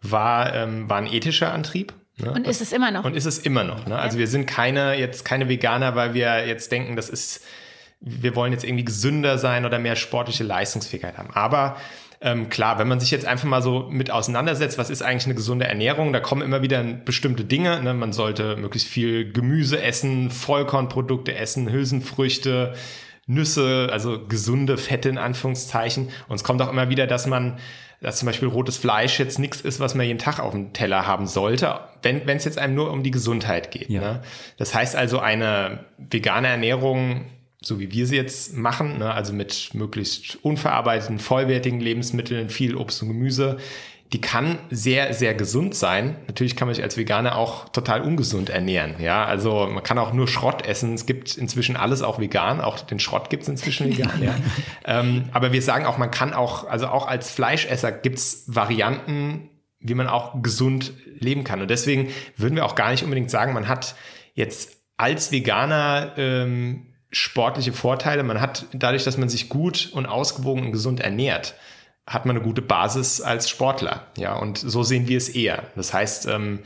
war, 0.02 0.54
ähm, 0.54 0.90
war 0.90 0.98
ein 0.98 1.12
ethischer 1.12 1.54
Antrieb. 1.54 1.94
Ne? 2.18 2.32
Und 2.32 2.48
ist 2.48 2.62
es 2.62 2.72
immer 2.72 2.92
noch. 2.92 3.06
Und 3.06 3.16
ist 3.16 3.26
es 3.26 3.40
immer 3.40 3.64
noch. 3.64 3.86
Ne? 3.86 3.98
Also 3.98 4.18
wir 4.18 4.28
sind 4.28 4.46
keine, 4.46 4.98
jetzt 4.98 5.26
keine 5.26 5.50
Veganer, 5.50 5.96
weil 5.96 6.14
wir 6.14 6.48
jetzt 6.48 6.72
denken, 6.72 6.96
das 6.96 7.10
ist, 7.10 7.44
wir 8.00 8.36
wollen 8.36 8.54
jetzt 8.54 8.64
irgendwie 8.64 8.86
gesünder 8.86 9.38
sein 9.38 9.66
oder 9.66 9.80
mehr 9.80 9.96
sportliche 9.96 10.44
Leistungsfähigkeit 10.44 11.18
haben. 11.18 11.32
Aber 11.34 11.78
ähm, 12.22 12.50
klar, 12.50 12.80
wenn 12.80 12.88
man 12.88 13.00
sich 13.00 13.12
jetzt 13.12 13.26
einfach 13.26 13.48
mal 13.48 13.62
so 13.62 13.88
mit 13.90 14.12
auseinandersetzt, 14.12 14.78
was 14.78 14.90
ist 14.90 15.02
eigentlich 15.02 15.26
eine 15.26 15.36
gesunde 15.36 15.66
Ernährung, 15.66 16.14
da 16.14 16.20
kommen 16.20 16.42
immer 16.42 16.62
wieder 16.62 16.82
bestimmte 16.84 17.44
Dinge. 17.44 17.82
Ne? 17.82 17.94
Man 17.94 18.14
sollte 18.14 18.56
möglichst 18.56 18.88
viel 18.88 19.32
Gemüse 19.32 19.82
essen, 19.82 20.30
Vollkornprodukte 20.30 21.36
essen, 21.36 21.70
Hülsenfrüchte, 21.70 22.76
Nüsse, 23.26 23.90
also 23.92 24.26
gesunde 24.28 24.78
Fette 24.78 25.10
in 25.10 25.18
Anführungszeichen. 25.18 26.10
Und 26.28 26.36
es 26.36 26.44
kommt 26.44 26.62
auch 26.62 26.70
immer 26.70 26.90
wieder, 26.90 27.08
dass 27.08 27.28
man 27.28 27.58
dass 28.04 28.18
zum 28.18 28.26
Beispiel 28.26 28.50
rotes 28.50 28.78
Fleisch 28.78 29.18
jetzt 29.18 29.40
nichts 29.40 29.62
ist, 29.62 29.80
was 29.80 29.96
man 29.96 30.06
jeden 30.06 30.20
Tag 30.20 30.40
auf 30.40 30.52
dem 30.52 30.74
Teller 30.74 31.08
haben 31.08 31.26
sollte, 31.26 31.80
wenn 32.04 32.28
es 32.28 32.44
jetzt 32.44 32.60
einem 32.60 32.76
nur 32.76 32.92
um 32.92 33.02
die 33.02 33.12
Gesundheit 33.12 33.72
geht. 33.72 33.90
Ja. 33.90 34.02
Ne? 34.02 34.22
Das 34.58 34.76
heißt 34.76 34.96
also, 34.96 35.20
eine 35.20 35.86
vegane 35.98 36.50
Ernährung, 36.50 37.26
so 37.62 37.80
wie 37.80 37.94
wir 37.94 38.06
sie 38.06 38.18
jetzt 38.18 38.58
machen, 38.58 39.00
ne, 39.00 39.14
also 39.14 39.32
mit 39.32 39.70
möglichst 39.74 40.38
unverarbeiteten, 40.44 41.18
vollwertigen 41.18 41.80
Lebensmitteln, 41.80 42.50
viel 42.50 42.76
Obst 42.76 43.02
und 43.02 43.08
Gemüse, 43.08 43.58
die 44.14 44.22
kann 44.22 44.60
sehr, 44.70 45.12
sehr 45.16 45.34
gesund 45.34 45.74
sein. 45.74 46.16
Natürlich 46.28 46.56
kann 46.56 46.68
man 46.68 46.76
sich 46.76 46.84
als 46.84 46.98
Veganer 46.98 47.36
auch 47.36 47.68
total 47.70 48.02
ungesund 48.02 48.52
ernähren. 48.52 48.94
Ja, 49.00 49.26
also 49.26 49.68
man 49.68 49.82
kann 49.82 49.98
auch 49.98 50.14
nur 50.14 50.28
Schrott 50.28 50.64
essen. 50.68 50.94
Es 50.94 51.08
gibt 51.08 51.36
inzwischen 51.36 51.76
alles 51.76 52.04
auch 52.04 52.20
vegan. 52.20 52.62
Auch 52.62 52.80
den 52.80 53.00
Schrott 53.00 53.32
gibt 53.32 53.44
es 53.44 53.50
inzwischen 53.50 53.88
vegan. 53.98 54.22
ja. 54.22 54.36
ähm, 54.86 55.26
aber 55.32 55.52
wir 55.52 55.64
sagen 55.64 55.88
auch, 55.88 55.98
man 55.98 56.12
kann 56.12 56.34
auch, 56.34 56.68
also 56.68 56.88
auch 56.88 57.08
als 57.08 57.32
Fleischesser 57.32 57.92
gibt 57.92 58.20
es 58.20 58.44
Varianten, 58.46 59.50
wie 59.80 59.96
man 59.96 60.08
auch 60.08 60.44
gesund 60.44 60.94
leben 61.18 61.44
kann. 61.44 61.62
Und 61.62 61.72
deswegen 61.72 62.10
würden 62.38 62.56
wir 62.56 62.66
auch 62.66 62.76
gar 62.76 62.92
nicht 62.92 63.04
unbedingt 63.04 63.32
sagen, 63.32 63.54
man 63.54 63.68
hat 63.68 63.96
jetzt 64.36 64.78
als 64.96 65.32
Veganer 65.32 66.14
ähm, 66.18 66.94
sportliche 67.12 67.74
Vorteile. 67.74 68.22
Man 68.22 68.40
hat 68.40 68.68
dadurch, 68.74 69.06
dass 69.06 69.18
man 69.18 69.28
sich 69.28 69.50
gut 69.50 69.90
und 69.92 70.06
ausgewogen 70.06 70.66
und 70.66 70.72
gesund 70.72 71.00
ernährt, 71.00 71.56
hat 72.06 72.26
man 72.26 72.36
eine 72.36 72.46
gute 72.46 72.62
Basis 72.62 73.22
als 73.22 73.50
Sportler. 73.50 74.08
Ja, 74.18 74.36
und 74.36 74.58
so 74.58 74.84
sehen 74.84 75.08
wir 75.08 75.18
es 75.18 75.30
eher. 75.30 75.64
Das 75.76 75.94
heißt, 75.94 76.28
ähm, 76.28 76.60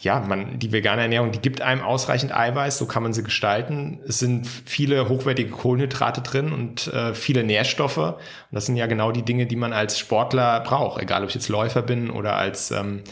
ja, 0.00 0.20
man, 0.20 0.58
die 0.60 0.70
vegane 0.70 1.02
Ernährung, 1.02 1.32
die 1.32 1.40
gibt 1.40 1.60
einem 1.60 1.82
ausreichend 1.82 2.32
Eiweiß, 2.32 2.78
so 2.78 2.86
kann 2.86 3.02
man 3.02 3.12
sie 3.12 3.24
gestalten. 3.24 4.00
Es 4.06 4.20
sind 4.20 4.46
viele 4.46 5.08
hochwertige 5.08 5.50
Kohlenhydrate 5.50 6.20
drin 6.20 6.52
und 6.52 6.86
äh, 6.88 7.14
viele 7.14 7.42
Nährstoffe. 7.42 7.98
Und 7.98 8.16
das 8.52 8.66
sind 8.66 8.76
ja 8.76 8.86
genau 8.86 9.10
die 9.10 9.24
Dinge, 9.24 9.46
die 9.46 9.56
man 9.56 9.72
als 9.72 9.98
Sportler 9.98 10.60
braucht, 10.60 11.02
egal 11.02 11.24
ob 11.24 11.30
ich 11.30 11.34
jetzt 11.34 11.48
Läufer 11.48 11.82
bin 11.82 12.10
oder 12.10 12.36
als, 12.36 12.70
ähm, 12.70 13.02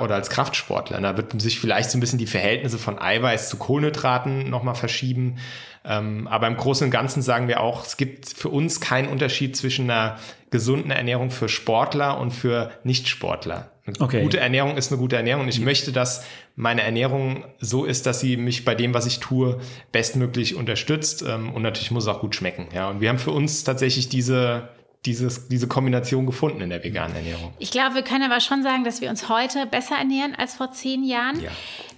oder 0.00 0.14
als 0.14 0.30
Kraftsportler. 0.30 1.00
Da 1.00 1.16
wird 1.16 1.40
sich 1.40 1.58
vielleicht 1.58 1.90
so 1.90 1.98
ein 1.98 2.00
bisschen 2.00 2.20
die 2.20 2.26
Verhältnisse 2.26 2.78
von 2.78 3.00
Eiweiß 3.00 3.48
zu 3.48 3.56
Kohlenhydraten 3.56 4.48
nochmal 4.48 4.76
verschieben. 4.76 5.38
Ähm, 5.84 6.28
aber 6.28 6.46
im 6.46 6.56
Großen 6.56 6.84
und 6.84 6.90
Ganzen 6.92 7.20
sagen 7.20 7.48
wir 7.48 7.60
auch, 7.60 7.84
es 7.84 7.96
gibt 7.96 8.28
für 8.28 8.48
uns 8.48 8.80
keinen 8.80 9.08
Unterschied 9.08 9.56
zwischen 9.56 9.90
einer 9.90 10.18
gesunden 10.50 10.90
Ernährung 10.90 11.30
für 11.30 11.48
Sportler 11.48 12.18
und 12.18 12.30
für 12.30 12.70
Nichtsportler. 12.84 13.72
Eine 13.86 14.00
okay. 14.00 14.22
gute 14.22 14.38
Ernährung 14.38 14.76
ist 14.76 14.92
eine 14.92 15.00
gute 15.00 15.16
Ernährung 15.16 15.42
und 15.42 15.48
ich 15.48 15.60
möchte, 15.60 15.92
dass 15.92 16.24
meine 16.56 16.82
Ernährung 16.82 17.44
so 17.58 17.84
ist, 17.84 18.06
dass 18.06 18.20
sie 18.20 18.36
mich 18.36 18.64
bei 18.64 18.74
dem, 18.74 18.92
was 18.92 19.06
ich 19.06 19.18
tue, 19.18 19.60
bestmöglich 19.92 20.56
unterstützt 20.56 21.24
ähm, 21.26 21.52
und 21.54 21.62
natürlich 21.62 21.90
muss 21.90 22.04
es 22.04 22.08
auch 22.08 22.20
gut 22.20 22.34
schmecken. 22.34 22.68
Ja, 22.74 22.90
und 22.90 23.00
wir 23.00 23.08
haben 23.08 23.18
für 23.18 23.30
uns 23.30 23.64
tatsächlich 23.64 24.08
diese 24.08 24.68
dieses, 25.06 25.48
diese 25.48 25.68
Kombination 25.68 26.26
gefunden 26.26 26.60
in 26.60 26.70
der 26.70 26.82
veganen 26.82 27.16
Ernährung. 27.16 27.52
Ich 27.60 27.70
glaube, 27.70 27.94
wir 27.94 28.02
können 28.02 28.24
aber 28.24 28.40
schon 28.40 28.62
sagen, 28.62 28.82
dass 28.84 29.00
wir 29.00 29.10
uns 29.10 29.28
heute 29.28 29.64
besser 29.66 29.96
ernähren 29.96 30.34
als 30.34 30.54
vor 30.54 30.72
zehn 30.72 31.04
Jahren, 31.04 31.40
ja. 31.40 31.50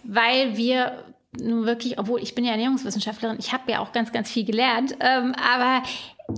weil 0.04 0.56
wir 0.56 1.04
nun 1.38 1.64
wirklich, 1.64 1.98
obwohl 1.98 2.22
ich 2.22 2.34
bin 2.34 2.44
ja 2.44 2.52
Ernährungswissenschaftlerin, 2.52 3.36
ich 3.38 3.52
habe 3.52 3.70
ja 3.70 3.80
auch 3.80 3.92
ganz, 3.92 4.12
ganz 4.12 4.30
viel 4.30 4.44
gelernt, 4.44 4.96
ähm, 5.00 5.34
aber 5.34 5.82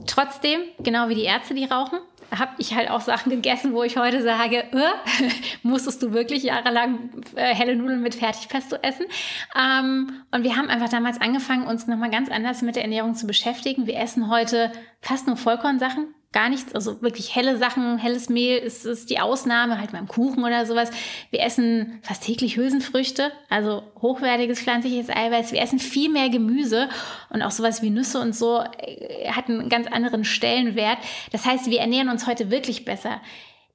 trotzdem, 0.07 0.61
genau 0.83 1.09
wie 1.09 1.15
die 1.15 1.25
Ärzte, 1.25 1.55
die 1.55 1.65
rauchen, 1.65 1.99
habe 2.37 2.53
ich 2.59 2.75
halt 2.75 2.91
auch 2.91 3.01
Sachen 3.01 3.31
gegessen, 3.31 3.75
wo 3.75 3.83
ich 3.83 3.97
heute 3.97 4.23
sage, 4.23 4.65
äh, 4.73 5.29
musstest 5.63 6.03
du 6.03 6.13
wirklich 6.13 6.43
jahrelang 6.43 7.11
äh, 7.37 7.55
helle 7.55 7.77
Nudeln 7.77 8.03
mit 8.03 8.15
Fertigpesto 8.15 8.77
essen? 8.83 9.07
Ähm, 9.55 10.23
und 10.31 10.43
wir 10.43 10.57
haben 10.57 10.69
einfach 10.69 10.89
damals 10.89 11.21
angefangen, 11.21 11.67
uns 11.67 11.87
nochmal 11.87 12.11
ganz 12.11 12.31
anders 12.31 12.63
mit 12.63 12.77
der 12.77 12.85
Ernährung 12.85 13.15
zu 13.15 13.27
beschäftigen. 13.27 13.87
Wir 13.87 13.99
essen 13.99 14.31
heute 14.31 14.73
fast 15.01 15.27
nur 15.27 15.37
Vollkornsachen, 15.37 16.15
gar 16.33 16.49
nichts, 16.49 16.75
also 16.75 17.03
wirklich 17.03 17.35
helle 17.35 17.59
Sachen, 17.59 17.99
helles 17.99 18.29
Mehl 18.29 18.59
ist, 18.59 18.87
ist 18.87 19.11
die 19.11 19.21
Ausnahme, 19.21 19.79
halt 19.79 19.92
beim 19.92 20.09
Kuchen 20.09 20.45
oder 20.45 20.66
sowas. 20.66 20.90
Wir 21.31 21.40
essen 21.42 22.01
fast 22.03 22.25
täglich 22.25 22.57
Hülsenfrüchte, 22.57 23.31
also 23.51 23.83
hochwertiges 24.01 24.61
pflanzliches 24.61 25.11
Eiweiß. 25.11 25.53
Wir 25.53 25.61
essen 25.61 25.79
viel 25.79 26.11
mehr 26.11 26.31
Gemüse 26.31 26.88
und 27.31 27.42
auch 27.42 27.51
sowas 27.51 27.83
wie 27.83 27.90
Nüsse 27.90 28.21
und 28.21 28.35
so 28.35 28.61
äh, 28.79 29.31
hat 29.31 29.49
einen 29.49 29.68
ganz 29.68 29.87
anderen 29.87 30.25
Stellenwert. 30.25 30.99
Das 31.33 31.45
heißt, 31.45 31.71
wir 31.71 31.81
ernähren 31.81 32.09
uns 32.09 32.27
heute 32.27 32.51
wirklich 32.51 32.85
besser. 32.85 33.21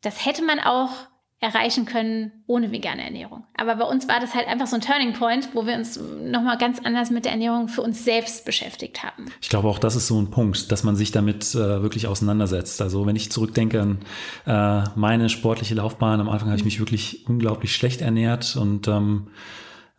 Das 0.02 0.26
hätte 0.26 0.43
man 0.43 0.60
auch 0.60 0.89
erreichen 1.39 1.86
können 1.86 2.32
ohne 2.47 2.71
vegane 2.71 3.04
Ernährung. 3.04 3.43
Aber 3.56 3.76
bei 3.76 3.86
uns 3.86 4.08
war 4.08 4.19
das 4.19 4.34
halt 4.34 4.47
einfach 4.47 4.65
so 4.65 4.76
ein 4.76 4.82
Turning 4.82 5.13
Point, 5.13 5.50
wo 5.54 5.67
wir 5.67 5.76
uns 5.76 6.00
nochmal 6.00 6.58
ganz 6.58 6.80
anders 6.84 7.12
mit 7.12 7.26
der 7.26 7.32
Ernährung 7.32 7.67
für 7.67 7.84
uns 7.84 8.04
selbst 8.04 8.43
beschäftigt 8.43 9.04
haben. 9.04 9.26
Ich 9.39 9.50
glaube 9.50 9.67
auch, 9.67 9.78
das 9.78 9.95
ist 9.95 10.08
so 10.08 10.19
ein 10.19 10.32
Punkt, 10.32 10.71
dass 10.71 10.84
man 10.84 10.95
sich 10.95 11.12
damit 11.12 11.54
äh, 11.54 11.84
wirklich 11.84 12.08
auseinandersetzt. 12.08 12.82
Also 12.82 13.06
wenn 13.06 13.15
ich 13.15 13.32
zurückdenke 13.32 13.82
an 13.82 14.00
äh, 14.47 14.89
meine 14.95 15.30
sportliche 15.30 15.76
Laufbahn, 15.76 16.19
am 16.19 16.30
Anfang 16.30 16.50
habe 16.50 16.58
ich 16.58 16.65
mich 16.65 16.80
wirklich 16.80 17.28
unglaublich 17.30 17.76
schlecht 17.76 18.02
ernährt 18.02 18.56
und 18.56 18.88
ähm, 18.88 19.28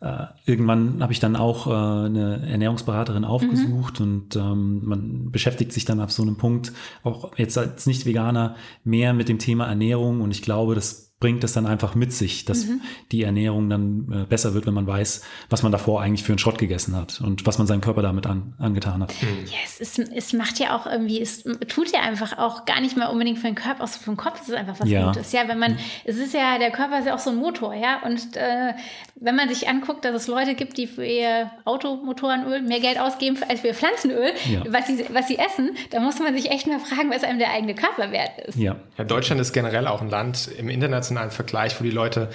äh, 0.01 0.25
irgendwann 0.45 1.01
habe 1.01 1.13
ich 1.13 1.19
dann 1.21 1.37
auch 1.37 1.67
äh, 1.67 1.71
eine 1.71 2.47
Ernährungsberaterin 2.49 3.23
aufgesucht 3.23 3.99
mhm. 3.99 4.05
und 4.05 4.35
ähm, 4.35 4.81
man 4.85 5.31
beschäftigt 5.31 5.71
sich 5.71 5.85
dann 5.85 5.99
ab 6.01 6.11
so 6.11 6.21
einem 6.21 6.37
Punkt, 6.37 6.73
auch 7.03 7.31
jetzt 7.37 7.57
als 7.57 7.85
Nicht-Veganer, 7.85 8.55
mehr 8.83 9.13
mit 9.13 9.29
dem 9.29 9.39
Thema 9.39 9.67
Ernährung 9.67 10.21
und 10.21 10.31
ich 10.31 10.41
glaube, 10.41 10.75
das 10.75 11.08
bringt 11.19 11.43
es 11.43 11.51
dann 11.51 11.65
einfach 11.65 11.95
mit 11.95 12.13
sich, 12.13 12.45
dass 12.45 12.65
mhm. 12.65 12.79
die 13.11 13.23
Ernährung 13.23 13.69
dann 13.69 14.07
äh, 14.09 14.25
besser 14.25 14.53
wird, 14.53 14.65
wenn 14.65 14.73
man 14.73 14.87
weiß, 14.87 15.21
was 15.49 15.63
man 15.63 15.71
davor 15.71 16.01
eigentlich 16.01 16.23
für 16.23 16.31
einen 16.31 16.39
Schrott 16.39 16.57
gegessen 16.57 16.95
hat 16.95 17.19
und 17.19 17.45
was 17.45 17.57
man 17.57 17.67
seinem 17.67 17.81
Körper 17.81 18.01
damit 18.01 18.25
an, 18.25 18.53
angetan 18.57 19.03
hat. 19.03 19.13
Mhm. 19.21 19.45
Ja, 19.45 19.57
es, 19.65 19.81
ist, 19.81 19.99
es 19.99 20.31
macht 20.31 20.59
ja 20.59 20.77
auch 20.77 20.85
irgendwie, 20.85 21.19
es 21.19 21.43
tut 21.67 21.91
ja 21.91 21.99
einfach 21.99 22.37
auch 22.37 22.63
gar 22.63 22.79
nicht 22.79 22.95
mal 22.95 23.07
unbedingt 23.07 23.37
für 23.37 23.47
den 23.47 23.55
Körper, 23.55 23.83
auch 23.83 23.89
für 23.89 24.11
den 24.11 24.17
Kopf 24.17 24.39
ist 24.41 24.49
es 24.49 24.55
einfach 24.55 24.79
was 24.79 24.87
ja. 24.87 25.07
Gutes. 25.07 25.33
Ja, 25.33 25.47
wenn 25.47 25.59
man, 25.59 25.77
es 26.05 26.15
ist 26.15 26.33
ja, 26.33 26.57
der 26.57 26.71
Körper 26.71 26.99
ist 26.99 27.05
ja 27.05 27.15
auch 27.15 27.19
so 27.19 27.31
ein 27.31 27.35
Motor, 27.35 27.73
ja, 27.73 28.01
und 28.05 28.37
äh, 28.37 28.73
wenn 29.15 29.35
man 29.35 29.49
sich 29.49 29.67
anguckt, 29.67 30.05
dass 30.05 30.15
es 30.15 30.27
Leute 30.27 30.55
gibt, 30.55 30.77
die 30.77 30.87
für 30.87 31.05
ihr 31.05 31.51
Automotorenöl 31.65 32.61
mehr 32.61 32.79
Geld 32.79 32.97
ausgeben 32.97 33.37
als 33.49 33.59
für 33.59 33.67
ihr 33.67 33.75
Pflanzenöl, 33.75 34.31
ja. 34.49 34.63
was, 34.69 34.87
sie, 34.87 35.05
was 35.11 35.27
sie 35.27 35.37
essen, 35.37 35.71
dann 35.89 36.05
muss 36.05 36.19
man 36.19 36.33
sich 36.33 36.49
echt 36.49 36.65
mal 36.65 36.79
fragen, 36.79 37.09
was 37.11 37.25
einem 37.25 37.39
der 37.39 37.51
eigene 37.51 37.75
Körper 37.75 38.13
wert 38.13 38.39
ist. 38.47 38.57
Ja. 38.57 38.77
ja, 38.97 39.03
Deutschland 39.03 39.41
ist 39.41 39.51
generell 39.51 39.85
auch 39.85 40.01
ein 40.01 40.09
Land 40.09 40.49
im 40.57 40.69
internationalen 40.69 41.08
Vergleich, 41.31 41.79
wo 41.79 41.83
die 41.83 41.91
Leute 41.91 42.29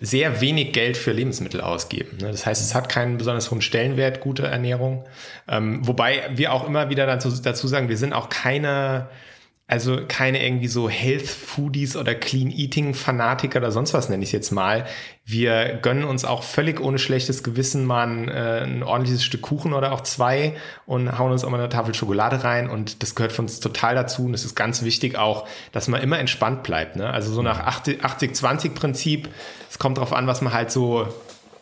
sehr 0.00 0.40
wenig 0.40 0.72
Geld 0.72 0.96
für 0.96 1.12
Lebensmittel 1.12 1.60
ausgeben. 1.60 2.18
Ne? 2.20 2.30
Das 2.30 2.46
heißt, 2.46 2.62
es 2.62 2.74
hat 2.74 2.88
keinen 2.88 3.18
besonders 3.18 3.50
hohen 3.50 3.62
Stellenwert, 3.62 4.20
gute 4.20 4.46
Ernährung. 4.46 5.04
Ähm, 5.48 5.86
wobei 5.86 6.30
wir 6.34 6.52
auch 6.52 6.66
immer 6.66 6.88
wieder 6.90 7.06
dazu, 7.06 7.30
dazu 7.30 7.66
sagen, 7.66 7.88
wir 7.88 7.96
sind 7.96 8.12
auch 8.12 8.28
keine 8.28 9.08
also 9.70 9.98
keine 10.08 10.42
irgendwie 10.42 10.66
so 10.66 10.88
Health 10.88 11.28
Foodies 11.28 11.94
oder 11.94 12.14
Clean 12.14 12.50
Eating 12.50 12.94
Fanatiker 12.94 13.58
oder 13.58 13.70
sonst 13.70 13.92
was 13.92 14.08
nenne 14.08 14.24
ich 14.24 14.32
jetzt 14.32 14.50
mal. 14.50 14.86
Wir 15.26 15.78
gönnen 15.82 16.04
uns 16.04 16.24
auch 16.24 16.42
völlig 16.42 16.80
ohne 16.80 16.98
schlechtes 16.98 17.42
Gewissen 17.42 17.84
mal 17.84 18.06
ein, 18.06 18.28
äh, 18.28 18.62
ein 18.62 18.82
ordentliches 18.82 19.22
Stück 19.22 19.42
Kuchen 19.42 19.74
oder 19.74 19.92
auch 19.92 20.00
zwei 20.00 20.56
und 20.86 21.18
hauen 21.18 21.32
uns 21.32 21.44
auch 21.44 21.50
mal 21.50 21.60
eine 21.60 21.68
Tafel 21.68 21.92
Schokolade 21.92 22.42
rein 22.44 22.70
und 22.70 23.02
das 23.02 23.14
gehört 23.14 23.32
für 23.32 23.42
uns 23.42 23.60
total 23.60 23.94
dazu 23.94 24.24
und 24.24 24.32
es 24.32 24.46
ist 24.46 24.54
ganz 24.54 24.82
wichtig 24.84 25.18
auch, 25.18 25.46
dass 25.72 25.86
man 25.86 26.00
immer 26.00 26.18
entspannt 26.18 26.62
bleibt. 26.62 26.96
Ne? 26.96 27.08
Also 27.10 27.30
so 27.30 27.42
nach 27.42 27.60
80-20 27.60 28.70
Prinzip, 28.70 29.28
es 29.70 29.78
kommt 29.78 29.98
drauf 29.98 30.14
an, 30.14 30.26
was 30.26 30.40
man 30.40 30.54
halt 30.54 30.70
so 30.70 31.08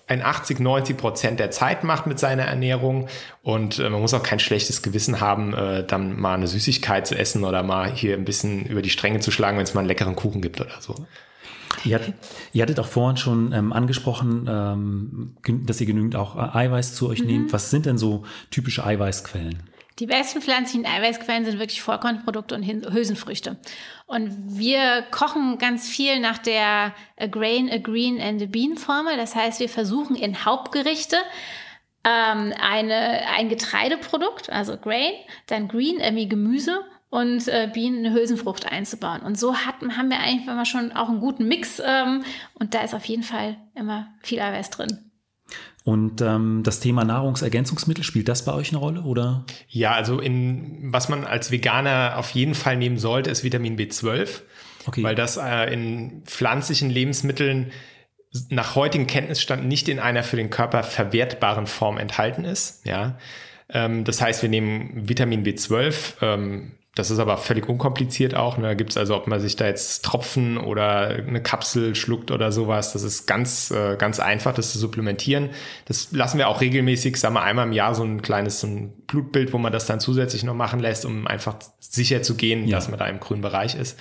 ein 0.09 0.23
80, 0.23 0.61
90 0.61 0.97
Prozent 0.97 1.41
der 1.41 1.51
Zeit 1.51 1.83
macht 1.83 2.07
mit 2.07 2.19
seiner 2.19 2.45
Ernährung. 2.45 3.09
Und 3.43 3.79
äh, 3.79 3.91
man 3.91 4.01
muss 4.01 4.15
auch 4.15 4.23
kein 4.23 4.39
schlechtes 4.39 4.83
Gewissen 4.83 5.21
haben, 5.21 5.53
äh, 5.53 5.85
dann 5.85 6.19
mal 6.19 6.35
eine 6.35 6.47
Süßigkeit 6.47 7.07
zu 7.07 7.17
essen 7.17 7.45
oder 7.45 7.63
mal 7.63 7.91
hier 7.91 8.15
ein 8.15 8.25
bisschen 8.25 8.67
über 8.67 8.83
die 8.83 8.91
Stränge 8.91 9.21
zu 9.21 9.31
schlagen, 9.31 9.57
wenn 9.57 9.65
es 9.65 9.75
mal 9.75 9.81
einen 9.81 9.89
leckeren 9.89 10.15
Kuchen 10.15 10.41
gibt 10.41 10.61
oder 10.61 10.81
so. 10.81 10.95
Ihr 11.85 11.97
hattet, 11.97 12.15
ihr 12.53 12.63
hattet 12.63 12.81
auch 12.81 12.87
vorhin 12.87 13.17
schon 13.17 13.53
ähm, 13.53 13.73
angesprochen, 13.73 14.47
ähm, 14.49 15.37
dass 15.67 15.81
ihr 15.81 15.87
genügend 15.87 16.17
auch 16.17 16.37
Eiweiß 16.37 16.95
zu 16.95 17.09
euch 17.09 17.21
mhm. 17.21 17.27
nehmt. 17.27 17.53
Was 17.53 17.71
sind 17.71 17.87
denn 17.87 17.99
so 17.99 18.25
typische 18.51 18.85
Eiweißquellen? 18.85 19.63
Die 19.99 20.07
besten 20.07 20.43
pflanzlichen 20.43 20.85
Eiweißquellen 20.85 21.47
sind 21.47 21.59
wirklich 21.59 21.81
Vollkornprodukte 21.81 22.55
und 22.55 22.63
Hülsenfrüchte. 22.65 23.57
Und 24.07 24.59
wir 24.59 25.03
kochen 25.11 25.57
ganz 25.59 25.89
viel 25.89 26.21
nach 26.21 26.37
der 26.37 26.95
A 27.19 27.27
Grain, 27.27 27.71
A 27.71 27.79
Green 27.79 28.21
and 28.21 28.43
a 28.43 28.47
Bean 28.47 28.77
Formel. 28.77 29.17
Das 29.17 29.35
heißt, 29.35 29.59
wir 29.59 29.71
versuchen 29.71 30.15
in 30.15 30.45
Hauptgerichte 30.45 31.17
ähm, 32.05 32.53
eine, 32.61 33.27
ein 33.35 33.49
Getreideprodukt, 33.49 34.51
also 34.51 34.77
Grain, 34.77 35.15
dann 35.47 35.67
Green, 35.67 35.99
irgendwie 35.99 36.29
Gemüse 36.29 36.85
und 37.09 37.49
äh, 37.49 37.71
Bean 37.73 37.99
eine 37.99 38.13
Hülsenfrucht 38.13 38.71
einzubauen. 38.71 39.23
Und 39.23 39.39
so 39.39 39.57
hat, 39.57 39.77
haben 39.97 40.11
wir 40.11 40.21
eigentlich 40.21 40.47
immer 40.47 40.67
schon 40.67 40.93
auch 40.93 41.09
einen 41.09 41.21
guten 41.21 41.49
Mix 41.49 41.81
ähm, 41.85 42.23
und 42.55 42.75
da 42.75 42.83
ist 42.83 42.95
auf 42.95 43.07
jeden 43.07 43.23
Fall 43.23 43.57
immer 43.75 44.09
viel 44.23 44.41
Eiweiß 44.41 44.71
drin. 44.71 45.06
Und 45.87 46.21
ähm, 46.21 46.63
das 46.65 46.81
Thema 46.81 47.05
Nahrungsergänzungsmittel, 47.05 48.03
spielt 48.03 48.27
das 48.27 48.45
bei 48.45 48.53
euch 48.53 48.71
eine 48.71 48.79
Rolle 48.79 49.03
oder? 49.03 49.45
Ja, 49.69 49.93
also 49.93 50.19
in 50.19 50.93
was 50.93 51.09
man 51.09 51.23
als 51.23 51.53
Veganer 51.53 52.15
auf 52.17 52.31
jeden 52.31 52.57
Fall 52.57 52.77
nehmen 52.77 52.99
sollte, 52.99 53.31
ist 53.31 53.45
Vitamin 53.45 53.79
B12, 53.79 54.41
okay. 54.89 55.05
weil 55.05 55.15
das 55.15 55.37
äh, 55.37 55.73
in 55.73 56.25
pflanzlichen 56.25 56.91
Lebensmitteln 56.91 57.71
nach 58.49 58.75
heutigem 58.75 59.07
Kenntnisstand 59.07 59.65
nicht 59.69 59.89
in 59.89 60.01
einer 60.01 60.25
für 60.25 60.35
den 60.35 60.51
Körper 60.51 60.83
verwertbaren 60.83 61.69
Form 61.69 61.99
enthalten 61.99 62.45
ist. 62.45 62.85
Ja, 62.85 63.17
ähm, 63.69 64.03
das 64.03 64.21
heißt, 64.21 64.43
wir 64.43 64.49
nehmen 64.49 65.09
Vitamin 65.09 65.47
B12 65.47 66.15
ähm, 66.21 66.73
das 66.97 67.11
ist 67.11 67.19
aber 67.19 67.37
völlig 67.37 67.69
unkompliziert 67.69 68.35
auch. 68.35 68.57
Ne? 68.57 68.69
Da 68.69 68.75
gibt 68.75 68.91
es 68.91 68.97
also, 68.97 69.15
ob 69.17 69.27
man 69.27 69.39
sich 69.39 69.55
da 69.55 69.67
jetzt 69.67 70.03
Tropfen 70.03 70.57
oder 70.57 71.11
eine 71.11 71.43
Kapsel 71.43 71.95
schluckt 71.95 72.31
oder 72.31 72.53
sowas, 72.53 72.95
das 72.95 73.03
ist 73.03 73.27
ganz, 73.27 73.71
äh, 73.71 73.97
ganz 73.97 74.19
einfach, 74.19 74.55
das 74.55 74.73
zu 74.73 74.79
supplementieren. 74.79 75.51
Das 75.85 76.11
lassen 76.13 76.39
wir 76.39 76.49
auch 76.49 76.63
regelmäßig, 76.63 77.19
sagen 77.19 77.35
wir 77.35 77.43
einmal 77.43 77.67
im 77.67 77.75
Jahr 77.75 77.95
so 77.95 78.03
ein 78.03 78.23
kleines 78.23 78.61
so 78.61 78.67
ein 78.67 78.95
Blutbild, 79.07 79.53
wo 79.53 79.59
man 79.59 79.75
das 79.75 79.85
dann 79.85 80.01
zusätzlich 80.01 80.43
noch 80.43 80.55
machen 80.55 80.81
lässt, 80.81 81.05
um 81.05 81.27
einfach 81.27 81.57
sicher 81.81 82.23
zu 82.23 82.35
gehen, 82.35 82.67
ja. 82.67 82.77
dass 82.77 82.89
man 82.89 82.99
da 82.99 83.07
im 83.07 83.21
grünen 83.21 83.43
Bereich 83.43 83.75
ist. 83.75 83.99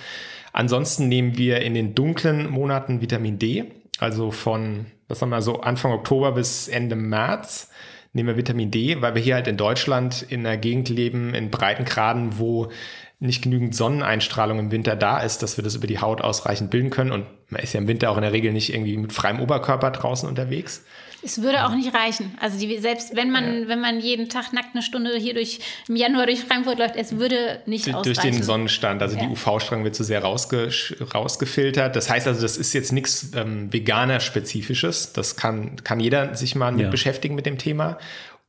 Ansonsten 0.54 1.06
nehmen 1.08 1.36
wir 1.36 1.60
in 1.60 1.74
den 1.74 1.94
dunklen 1.94 2.48
Monaten 2.48 3.02
Vitamin 3.02 3.38
D, 3.38 3.64
also 3.98 4.30
von, 4.30 4.86
was 5.06 5.18
sagen 5.18 5.30
wir 5.30 5.42
so, 5.42 5.60
Anfang 5.60 5.92
Oktober 5.92 6.32
bis 6.32 6.66
Ende 6.66 6.96
März 6.96 7.68
nehmen 8.16 8.30
wir 8.30 8.36
Vitamin 8.36 8.70
D, 8.70 9.00
weil 9.00 9.14
wir 9.14 9.22
hier 9.22 9.36
halt 9.36 9.46
in 9.46 9.56
Deutschland 9.56 10.26
in 10.28 10.44
einer 10.44 10.56
Gegend 10.56 10.88
leben, 10.88 11.34
in 11.34 11.50
Breitengraden, 11.50 12.38
wo 12.38 12.70
nicht 13.18 13.42
genügend 13.42 13.74
Sonneneinstrahlung 13.74 14.58
im 14.58 14.70
Winter 14.72 14.96
da 14.96 15.18
ist, 15.18 15.42
dass 15.42 15.56
wir 15.56 15.64
das 15.64 15.74
über 15.74 15.86
die 15.86 16.00
Haut 16.00 16.20
ausreichend 16.20 16.70
bilden 16.70 16.90
können. 16.90 17.12
Und 17.12 17.26
man 17.48 17.62
ist 17.62 17.72
ja 17.72 17.80
im 17.80 17.88
Winter 17.88 18.10
auch 18.10 18.16
in 18.16 18.22
der 18.22 18.32
Regel 18.32 18.52
nicht 18.52 18.74
irgendwie 18.74 18.96
mit 18.96 19.12
freiem 19.12 19.40
Oberkörper 19.40 19.90
draußen 19.90 20.28
unterwegs. 20.28 20.84
Es 21.22 21.42
würde 21.42 21.64
auch 21.66 21.74
nicht 21.74 21.94
reichen. 21.94 22.36
Also 22.40 22.58
die, 22.58 22.78
selbst 22.78 23.16
wenn 23.16 23.30
man, 23.30 23.62
ja. 23.62 23.68
wenn 23.68 23.80
man 23.80 24.00
jeden 24.00 24.28
Tag 24.28 24.52
nackt 24.52 24.74
eine 24.74 24.82
Stunde 24.82 25.16
hier 25.16 25.34
durch 25.34 25.60
im 25.88 25.96
Januar 25.96 26.26
durch 26.26 26.44
Frankfurt 26.44 26.78
läuft, 26.78 26.96
es 26.96 27.18
würde 27.18 27.60
nicht 27.66 27.86
durch, 27.86 27.96
ausreichen. 27.96 28.20
Durch 28.20 28.36
den 28.36 28.42
Sonnenstand. 28.42 29.02
Also 29.02 29.16
ja. 29.16 29.24
die 29.24 29.28
UV-Strahlung 29.30 29.84
wird 29.84 29.94
zu 29.94 30.04
sehr 30.04 30.22
rausge 30.22 30.70
rausgefiltert. 31.14 31.96
Das 31.96 32.10
heißt 32.10 32.26
also, 32.26 32.40
das 32.42 32.56
ist 32.56 32.72
jetzt 32.72 32.92
nichts 32.92 33.30
ähm, 33.34 33.72
Veganer-spezifisches. 33.72 35.12
Das 35.12 35.36
kann, 35.36 35.76
kann 35.82 36.00
jeder 36.00 36.34
sich 36.34 36.54
mal 36.54 36.72
mit 36.72 36.82
ja. 36.82 36.90
beschäftigen 36.90 37.34
mit 37.34 37.46
dem 37.46 37.58
Thema. 37.58 37.98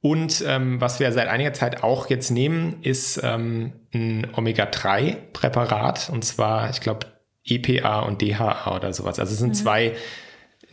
Und 0.02 0.44
ähm, 0.46 0.80
was 0.80 1.00
wir 1.00 1.12
seit 1.12 1.28
einiger 1.28 1.54
Zeit 1.54 1.84
auch 1.84 2.10
jetzt 2.10 2.30
nehmen, 2.30 2.78
ist 2.82 3.20
ähm, 3.24 3.74
ein 3.94 4.28
Omega-3-Präparat. 4.36 6.10
Und 6.12 6.24
zwar, 6.24 6.70
ich 6.70 6.82
glaube, 6.82 7.08
EPA 7.44 8.02
und 8.02 8.22
DHA 8.22 8.76
oder 8.76 8.94
sowas. 8.94 9.20
Also 9.20 9.34
es 9.34 9.40
sind 9.40 9.50
mhm. 9.50 9.54
zwei 9.56 9.96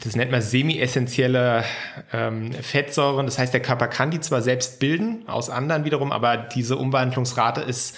das 0.03 0.17
nennt 0.17 0.31
man 0.31 0.43
semi-essentielle 0.43 1.65
ähm, 2.13 2.53
Fettsäuren. 2.53 3.27
Das 3.27 3.39
heißt, 3.39 3.53
der 3.53 3.63
Körper 3.63 3.87
kann 3.87 4.11
die 4.11 4.21
zwar 4.21 4.43
selbst 4.43 4.81
bilden, 4.81 5.29
aus 5.29 5.51
anderen 5.51 5.85
wiederum, 5.85 6.13
aber 6.13 6.37
diese 6.37 6.77
Umwandlungsrate 6.77 7.61
ist 7.61 7.97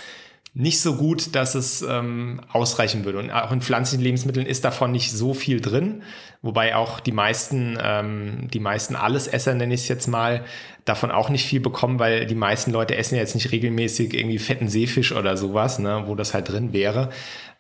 nicht 0.59 0.81
so 0.81 0.97
gut, 0.97 1.35
dass 1.35 1.55
es 1.55 1.83
ähm, 1.83 2.41
ausreichen 2.51 3.05
würde. 3.05 3.19
Und 3.19 3.31
auch 3.31 3.53
in 3.53 3.61
pflanzlichen 3.61 4.03
Lebensmitteln 4.03 4.47
ist 4.47 4.65
davon 4.65 4.91
nicht 4.91 5.13
so 5.13 5.35
viel 5.35 5.61
drin, 5.61 6.03
wobei 6.41 6.75
auch 6.75 6.99
die 6.99 7.13
meisten, 7.13 7.79
ähm, 7.79 8.49
die 8.51 8.59
meisten 8.59 8.97
Allesesser, 8.97 9.53
nenne 9.53 9.75
ich 9.75 9.83
es 9.83 9.89
jetzt 9.89 10.07
mal, 10.07 10.45
davon 10.87 11.11
auch 11.11 11.29
nicht 11.29 11.45
viel 11.45 11.61
bekommen, 11.61 11.99
weil 11.99 12.25
die 12.25 12.35
meisten 12.35 12.71
Leute 12.71 12.97
essen 12.97 13.17
ja 13.17 13.21
jetzt 13.21 13.35
nicht 13.35 13.53
regelmäßig 13.53 14.15
irgendwie 14.15 14.39
fetten 14.39 14.69
Seefisch 14.69 15.13
oder 15.13 15.37
sowas, 15.37 15.79
ne, 15.79 16.05
wo 16.07 16.15
das 16.15 16.33
halt 16.33 16.49
drin 16.49 16.73
wäre. 16.73 17.11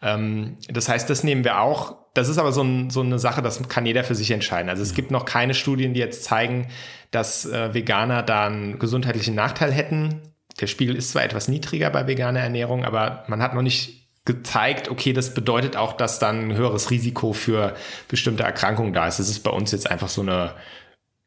Ähm, 0.00 0.56
das 0.70 0.88
heißt, 0.88 1.10
das 1.10 1.22
nehmen 1.22 1.44
wir 1.44 1.60
auch. 1.60 1.96
Das 2.14 2.30
ist 2.30 2.38
aber 2.38 2.52
so, 2.52 2.62
ein, 2.62 2.88
so, 2.88 3.02
eine 3.02 3.18
Sache, 3.18 3.42
das 3.42 3.68
kann 3.68 3.84
jeder 3.84 4.04
für 4.04 4.14
sich 4.14 4.30
entscheiden. 4.30 4.70
Also 4.70 4.82
es 4.82 4.94
gibt 4.94 5.10
noch 5.10 5.26
keine 5.26 5.52
Studien, 5.52 5.92
die 5.92 6.00
jetzt 6.00 6.24
zeigen, 6.24 6.68
dass 7.10 7.44
äh, 7.44 7.74
Veganer 7.74 8.22
da 8.22 8.46
einen 8.46 8.78
gesundheitlichen 8.78 9.34
Nachteil 9.34 9.70
hätten 9.70 10.22
der 10.60 10.66
Spiegel 10.66 10.96
ist 10.96 11.10
zwar 11.10 11.24
etwas 11.24 11.48
niedriger 11.48 11.90
bei 11.90 12.06
veganer 12.06 12.40
Ernährung, 12.40 12.84
aber 12.84 13.24
man 13.28 13.42
hat 13.42 13.54
noch 13.54 13.62
nicht 13.62 14.06
gezeigt, 14.24 14.90
okay, 14.90 15.12
das 15.12 15.34
bedeutet 15.34 15.76
auch, 15.76 15.92
dass 15.92 16.18
dann 16.18 16.50
ein 16.50 16.56
höheres 16.56 16.90
Risiko 16.90 17.32
für 17.32 17.76
bestimmte 18.08 18.42
Erkrankungen 18.42 18.92
da 18.92 19.06
ist. 19.06 19.18
Das 19.18 19.28
ist 19.28 19.40
bei 19.40 19.50
uns 19.50 19.70
jetzt 19.70 19.88
einfach 19.90 20.08
so 20.08 20.20
eine, 20.20 20.54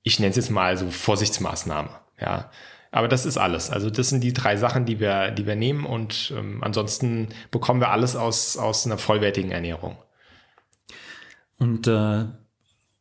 ich 0.03 0.19
nenne 0.19 0.31
es 0.31 0.35
jetzt 0.35 0.51
mal 0.51 0.77
so 0.77 0.89
Vorsichtsmaßnahme, 0.89 1.89
ja. 2.19 2.51
Aber 2.91 3.07
das 3.07 3.27
ist 3.27 3.37
alles. 3.37 3.69
Also 3.69 3.91
das 3.91 4.09
sind 4.09 4.23
die 4.23 4.33
drei 4.33 4.57
Sachen, 4.57 4.85
die 4.85 4.99
wir, 4.99 5.29
die 5.29 5.45
wir 5.45 5.55
nehmen 5.55 5.85
und 5.85 6.33
ähm, 6.35 6.63
ansonsten 6.63 7.29
bekommen 7.51 7.81
wir 7.81 7.91
alles 7.91 8.15
aus, 8.15 8.57
aus 8.57 8.85
einer 8.85 8.97
vollwertigen 8.97 9.51
Ernährung. 9.51 9.95
Und 11.59 11.87
äh, 11.87 12.25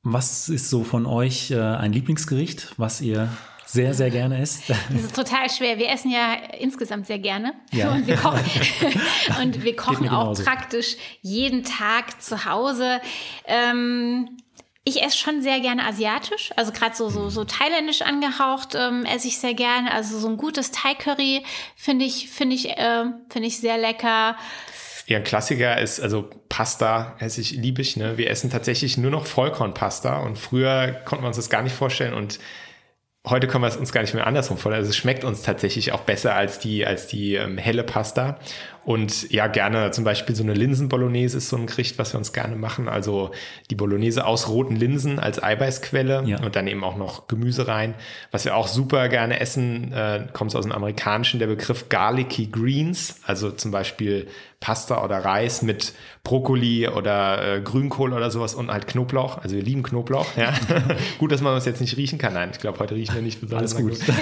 was 0.02 0.48
ist 0.48 0.68
so 0.68 0.84
von 0.84 1.06
euch 1.06 1.50
äh, 1.50 1.58
ein 1.58 1.92
Lieblingsgericht, 1.92 2.74
was 2.76 3.00
ihr 3.00 3.30
sehr, 3.70 3.92
sehr 3.92 4.10
gerne 4.10 4.40
isst. 4.40 4.64
Das 4.90 5.02
ist 5.04 5.14
total 5.14 5.50
schwer. 5.50 5.78
Wir 5.78 5.90
essen 5.90 6.10
ja 6.10 6.34
insgesamt 6.58 7.06
sehr 7.06 7.18
gerne. 7.18 7.52
Ja. 7.70 7.92
Und 7.92 8.06
wir 8.06 8.16
kochen, 8.16 8.40
und 9.42 9.62
wir 9.62 9.76
kochen 9.76 10.08
auch 10.08 10.34
praktisch 10.42 10.96
jeden 11.20 11.64
Tag 11.64 12.22
zu 12.22 12.46
Hause. 12.46 13.00
Ähm, 13.44 14.38
ich 14.84 15.02
esse 15.02 15.18
schon 15.18 15.42
sehr 15.42 15.60
gerne 15.60 15.84
asiatisch, 15.86 16.50
also 16.56 16.72
gerade 16.72 16.96
so, 16.96 17.10
so, 17.10 17.28
so 17.28 17.44
thailändisch 17.44 18.00
angehaucht 18.00 18.74
ähm, 18.74 19.04
esse 19.04 19.28
ich 19.28 19.38
sehr 19.38 19.52
gerne. 19.52 19.92
Also 19.92 20.18
so 20.18 20.28
ein 20.28 20.38
gutes 20.38 20.70
Thai-Curry 20.70 21.44
finde 21.76 22.06
ich, 22.06 22.30
finde 22.30 22.54
ich, 22.54 22.70
äh, 22.70 23.04
finde 23.28 23.48
ich 23.48 23.58
sehr 23.58 23.76
lecker. 23.76 24.36
Ja, 25.06 25.18
ein 25.18 25.24
Klassiker 25.24 25.78
ist, 25.78 26.00
also 26.00 26.30
Pasta 26.48 27.16
esse 27.18 27.42
ich, 27.42 27.50
liebe 27.50 27.82
ich. 27.82 27.98
Ne? 27.98 28.16
Wir 28.16 28.30
essen 28.30 28.48
tatsächlich 28.50 28.96
nur 28.96 29.10
noch 29.10 29.26
Vollkornpasta 29.26 30.20
und 30.20 30.38
früher 30.38 30.92
konnten 31.04 31.24
wir 31.24 31.28
uns 31.28 31.36
das 31.36 31.50
gar 31.50 31.62
nicht 31.62 31.74
vorstellen 31.74 32.14
und 32.14 32.38
heute 33.30 33.46
können 33.46 33.62
wir 33.62 33.68
es 33.68 33.76
uns 33.76 33.92
gar 33.92 34.02
nicht 34.02 34.14
mehr 34.14 34.26
andersrum 34.26 34.56
vorstellen. 34.56 34.80
Also 34.80 34.90
es 34.90 34.96
schmeckt 34.96 35.24
uns 35.24 35.42
tatsächlich 35.42 35.92
auch 35.92 36.00
besser 36.00 36.34
als 36.34 36.58
die, 36.58 36.86
als 36.86 37.06
die 37.06 37.34
ähm, 37.34 37.58
helle 37.58 37.84
Pasta. 37.84 38.38
Und 38.88 39.30
ja, 39.30 39.48
gerne 39.48 39.90
zum 39.90 40.04
Beispiel 40.04 40.34
so 40.34 40.42
eine 40.42 40.54
Linsen-Bolognese 40.54 41.36
ist 41.36 41.50
so 41.50 41.56
ein 41.56 41.66
Gericht, 41.66 41.98
was 41.98 42.14
wir 42.14 42.18
uns 42.18 42.32
gerne 42.32 42.56
machen. 42.56 42.88
Also 42.88 43.32
die 43.68 43.74
Bolognese 43.74 44.24
aus 44.24 44.48
roten 44.48 44.76
Linsen 44.76 45.18
als 45.18 45.42
Eiweißquelle 45.42 46.22
ja. 46.24 46.40
und 46.40 46.56
dann 46.56 46.66
eben 46.66 46.82
auch 46.82 46.96
noch 46.96 47.28
Gemüse 47.28 47.68
rein. 47.68 47.92
Was 48.30 48.46
wir 48.46 48.56
auch 48.56 48.66
super 48.66 49.10
gerne 49.10 49.40
essen, 49.40 49.92
äh, 49.92 50.28
kommt 50.32 50.56
aus 50.56 50.64
dem 50.64 50.72
Amerikanischen, 50.72 51.38
der 51.38 51.48
Begriff 51.48 51.90
Garlicky 51.90 52.46
Greens. 52.46 53.20
Also 53.26 53.50
zum 53.50 53.72
Beispiel 53.72 54.26
Pasta 54.60 55.04
oder 55.04 55.18
Reis 55.24 55.62
mit 55.62 55.92
Brokkoli 56.24 56.88
oder 56.88 57.56
äh, 57.56 57.60
Grünkohl 57.60 58.12
oder 58.12 58.30
sowas 58.30 58.54
und 58.54 58.70
halt 58.70 58.88
Knoblauch. 58.88 59.38
Also 59.38 59.54
wir 59.54 59.62
lieben 59.62 59.82
Knoblauch. 59.84 60.26
Ja. 60.36 60.52
gut, 61.18 61.30
dass 61.30 61.40
man 61.40 61.54
das 61.54 61.64
jetzt 61.64 61.80
nicht 61.80 61.96
riechen 61.96 62.18
kann. 62.18 62.34
Nein, 62.34 62.50
ich 62.52 62.58
glaube, 62.58 62.78
heute 62.80 62.94
riechen 62.94 63.14
wir 63.14 63.22
nicht 63.22 63.40
besonders 63.40 63.76
Alles 63.76 63.98
gut. 64.00 64.06
gut. 64.06 64.14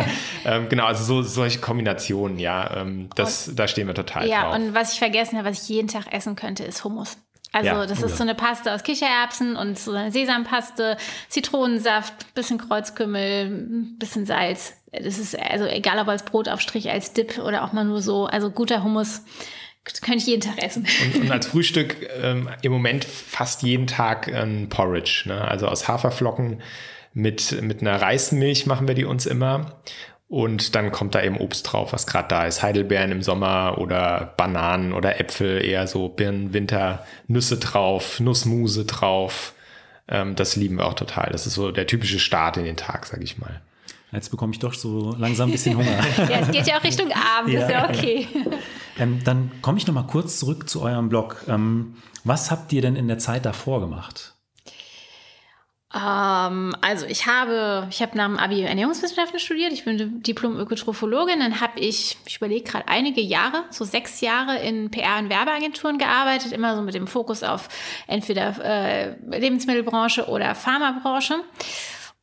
ähm, 0.46 0.68
genau, 0.70 0.86
also 0.86 1.04
so, 1.04 1.22
solche 1.22 1.58
Kombinationen, 1.58 2.38
ja, 2.38 2.78
ähm, 2.78 3.10
das, 3.16 3.50
da 3.54 3.68
stehen 3.68 3.86
wir 3.86 3.94
total 3.94 4.11
total 4.12 4.28
Ja, 4.28 4.42
drauf. 4.44 4.56
und 4.56 4.74
was 4.74 4.92
ich 4.92 4.98
vergessen 4.98 5.38
habe, 5.38 5.48
was 5.48 5.62
ich 5.62 5.68
jeden 5.68 5.88
Tag 5.88 6.12
essen 6.12 6.36
könnte, 6.36 6.64
ist 6.64 6.84
Hummus. 6.84 7.16
Also 7.54 7.66
ja, 7.66 7.86
das 7.86 8.00
ist 8.02 8.16
so 8.16 8.22
eine 8.22 8.34
Paste 8.34 8.72
aus 8.72 8.82
Kichererbsen 8.82 9.56
und 9.56 9.78
so 9.78 9.92
eine 9.92 10.10
Sesampaste, 10.10 10.96
Zitronensaft, 11.28 12.34
bisschen 12.34 12.56
Kreuzkümmel, 12.56 13.94
bisschen 13.98 14.24
Salz. 14.24 14.72
Das 14.90 15.18
ist 15.18 15.38
also 15.38 15.66
egal 15.66 15.98
ob 15.98 16.08
als 16.08 16.22
Brotaufstrich, 16.24 16.90
als 16.90 17.12
Dip 17.12 17.38
oder 17.38 17.62
auch 17.64 17.72
mal 17.72 17.84
nur 17.84 18.00
so. 18.00 18.24
Also 18.24 18.50
guter 18.50 18.82
Hummus 18.82 19.22
könnte 20.00 20.18
ich 20.18 20.26
jeden 20.26 20.40
Tag 20.40 20.62
essen. 20.62 20.86
Und, 21.14 21.22
und 21.24 21.30
als 21.30 21.46
Frühstück 21.46 21.96
ähm, 22.22 22.48
im 22.62 22.72
Moment 22.72 23.04
fast 23.04 23.62
jeden 23.62 23.86
Tag 23.86 24.28
ein 24.32 24.70
Porridge. 24.70 25.24
Ne? 25.26 25.38
Also 25.42 25.66
aus 25.68 25.88
Haferflocken 25.88 26.62
mit, 27.12 27.60
mit 27.60 27.82
einer 27.82 28.00
Reismilch 28.00 28.64
machen 28.64 28.88
wir 28.88 28.94
die 28.94 29.04
uns 29.04 29.26
immer. 29.26 29.82
Und 30.32 30.74
dann 30.74 30.92
kommt 30.92 31.14
da 31.14 31.22
eben 31.22 31.36
Obst 31.36 31.70
drauf, 31.70 31.92
was 31.92 32.06
gerade 32.06 32.28
da 32.28 32.46
ist. 32.46 32.62
Heidelbeeren 32.62 33.12
im 33.12 33.20
Sommer 33.20 33.76
oder 33.76 34.32
Bananen 34.38 34.94
oder 34.94 35.20
Äpfel, 35.20 35.62
eher 35.62 35.86
so 35.86 36.08
Birnen, 36.08 36.54
Winter, 36.54 37.04
Nüsse 37.26 37.58
drauf, 37.58 38.18
Nussmuse 38.18 38.86
drauf. 38.86 39.52
Ähm, 40.08 40.34
das 40.34 40.56
lieben 40.56 40.78
wir 40.78 40.86
auch 40.86 40.94
total. 40.94 41.28
Das 41.32 41.46
ist 41.46 41.52
so 41.52 41.70
der 41.70 41.86
typische 41.86 42.18
Start 42.18 42.56
in 42.56 42.64
den 42.64 42.78
Tag, 42.78 43.04
sag 43.04 43.20
ich 43.22 43.36
mal. 43.36 43.60
Jetzt 44.10 44.30
bekomme 44.30 44.54
ich 44.54 44.58
doch 44.58 44.72
so 44.72 45.14
langsam 45.18 45.50
ein 45.50 45.52
bisschen 45.52 45.76
Hunger. 45.76 45.98
ja, 46.16 46.38
es 46.40 46.50
geht 46.50 46.66
ja 46.66 46.78
auch 46.78 46.84
Richtung 46.84 47.12
Abend, 47.12 47.52
ja. 47.52 47.66
ist 47.66 47.70
ja 47.70 47.90
okay. 47.90 48.26
Ähm, 48.98 49.24
dann 49.24 49.50
komme 49.62 49.78
ich 49.78 49.86
noch 49.86 49.94
mal 49.94 50.06
kurz 50.06 50.38
zurück 50.38 50.68
zu 50.68 50.82
eurem 50.82 51.08
Blog. 51.08 51.44
Ähm, 51.48 51.96
was 52.24 52.50
habt 52.50 52.74
ihr 52.74 52.82
denn 52.82 52.94
in 52.94 53.08
der 53.08 53.18
Zeit 53.18 53.46
davor 53.46 53.80
gemacht? 53.80 54.34
Ähm, 55.94 56.74
also 56.80 57.06
ich 57.06 57.26
habe, 57.26 57.86
ich 57.90 58.00
habe 58.00 58.16
nach 58.16 58.26
dem 58.26 58.38
Abi 58.38 58.62
Ernährungswissenschaften 58.62 59.38
studiert. 59.38 59.72
Ich 59.72 59.84
bin 59.84 60.22
Diplom-Ökotrophologin. 60.22 61.40
Dann 61.40 61.60
habe 61.60 61.80
ich, 61.80 62.16
ich 62.24 62.36
überlege 62.38 62.64
gerade 62.64 62.88
einige 62.88 63.20
Jahre, 63.20 63.64
so 63.70 63.84
sechs 63.84 64.20
Jahre 64.20 64.58
in 64.58 64.90
PR- 64.90 65.18
und 65.18 65.28
Werbeagenturen 65.28 65.98
gearbeitet, 65.98 66.52
immer 66.52 66.76
so 66.76 66.82
mit 66.82 66.94
dem 66.94 67.06
Fokus 67.06 67.42
auf 67.42 67.68
entweder 68.06 68.54
äh, 68.64 69.38
Lebensmittelbranche 69.38 70.26
oder 70.28 70.54
Pharmabranche. 70.54 71.36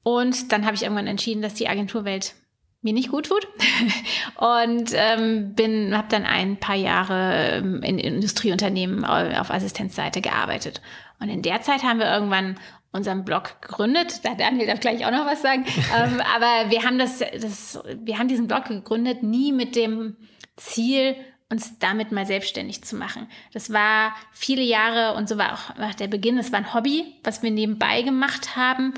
Und 0.03 0.51
dann 0.51 0.65
habe 0.65 0.75
ich 0.75 0.83
irgendwann 0.83 1.07
entschieden, 1.07 1.41
dass 1.41 1.53
die 1.53 1.67
Agenturwelt 1.67 2.33
mir 2.81 2.93
nicht 2.93 3.11
gut 3.11 3.27
tut 3.27 3.45
und 4.37 4.91
ähm, 4.93 5.53
bin 5.53 5.95
habe 5.97 6.07
dann 6.09 6.25
ein 6.25 6.57
paar 6.57 6.77
Jahre 6.77 7.57
ähm, 7.57 7.83
in 7.83 7.99
Industrieunternehmen 7.99 9.03
auf 9.03 9.51
Assistenzseite 9.51 10.21
gearbeitet 10.21 10.79
und 11.19 11.27
in 11.27 11.41
der 11.41 11.61
Zeit 11.61 11.83
haben 11.83 11.99
wir 11.99 12.09
irgendwann 12.09 12.57
unseren 12.91 13.23
Blog 13.23 13.61
gegründet. 13.61 14.21
Da 14.23 14.35
Daniel 14.35 14.67
darf 14.67 14.79
gleich 14.79 15.05
auch 15.05 15.11
noch 15.11 15.25
was 15.25 15.41
sagen. 15.41 15.65
ähm, 15.97 16.21
aber 16.35 16.71
wir 16.71 16.83
haben 16.83 16.97
das, 16.97 17.19
das, 17.19 17.79
wir 18.01 18.17
haben 18.17 18.27
diesen 18.27 18.47
Blog 18.47 18.65
gegründet 18.65 19.23
nie 19.23 19.51
mit 19.51 19.75
dem 19.75 20.17
Ziel, 20.55 21.15
uns 21.51 21.79
damit 21.79 22.11
mal 22.11 22.25
selbstständig 22.25 22.83
zu 22.83 22.95
machen. 22.95 23.27
Das 23.53 23.73
war 23.73 24.13
viele 24.31 24.61
Jahre 24.61 25.17
und 25.17 25.27
so 25.27 25.37
war 25.37 25.53
auch 25.53 25.93
der 25.95 26.07
Beginn. 26.07 26.37
Das 26.37 26.51
war 26.51 26.59
ein 26.59 26.73
Hobby, 26.73 27.15
was 27.23 27.41
wir 27.41 27.49
nebenbei 27.49 28.03
gemacht 28.03 28.55
haben. 28.55 28.93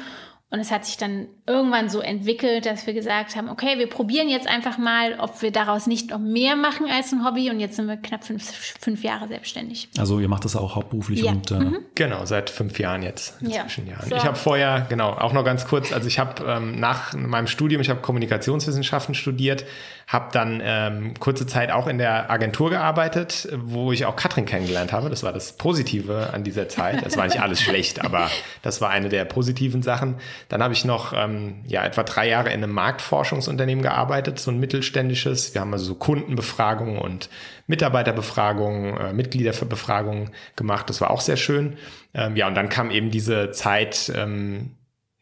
Und 0.53 0.59
es 0.59 0.69
hat 0.69 0.85
sich 0.85 0.97
dann 0.97 1.27
irgendwann 1.47 1.89
so 1.89 2.01
entwickelt, 2.01 2.65
dass 2.65 2.85
wir 2.85 2.93
gesagt 2.93 3.37
haben, 3.37 3.47
okay, 3.47 3.79
wir 3.79 3.87
probieren 3.87 4.27
jetzt 4.27 4.47
einfach 4.49 4.77
mal, 4.77 5.17
ob 5.17 5.41
wir 5.41 5.49
daraus 5.49 5.87
nicht 5.87 6.09
noch 6.09 6.19
mehr 6.19 6.57
machen 6.57 6.87
als 6.91 7.13
ein 7.13 7.23
Hobby. 7.25 7.49
Und 7.49 7.61
jetzt 7.61 7.77
sind 7.77 7.87
wir 7.87 7.95
knapp 7.95 8.25
fünf, 8.25 8.43
fünf 8.81 9.01
Jahre 9.01 9.29
selbstständig. 9.29 9.87
Also 9.97 10.19
ihr 10.19 10.27
macht 10.27 10.43
das 10.43 10.57
auch 10.57 10.75
hauptberuflich 10.75 11.21
Ja. 11.21 11.31
und 11.31 11.49
äh, 11.51 11.55
Mhm. 11.55 11.77
Genau, 11.95 12.25
seit 12.25 12.49
fünf 12.49 12.77
Jahren 12.79 13.01
jetzt, 13.01 13.37
Ja. 13.39 13.61
inzwischen 13.61 13.87
Jahren. 13.87 14.09
So. 14.09 14.15
Ich 14.17 14.25
habe 14.25 14.35
vorher, 14.35 14.85
genau, 14.89 15.11
auch 15.11 15.31
noch 15.31 15.45
ganz 15.45 15.65
kurz, 15.65 15.93
also 15.93 16.07
ich 16.09 16.19
habe 16.19 16.43
ähm, 16.45 16.77
nach 16.77 17.13
meinem 17.13 17.47
Studium, 17.47 17.81
ich 17.81 17.89
habe 17.89 18.01
Kommunikationswissenschaften 18.01 19.15
studiert, 19.15 19.63
habe 20.11 20.27
dann 20.33 20.61
ähm, 20.61 21.13
kurze 21.21 21.47
Zeit 21.47 21.71
auch 21.71 21.87
in 21.87 21.97
der 21.97 22.29
Agentur 22.29 22.69
gearbeitet, 22.69 23.47
wo 23.63 23.93
ich 23.93 24.05
auch 24.05 24.17
Katrin 24.17 24.45
kennengelernt 24.45 24.91
habe. 24.91 25.09
Das 25.09 25.23
war 25.23 25.31
das 25.31 25.53
Positive 25.53 26.31
an 26.33 26.43
dieser 26.43 26.67
Zeit. 26.67 27.01
Es 27.05 27.15
war 27.15 27.23
nicht 27.23 27.41
alles 27.41 27.61
schlecht, 27.63 28.03
aber 28.03 28.29
das 28.61 28.81
war 28.81 28.89
eine 28.89 29.07
der 29.07 29.23
positiven 29.23 29.81
Sachen. 29.81 30.15
Dann 30.49 30.61
habe 30.61 30.73
ich 30.73 30.83
noch 30.83 31.13
ähm, 31.15 31.63
ja, 31.65 31.85
etwa 31.85 32.03
drei 32.03 32.27
Jahre 32.27 32.49
in 32.49 32.61
einem 32.61 32.73
Marktforschungsunternehmen 32.73 33.81
gearbeitet, 33.81 34.37
so 34.37 34.51
ein 34.51 34.59
mittelständisches. 34.59 35.53
Wir 35.53 35.61
haben 35.61 35.71
also 35.71 35.85
so 35.85 35.95
Kundenbefragungen 35.95 36.97
und 36.97 37.29
Mitarbeiterbefragungen, 37.67 38.97
äh, 38.97 39.13
Mitgliederbefragungen 39.13 40.31
gemacht. 40.57 40.89
Das 40.89 40.99
war 40.99 41.11
auch 41.11 41.21
sehr 41.21 41.37
schön. 41.37 41.77
Ähm, 42.13 42.35
ja, 42.35 42.49
und 42.49 42.55
dann 42.55 42.67
kam 42.67 42.91
eben 42.91 43.11
diese 43.11 43.51
Zeit, 43.51 44.11
ähm, 44.13 44.75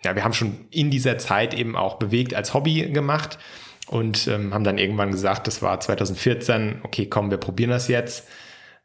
ja, 0.04 0.16
wir 0.16 0.24
haben 0.24 0.34
schon 0.34 0.66
in 0.72 0.90
dieser 0.90 1.20
Zeit 1.20 1.54
eben 1.54 1.76
auch 1.76 2.00
bewegt 2.00 2.34
als 2.34 2.56
Hobby 2.56 2.90
gemacht 2.90 3.38
und 3.90 4.28
ähm, 4.28 4.54
haben 4.54 4.64
dann 4.64 4.78
irgendwann 4.78 5.12
gesagt, 5.12 5.48
das 5.48 5.62
war 5.62 5.80
2014, 5.80 6.82
okay, 6.84 7.08
komm, 7.08 7.32
wir 7.32 7.38
probieren 7.38 7.72
das 7.72 7.88
jetzt. 7.88 8.28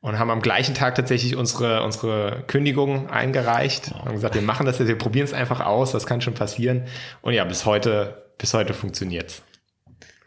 Und 0.00 0.18
haben 0.18 0.30
am 0.30 0.40
gleichen 0.40 0.74
Tag 0.74 0.94
tatsächlich 0.96 1.36
unsere, 1.36 1.82
unsere 1.82 2.44
Kündigung 2.46 3.08
eingereicht. 3.08 3.94
Haben 3.94 4.12
gesagt, 4.12 4.34
wir 4.34 4.42
machen 4.42 4.66
das 4.66 4.78
jetzt, 4.78 4.88
wir 4.88 4.98
probieren 4.98 5.24
es 5.24 5.32
einfach 5.32 5.60
aus, 5.60 5.94
was 5.94 6.06
kann 6.06 6.20
schon 6.20 6.34
passieren. 6.34 6.84
Und 7.22 7.32
ja, 7.32 7.44
bis 7.44 7.64
heute, 7.64 8.32
bis 8.38 8.52
heute 8.52 8.74
funktioniert's. 8.74 9.42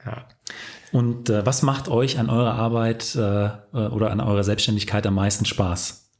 Ja. 0.06 0.28
Und 0.92 1.30
äh, 1.30 1.46
was 1.46 1.64
macht 1.64 1.90
euch 1.90 2.18
an 2.18 2.30
eurer 2.30 2.54
Arbeit 2.54 3.16
äh, 3.16 3.46
äh, 3.46 3.52
oder 3.72 4.12
an 4.12 4.20
eurer 4.20 4.44
Selbstständigkeit 4.44 5.06
am 5.06 5.16
meisten 5.16 5.46
Spaß? 5.46 6.12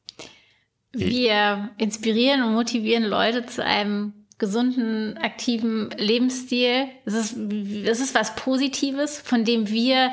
Wir 0.94 1.70
inspirieren 1.78 2.44
und 2.44 2.54
motivieren 2.54 3.04
Leute 3.04 3.46
zu 3.46 3.64
einem 3.64 4.27
gesunden, 4.38 5.18
aktiven 5.18 5.90
Lebensstil. 5.98 6.86
Es 7.06 7.14
ist, 7.14 7.38
es 7.38 8.00
ist 8.00 8.16
was 8.16 8.36
Positives, 8.36 9.20
von 9.20 9.46
dem 9.46 9.70
wir 9.70 10.12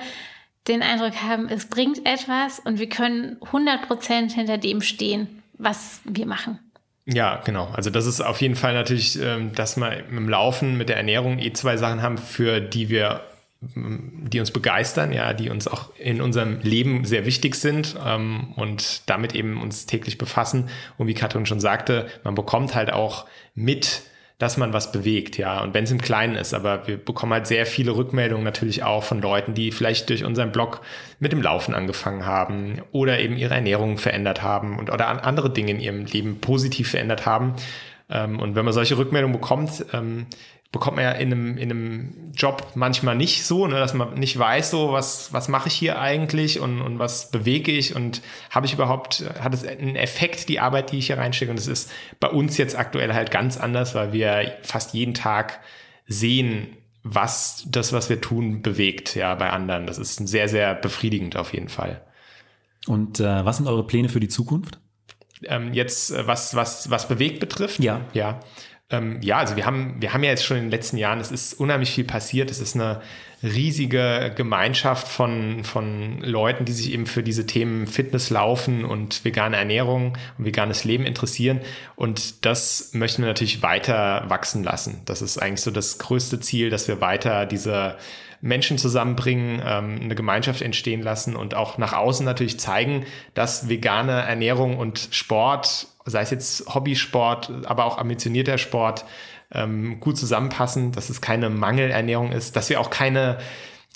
den 0.69 0.83
Eindruck 0.83 1.23
haben, 1.23 1.49
es 1.49 1.67
bringt 1.67 2.07
etwas 2.07 2.59
und 2.59 2.79
wir 2.79 2.89
können 2.89 3.37
100 3.43 3.87
Prozent 3.87 4.33
hinter 4.33 4.57
dem 4.57 4.81
stehen, 4.81 5.43
was 5.59 6.01
wir 6.05 6.27
machen. 6.27 6.59
Ja, 7.07 7.43
genau. 7.45 7.69
Also 7.73 7.91
das 7.91 8.07
ist 8.07 8.23
auf 8.23 8.41
jeden 8.41 8.57
Fall 8.57 8.73
natürlich, 8.73 9.21
ähm, 9.21 9.55
dass 9.55 9.77
wir 9.77 10.07
im 10.09 10.29
Laufen 10.29 10.77
mit 10.79 10.89
der 10.89 10.97
Ernährung 10.97 11.39
eh 11.39 11.53
zwei 11.53 11.77
Sachen 11.77 12.01
haben, 12.01 12.17
für 12.17 12.61
die 12.61 12.89
wir, 12.89 13.21
ähm, 13.77 14.25
die 14.27 14.41
uns 14.41 14.51
begeistern, 14.51 15.13
ja, 15.13 15.35
die 15.35 15.51
uns 15.51 15.69
auch 15.69 15.91
in 15.99 16.23
unserem 16.23 16.61
Leben 16.63 17.05
sehr 17.05 17.27
wichtig 17.27 17.57
sind 17.57 17.95
ähm, 18.03 18.55
und 18.57 19.03
damit 19.05 19.35
eben 19.35 19.61
uns 19.61 19.85
täglich 19.85 20.17
befassen. 20.17 20.71
Und 20.97 21.07
wie 21.07 21.15
Katrin 21.15 21.45
schon 21.45 21.61
sagte, 21.61 22.09
man 22.23 22.35
bekommt 22.35 22.75
halt 22.75 22.91
auch 22.91 23.27
mit, 23.55 24.01
dass 24.39 24.57
man 24.57 24.73
was 24.73 24.91
bewegt, 24.91 25.39
ja. 25.39 25.63
Und 25.63 25.75
wenn 25.75 25.85
es 25.85 25.91
im 25.91 26.01
Kleinen 26.01 26.35
ist, 26.35 26.55
aber 26.55 26.87
wir 26.89 26.97
bekommen 26.97 27.33
halt 27.33 27.47
sehr 27.47 27.67
viele 27.67 27.95
Rückmeldungen 27.95 28.45
natürlich 28.45 28.83
auch 28.83 29.05
von 29.05 29.21
Leuten, 29.21 29.55
die 29.55 29.71
vielleicht 29.71 30.09
durch 30.09 30.25
unseren 30.25 30.51
Blog 30.51 30.81
mit 31.21 31.33
dem 31.33 31.41
Laufen 31.41 31.75
angefangen 31.75 32.27
haben 32.27 32.83
oder 32.91 33.21
eben 33.21 33.37
ihre 33.37 33.55
Ernährung 33.55 33.97
verändert 33.97 34.43
haben 34.43 34.79
und 34.79 34.91
oder 34.91 35.09
an 35.09 35.21
andere 35.21 35.51
Dinge 35.51 35.71
in 35.71 35.81
ihrem 35.81 36.05
Leben 36.07 36.41
positiv 36.41 36.91
verändert 36.91 37.27
haben. 37.27 37.55
Ähm, 38.11 38.41
und 38.41 38.55
wenn 38.57 38.65
man 38.65 38.75
solche 38.75 38.99
Rückmeldungen 38.99 39.39
bekommt, 39.39 39.87
ähm, 39.93 40.27
bekommt 40.75 40.97
man 40.97 41.05
ja 41.05 41.13
in 41.13 41.33
einem, 41.33 41.57
in 41.57 41.71
einem 41.71 42.33
Job 42.37 42.73
manchmal 42.75 43.15
nicht 43.15 43.47
so, 43.47 43.69
ne, 43.69 43.77
dass 43.77 43.95
man 43.95 44.15
nicht 44.15 44.37
weiß, 44.37 44.71
so 44.73 44.93
was, 44.93 45.33
was 45.33 45.47
mache 45.49 45.69
ich 45.69 45.75
hier 45.75 46.01
eigentlich 46.01 46.59
und, 46.59 46.83
und 46.83 46.99
was 46.99 47.31
bewege 47.31 47.71
ich 47.71 47.95
und 47.95 48.23
habe 48.51 48.67
ich 48.67 48.75
überhaupt, 48.75 49.25
hat 49.41 49.55
es 49.55 49.65
einen 49.65 49.95
Effekt, 49.95 50.49
die 50.49 50.59
Arbeit, 50.59 50.91
die 50.91 50.99
ich 50.99 51.07
hier 51.07 51.17
reinstecke? 51.17 51.53
Und 51.53 51.61
es 51.61 51.69
ist 51.69 51.93
bei 52.19 52.29
uns 52.29 52.59
jetzt 52.59 52.77
aktuell 52.77 53.15
halt 53.15 53.31
ganz 53.31 53.57
anders, 53.57 53.95
weil 53.95 54.13
wir 54.13 54.57
fast 54.63 54.95
jeden 54.95 55.15
Tag 55.15 55.61
sehen, 56.09 56.77
was 57.05 57.65
das, 57.69 57.93
was 57.93 58.11
wir 58.11 58.21
tun, 58.21 58.61
bewegt, 58.61 59.15
ja, 59.15 59.35
bei 59.37 59.51
anderen. 59.51 59.87
Das 59.87 59.99
ist 59.99 60.27
sehr, 60.27 60.49
sehr 60.49 60.75
befriedigend 60.75 61.37
auf 61.37 61.53
jeden 61.55 61.69
Fall. 61.69 62.03
Und 62.89 63.21
äh, 63.21 63.45
was 63.45 63.59
sind 63.59 63.69
eure 63.69 63.87
Pläne 63.87 64.09
für 64.09 64.21
die 64.21 64.29
Zukunft? 64.29 64.81
Ähm, 65.45 65.73
jetzt, 65.73 66.11
äh, 66.11 66.27
was, 66.27 66.57
was, 66.57 66.91
was 66.91 67.07
bewegt 67.07 67.39
betrifft. 67.39 67.79
Ja. 67.79 68.01
Ja. 68.13 68.41
Ähm, 68.91 69.21
ja, 69.23 69.39
also 69.39 69.57
wir 69.57 69.65
haben, 69.65 69.97
wir 70.01 70.13
haben 70.13 70.23
ja 70.23 70.31
jetzt 70.31 70.45
schon 70.45 70.59
in 70.59 70.65
den 70.65 70.71
letzten 70.71 70.99
Jahren, 70.99 71.19
es 71.19 71.31
ist 71.31 71.55
unheimlich 71.55 71.91
viel 71.91 72.05
passiert. 72.05 72.51
Es 72.51 72.61
ist 72.61 72.75
eine 72.75 73.01
riesige 73.43 74.33
Gemeinschaft 74.35 75.09
von, 75.09 75.65
von 75.65 76.21
Leuten, 76.21 76.65
die 76.65 76.73
sich 76.73 76.93
eben 76.93 77.07
für 77.07 77.23
diese 77.23 77.47
Themen 77.47 77.87
Fitness, 77.87 78.31
Laufen 78.31 78.85
und 78.85 79.25
vegane 79.25 79.57
Ernährung 79.57 80.17
und 80.39 80.45
veganes 80.45 80.85
Leben 80.85 81.05
interessieren. 81.05 81.61
Und 81.97 82.45
das 82.45 82.91
möchten 82.93 83.23
wir 83.23 83.29
natürlich 83.29 83.63
weiter 83.63 84.25
wachsen 84.29 84.65
lassen. 84.65 85.03
Das 85.07 85.23
ist 85.23 85.39
eigentlich 85.39 85.63
so 85.63 85.71
das 85.71 85.99
größte 85.99 86.41
Ziel, 86.41 86.71
dass 86.71 86.89
wir 86.89 87.01
weiter 87.01 87.47
diese 87.47 87.97
Menschen 88.41 88.77
zusammenbringen, 88.77 89.63
ähm, 89.65 90.01
eine 90.03 90.15
Gemeinschaft 90.15 90.61
entstehen 90.61 91.03
lassen 91.03 91.35
und 91.35 91.55
auch 91.55 91.79
nach 91.79 91.95
außen 91.95 92.27
natürlich 92.27 92.61
zeigen, 92.61 93.07
dass 93.33 93.71
vegane 93.71 94.13
Ernährung 94.13 94.77
und 94.77 95.09
Sport, 95.13 95.87
sei 96.05 96.23
es 96.23 96.31
jetzt 96.31 96.75
Hobbysport, 96.75 97.51
aber 97.67 97.85
auch 97.85 97.99
ambitionierter 97.99 98.59
Sport, 98.59 99.05
ähm, 99.53 100.01
gut 100.01 100.19
zusammenpassen, 100.19 100.93
dass 100.93 101.11
es 101.11 101.21
keine 101.21 101.51
Mangelernährung 101.51 102.33
ist, 102.33 102.57
dass 102.57 102.71
wir 102.71 102.81
auch 102.81 102.91
keine 102.91 103.39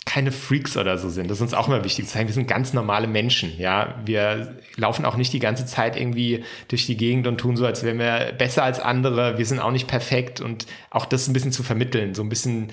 keine 0.08 0.32
Freaks 0.32 0.78
oder 0.78 0.96
so 0.96 1.10
sind. 1.10 1.30
Das 1.30 1.36
ist 1.36 1.42
uns 1.42 1.54
auch 1.54 1.68
immer 1.68 1.84
wichtig 1.84 2.06
zu 2.06 2.12
zeigen. 2.12 2.28
Wir 2.28 2.34
sind 2.34 2.48
ganz 2.48 2.72
normale 2.72 3.06
Menschen. 3.06 3.52
Ja, 3.58 3.94
wir 4.06 4.56
laufen 4.76 5.04
auch 5.04 5.16
nicht 5.16 5.34
die 5.34 5.38
ganze 5.38 5.66
Zeit 5.66 6.00
irgendwie 6.00 6.44
durch 6.68 6.86
die 6.86 6.96
Gegend 6.96 7.26
und 7.26 7.36
tun 7.36 7.58
so, 7.58 7.66
als 7.66 7.82
wären 7.82 7.98
wir 7.98 8.32
besser 8.38 8.62
als 8.62 8.80
andere. 8.80 9.36
Wir 9.36 9.44
sind 9.44 9.58
auch 9.58 9.70
nicht 9.70 9.86
perfekt 9.86 10.40
und 10.40 10.66
auch 10.88 11.04
das 11.04 11.28
ein 11.28 11.34
bisschen 11.34 11.52
zu 11.52 11.62
vermitteln, 11.62 12.14
so 12.14 12.22
ein 12.22 12.30
bisschen 12.30 12.72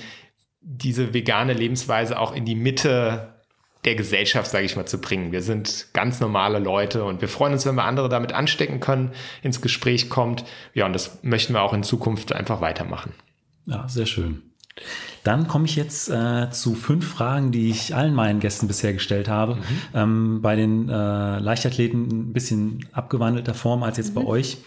diese 0.61 1.13
vegane 1.13 1.51
Lebensweise 1.51 2.17
auch 2.19 2.33
in 2.33 2.45
die 2.45 2.55
Mitte 2.55 3.34
der 3.85 3.95
Gesellschaft, 3.95 4.49
sage 4.49 4.65
ich 4.65 4.75
mal, 4.75 4.85
zu 4.85 4.99
bringen. 4.99 5.31
Wir 5.31 5.41
sind 5.41 5.87
ganz 5.93 6.19
normale 6.19 6.59
Leute 6.59 7.03
und 7.03 7.21
wir 7.21 7.29
freuen 7.29 7.53
uns, 7.53 7.65
wenn 7.65 7.75
wir 7.75 7.83
andere 7.83 8.09
damit 8.09 8.33
anstecken 8.33 8.79
können, 8.79 9.11
ins 9.43 9.61
Gespräch 9.61 10.09
kommt. 10.09 10.43
Ja, 10.73 10.85
und 10.85 10.93
das 10.93 11.19
möchten 11.23 11.53
wir 11.53 11.61
auch 11.61 11.73
in 11.73 11.83
Zukunft 11.83 12.33
einfach 12.33 12.61
weitermachen. 12.61 13.13
Ja, 13.65 13.87
sehr 13.87 14.05
schön. 14.05 14.41
Dann 15.23 15.47
komme 15.47 15.65
ich 15.65 15.75
jetzt 15.75 16.09
äh, 16.09 16.49
zu 16.51 16.75
fünf 16.75 17.07
Fragen, 17.07 17.51
die 17.51 17.69
ich 17.69 17.95
allen 17.95 18.13
meinen 18.13 18.39
Gästen 18.39 18.67
bisher 18.67 18.93
gestellt 18.93 19.27
habe. 19.27 19.57
Ähm, 19.93 20.41
bei 20.41 20.55
den 20.55 20.89
äh, 20.89 21.39
Leichtathleten 21.39 22.29
ein 22.29 22.33
bisschen 22.33 22.85
abgewandelter 22.91 23.53
Form 23.53 23.83
als 23.83 23.97
jetzt 23.97 24.13
bei 24.13 24.23
euch. 24.23 24.57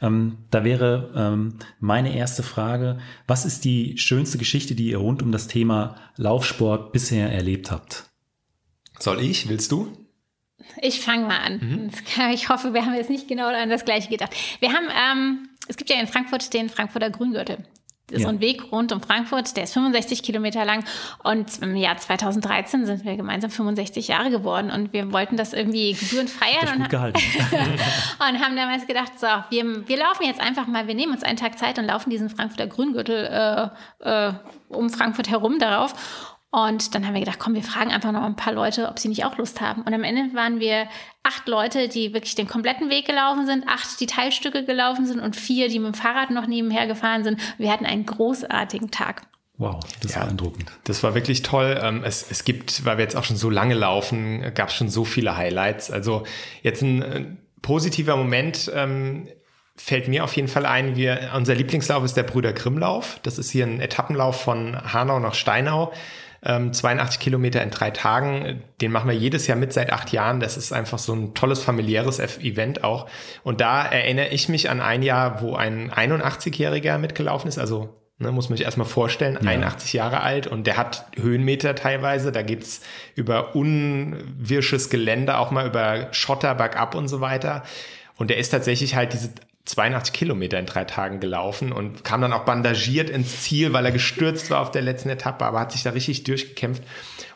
Ähm, 0.00 0.38
da 0.50 0.64
wäre 0.64 1.10
ähm, 1.16 1.54
meine 1.80 2.16
erste 2.16 2.42
Frage, 2.42 2.98
was 3.26 3.44
ist 3.44 3.64
die 3.64 3.98
schönste 3.98 4.38
Geschichte, 4.38 4.74
die 4.74 4.90
ihr 4.90 4.98
rund 4.98 5.22
um 5.22 5.32
das 5.32 5.48
Thema 5.48 5.96
Laufsport 6.16 6.92
bisher 6.92 7.32
erlebt 7.32 7.70
habt? 7.70 8.04
Soll 8.98 9.20
ich? 9.20 9.48
Willst 9.48 9.70
du? 9.72 9.92
Ich 10.80 11.00
fange 11.00 11.26
mal 11.26 11.38
an. 11.38 11.90
Ich 12.32 12.48
hoffe, 12.48 12.74
wir 12.74 12.84
haben 12.84 12.94
jetzt 12.94 13.10
nicht 13.10 13.28
genau 13.28 13.46
an 13.48 13.70
das 13.70 13.84
Gleiche 13.84 14.08
gedacht. 14.08 14.34
Wir 14.60 14.72
haben, 14.72 14.86
ähm, 14.90 15.48
es 15.68 15.76
gibt 15.76 15.90
ja 15.90 15.96
in 16.00 16.06
Frankfurt 16.06 16.52
den 16.54 16.68
Frankfurter 16.68 17.10
Grüngürtel. 17.10 17.58
Das 18.08 18.18
ist 18.18 18.22
Ja. 18.22 18.28
so 18.28 18.34
ein 18.36 18.40
Weg 18.40 18.70
rund 18.70 18.92
um 18.92 19.00
Frankfurt, 19.00 19.56
der 19.56 19.64
ist 19.64 19.72
65 19.72 20.22
Kilometer 20.22 20.64
lang. 20.64 20.84
Und 21.24 21.60
im 21.60 21.74
Jahr 21.74 21.96
2013 21.96 22.86
sind 22.86 23.04
wir 23.04 23.16
gemeinsam 23.16 23.50
65 23.50 24.06
Jahre 24.06 24.30
geworden 24.30 24.70
und 24.70 24.92
wir 24.92 25.12
wollten 25.12 25.36
das 25.36 25.52
irgendwie 25.52 25.92
gebührend 25.92 26.30
feiern 26.30 26.66
euch 26.68 26.72
und, 26.74 26.78
gut 26.82 26.90
gehalten. 26.90 27.18
und 27.50 28.44
haben 28.44 28.54
damals 28.54 28.86
gedacht, 28.86 29.18
so, 29.18 29.26
wir, 29.50 29.88
wir 29.88 29.96
laufen 29.98 30.24
jetzt 30.24 30.40
einfach 30.40 30.68
mal, 30.68 30.86
wir 30.86 30.94
nehmen 30.94 31.12
uns 31.14 31.24
einen 31.24 31.36
Tag 31.36 31.58
Zeit 31.58 31.80
und 31.80 31.86
laufen 31.86 32.10
diesen 32.10 32.30
Frankfurter 32.30 32.68
Grüngürtel 32.68 33.70
äh, 34.04 34.28
äh, 34.28 34.32
um 34.68 34.88
Frankfurt 34.90 35.28
herum 35.28 35.58
darauf. 35.58 35.92
Und 36.64 36.94
dann 36.94 37.06
haben 37.06 37.12
wir 37.12 37.20
gedacht, 37.20 37.38
komm, 37.38 37.52
wir 37.54 37.62
fragen 37.62 37.90
einfach 37.92 38.12
noch 38.12 38.22
ein 38.22 38.34
paar 38.34 38.54
Leute, 38.54 38.88
ob 38.88 38.98
sie 38.98 39.08
nicht 39.08 39.26
auch 39.26 39.36
Lust 39.36 39.60
haben. 39.60 39.82
Und 39.82 39.92
am 39.92 40.02
Ende 40.04 40.34
waren 40.34 40.58
wir 40.58 40.86
acht 41.22 41.46
Leute, 41.48 41.88
die 41.88 42.14
wirklich 42.14 42.34
den 42.34 42.46
kompletten 42.48 42.88
Weg 42.88 43.06
gelaufen 43.06 43.44
sind, 43.44 43.68
acht, 43.68 44.00
die 44.00 44.06
Teilstücke 44.06 44.64
gelaufen 44.64 45.06
sind 45.06 45.20
und 45.20 45.36
vier, 45.36 45.68
die 45.68 45.78
mit 45.78 45.92
dem 45.92 45.94
Fahrrad 45.94 46.30
noch 46.30 46.46
nebenher 46.46 46.86
gefahren 46.86 47.24
sind. 47.24 47.38
Wir 47.58 47.70
hatten 47.70 47.84
einen 47.84 48.06
großartigen 48.06 48.90
Tag. 48.90 49.24
Wow, 49.58 49.80
das 50.00 50.12
Ja. 50.12 50.20
war 50.20 50.26
beeindruckend. 50.28 50.72
Das 50.84 51.02
war 51.02 51.14
wirklich 51.14 51.42
toll. 51.42 51.78
Ähm, 51.82 52.02
Es, 52.04 52.24
es 52.30 52.44
gibt, 52.44 52.86
weil 52.86 52.96
wir 52.96 53.04
jetzt 53.04 53.16
auch 53.16 53.24
schon 53.24 53.36
so 53.36 53.50
lange 53.50 53.74
laufen, 53.74 54.42
gab 54.54 54.68
es 54.68 54.74
schon 54.76 54.88
so 54.88 55.04
viele 55.04 55.36
Highlights. 55.36 55.90
Also 55.90 56.24
jetzt 56.62 56.80
ein 56.80 57.02
äh, 57.02 57.24
positiver 57.60 58.16
Moment 58.16 58.70
ähm, 58.74 59.28
fällt 59.76 60.08
mir 60.08 60.24
auf 60.24 60.34
jeden 60.36 60.48
Fall 60.48 60.64
ein. 60.64 60.96
Wir, 60.96 61.32
unser 61.36 61.54
Lieblingslauf 61.54 62.02
ist 62.02 62.16
der 62.16 62.22
Brüder 62.22 62.54
Grimm-Lauf. 62.54 63.20
Das 63.24 63.36
ist 63.36 63.50
hier 63.50 63.66
ein 63.66 63.78
Etappenlauf 63.80 64.40
von 64.40 64.74
Hanau 64.94 65.20
nach 65.20 65.34
Steinau. 65.34 65.92
Ähm, 66.46 66.72
82 66.72 67.18
Kilometer 67.18 67.62
in 67.62 67.70
drei 67.70 67.90
Tagen. 67.90 68.62
Den 68.80 68.92
machen 68.92 69.10
wir 69.10 69.16
jedes 69.16 69.46
Jahr 69.46 69.58
mit 69.58 69.72
seit 69.72 69.92
acht 69.92 70.12
Jahren. 70.12 70.40
Das 70.40 70.56
ist 70.56 70.72
einfach 70.72 70.98
so 70.98 71.12
ein 71.12 71.34
tolles 71.34 71.62
familiäres 71.62 72.20
Event 72.20 72.84
auch. 72.84 73.08
Und 73.42 73.60
da 73.60 73.84
erinnere 73.84 74.28
ich 74.28 74.48
mich 74.48 74.70
an 74.70 74.80
ein 74.80 75.02
Jahr, 75.02 75.42
wo 75.42 75.56
ein 75.56 75.90
81-Jähriger 75.90 76.98
mitgelaufen 76.98 77.48
ist, 77.48 77.58
also 77.58 77.94
Ne, 78.18 78.32
muss 78.32 78.48
man 78.48 78.56
sich 78.56 78.64
erstmal 78.64 78.86
vorstellen, 78.86 79.38
ja. 79.42 79.50
81 79.50 79.92
Jahre 79.92 80.22
alt 80.22 80.46
und 80.46 80.66
der 80.66 80.78
hat 80.78 81.04
Höhenmeter 81.20 81.74
teilweise. 81.74 82.32
Da 82.32 82.40
geht's 82.40 82.80
über 83.14 83.54
unwirsches 83.54 84.88
Gelände, 84.88 85.36
auch 85.36 85.50
mal 85.50 85.66
über 85.66 86.08
Schotter, 86.12 86.54
bergab 86.54 86.94
und 86.94 87.08
so 87.08 87.20
weiter. 87.20 87.62
Und 88.16 88.30
der 88.30 88.38
ist 88.38 88.48
tatsächlich 88.48 88.96
halt 88.96 89.12
diese 89.12 89.32
82 89.66 90.12
Kilometer 90.12 90.58
in 90.58 90.66
drei 90.66 90.84
Tagen 90.84 91.20
gelaufen 91.20 91.72
und 91.72 92.04
kam 92.04 92.20
dann 92.20 92.32
auch 92.32 92.44
bandagiert 92.44 93.10
ins 93.10 93.42
Ziel, 93.42 93.72
weil 93.72 93.84
er 93.84 93.92
gestürzt 93.92 94.50
war 94.50 94.60
auf 94.60 94.70
der 94.70 94.82
letzten 94.82 95.08
Etappe, 95.08 95.44
aber 95.44 95.60
hat 95.60 95.72
sich 95.72 95.82
da 95.82 95.90
richtig 95.90 96.24
durchgekämpft. 96.24 96.82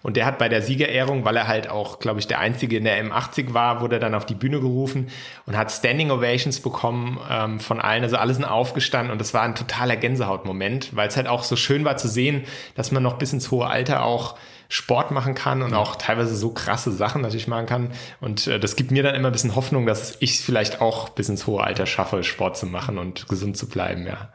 Und 0.02 0.16
der 0.16 0.24
hat 0.24 0.38
bei 0.38 0.48
der 0.48 0.62
Siegerehrung, 0.62 1.24
weil 1.24 1.36
er 1.36 1.46
halt 1.46 1.68
auch, 1.68 1.98
glaube 1.98 2.20
ich, 2.20 2.26
der 2.26 2.38
Einzige 2.38 2.78
in 2.78 2.84
der 2.84 3.04
M80 3.04 3.52
war, 3.52 3.82
wurde 3.82 3.98
dann 3.98 4.14
auf 4.14 4.24
die 4.24 4.34
Bühne 4.34 4.60
gerufen 4.60 5.08
und 5.46 5.56
hat 5.56 5.70
Standing 5.70 6.10
Ovations 6.10 6.60
bekommen 6.60 7.18
ähm, 7.28 7.60
von 7.60 7.80
allen. 7.80 8.02
Also 8.02 8.16
alle 8.16 8.32
sind 8.32 8.44
aufgestanden 8.44 9.12
und 9.12 9.20
das 9.20 9.34
war 9.34 9.42
ein 9.42 9.54
totaler 9.54 9.96
Gänsehautmoment, 9.96 10.96
weil 10.96 11.08
es 11.08 11.16
halt 11.16 11.26
auch 11.26 11.42
so 11.42 11.54
schön 11.56 11.84
war 11.84 11.98
zu 11.98 12.08
sehen, 12.08 12.44
dass 12.74 12.92
man 12.92 13.02
noch 13.02 13.18
bis 13.18 13.32
ins 13.32 13.50
hohe 13.50 13.66
Alter 13.66 14.04
auch 14.04 14.36
Sport 14.70 15.10
machen 15.10 15.34
kann 15.34 15.62
und 15.62 15.74
auch 15.74 15.96
teilweise 15.96 16.36
so 16.36 16.50
krasse 16.50 16.92
Sachen 16.92 17.22
natürlich 17.22 17.48
machen 17.48 17.66
kann. 17.66 17.90
Und 18.20 18.46
äh, 18.46 18.58
das 18.60 18.76
gibt 18.76 18.92
mir 18.92 19.02
dann 19.02 19.16
immer 19.16 19.28
ein 19.28 19.32
bisschen 19.32 19.56
Hoffnung, 19.56 19.84
dass 19.84 20.16
ich 20.20 20.34
es 20.34 20.44
vielleicht 20.44 20.80
auch 20.80 21.10
bis 21.10 21.28
ins 21.28 21.46
hohe 21.46 21.62
Alter 21.62 21.86
schaffe, 21.86 22.22
Sport 22.22 22.56
zu 22.56 22.66
machen 22.66 22.96
und 22.96 23.28
gesund 23.28 23.56
zu 23.56 23.68
bleiben, 23.68 24.06
ja. 24.06 24.32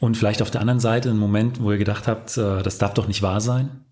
Und 0.00 0.16
vielleicht 0.16 0.42
auf 0.42 0.50
der 0.50 0.60
anderen 0.60 0.80
Seite 0.80 1.10
ein 1.10 1.16
Moment, 1.16 1.62
wo 1.62 1.70
ihr 1.70 1.78
gedacht 1.78 2.08
habt, 2.08 2.36
äh, 2.36 2.62
das 2.62 2.78
darf 2.78 2.92
doch 2.92 3.06
nicht 3.06 3.22
wahr 3.22 3.40
sein? 3.40 3.84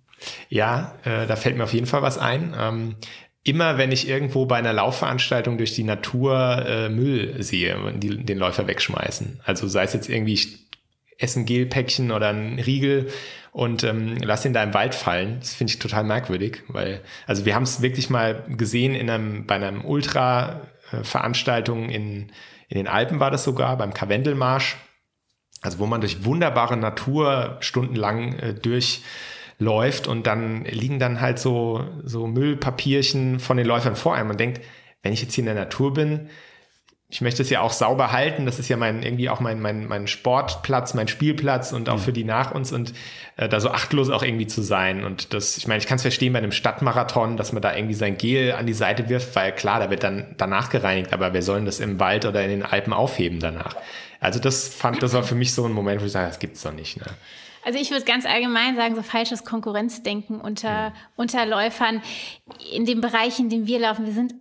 Ja, 0.49 0.99
äh, 1.05 1.27
da 1.27 1.37
fällt 1.37 1.57
mir 1.57 1.65
auf 1.65 1.73
jeden 1.73 1.87
Fall 1.87 2.03
was 2.03 2.19
ein. 2.19 2.55
Ähm, 2.59 2.97
immer 3.43 3.79
wenn 3.79 3.93
ich 3.93 4.09
irgendwo 4.09 4.47
bei 4.47 4.57
einer 4.57 4.73
Laufveranstaltung 4.73 5.59
durch 5.59 5.75
die 5.75 5.85
Natur 5.85 6.65
äh, 6.67 6.89
Müll 6.89 7.43
sehe, 7.43 7.77
die 7.97 8.25
den 8.25 8.39
Läufer 8.39 8.67
wegschmeißen. 8.67 9.41
Also 9.45 9.67
sei 9.67 9.85
es 9.85 9.95
jetzt 9.95 10.09
irgendwie 10.09 10.39
essen 11.19 11.47
Gelpäckchen 11.47 12.13
oder 12.13 12.31
ein 12.31 12.59
Riegel 12.59 13.11
und 13.53 13.85
ähm, 13.85 14.17
lass 14.23 14.45
ihn 14.45 14.53
da 14.53 14.63
im 14.63 14.75
Wald 14.75 14.95
fallen. 14.95 15.39
Das 15.41 15.55
finde 15.55 15.73
ich 15.73 15.79
total 15.79 16.05
merkwürdig, 16.05 16.63
weil, 16.69 17.01
also 17.27 17.45
wir 17.45 17.55
haben 17.55 17.65
es 17.65 17.83
wirklich 17.83 18.11
mal 18.11 18.45
gesehen 18.49 18.95
in 18.95 19.11
einem, 19.11 19.47
bei 19.47 19.57
einem 19.57 19.85
Ultra-Veranstaltung 19.85 21.89
in, 21.89 22.31
in 22.69 22.77
den 22.77 22.89
Alpen 22.89 23.21
war 23.21 23.31
das 23.31 23.45
sogar, 23.45 23.77
beim 23.77 23.95
Karwendelmarsch. 23.95 24.77
Also 25.63 25.79
wo 25.79 25.87
man 25.87 26.01
durch 26.01 26.25
wunderbare 26.25 26.77
Natur 26.77 27.59
stundenlang 27.61 28.39
äh, 28.39 28.55
durch 28.55 29.03
läuft 29.61 30.09
und 30.09 30.27
dann 30.27 30.65
liegen 30.65 30.99
dann 30.99 31.21
halt 31.21 31.39
so, 31.39 31.85
so 32.03 32.27
Müllpapierchen 32.27 33.39
von 33.39 33.57
den 33.57 33.67
Läufern 33.67 33.95
vor 33.95 34.15
einem 34.15 34.31
und 34.31 34.41
denkt, 34.41 34.61
wenn 35.03 35.13
ich 35.13 35.23
jetzt 35.23 35.35
hier 35.35 35.43
in 35.43 35.47
der 35.47 35.55
Natur 35.55 35.95
bin, 35.95 36.29
ich 37.13 37.21
möchte 37.21 37.43
es 37.43 37.51
ja 37.51 37.61
auch 37.61 37.73
sauber 37.73 38.13
halten. 38.13 38.47
Das 38.47 38.61
ist 38.61 38.69
ja 38.69 38.77
mein 38.77 39.03
irgendwie 39.03 39.29
auch 39.29 39.41
mein 39.41 39.61
mein 39.61 39.87
mein 39.87 40.07
Sportplatz, 40.07 40.95
mein 40.95 41.09
Spielplatz 41.09 41.73
und 41.73 41.89
auch 41.89 41.97
mhm. 41.97 42.03
für 42.03 42.13
die 42.13 42.25
nach 42.25 42.53
uns 42.53 42.73
und 42.73 42.95
äh, 43.37 43.49
da 43.49 43.59
so 43.59 43.71
achtlos 43.71 44.11
auch 44.11 44.23
irgendwie 44.23 44.47
zu 44.47 44.63
sein. 44.63 45.05
Und 45.05 45.35
das, 45.35 45.57
ich 45.57 45.67
meine, 45.67 45.81
ich 45.81 45.89
kann 45.89 45.97
es 45.97 46.03
verstehen 46.03 46.33
bei 46.33 46.39
einem 46.39 46.53
Stadtmarathon, 46.53 47.37
dass 47.37 47.53
man 47.53 47.63
da 47.63 47.75
irgendwie 47.75 47.95
sein 47.95 48.17
Gel 48.17 48.53
an 48.53 48.67
die 48.67 48.73
Seite 48.73 49.09
wirft, 49.09 49.35
weil 49.35 49.53
klar, 49.53 49.81
da 49.81 49.91
wird 49.91 50.05
dann 50.05 50.35
danach 50.39 50.71
gereinigt, 50.71 51.13
aber 51.13 51.35
wir 51.35 51.43
sollen 51.43 51.65
das 51.65 51.81
im 51.81 51.99
Wald 51.99 52.27
oder 52.27 52.45
in 52.45 52.51
den 52.51 52.63
Alpen 52.63 52.93
aufheben 52.93 53.41
danach. 53.41 53.75
Also 54.21 54.39
das 54.39 54.69
fand, 54.69 55.03
das 55.03 55.13
war 55.13 55.25
für 55.25 55.35
mich 55.35 55.53
so 55.53 55.65
ein 55.67 55.73
Moment, 55.73 56.01
wo 56.01 56.07
ich 56.07 56.13
sage, 56.13 56.29
das 56.29 56.39
gibt's 56.39 56.63
doch 56.63 56.73
nicht. 56.73 56.99
Ne? 56.99 57.07
Also 57.65 57.79
ich 57.79 57.91
würde 57.91 58.05
ganz 58.05 58.27
allgemein 58.27 58.77
sagen, 58.77 58.95
so 58.97 59.03
falsches 59.03 59.45
Konkurrenzdenken 59.45 60.41
unter, 60.41 60.93
unter 61.17 61.45
Läufern 61.47 62.03
in 62.73 62.87
dem 62.87 63.01
Bereich, 63.01 63.39
in 63.39 63.51
dem 63.51 63.67
wir 63.67 63.81
laufen. 63.81 64.07
Wir 64.07 64.15
sind 64.15 64.35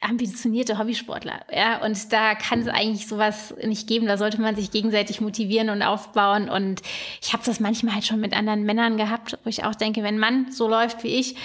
ambitionierte 0.00 0.78
Hobbysportler, 0.78 1.40
ja, 1.52 1.84
und 1.84 2.12
da 2.12 2.36
kann 2.36 2.60
es 2.60 2.68
eigentlich 2.68 3.08
sowas 3.08 3.54
nicht 3.64 3.88
geben. 3.88 4.06
Da 4.06 4.16
sollte 4.16 4.40
man 4.40 4.54
sich 4.54 4.70
gegenseitig 4.70 5.20
motivieren 5.20 5.70
und 5.70 5.82
aufbauen. 5.82 6.48
Und 6.48 6.82
ich 7.20 7.32
habe 7.32 7.42
das 7.44 7.58
manchmal 7.58 7.94
halt 7.94 8.06
schon 8.06 8.20
mit 8.20 8.36
anderen 8.36 8.62
Männern 8.62 8.96
gehabt, 8.96 9.36
wo 9.42 9.50
ich 9.50 9.64
auch 9.64 9.74
denke, 9.74 10.02
wenn 10.02 10.14
ein 10.14 10.20
Mann 10.20 10.52
so 10.52 10.68
läuft 10.68 11.02
wie 11.02 11.08
ich, 11.08 11.36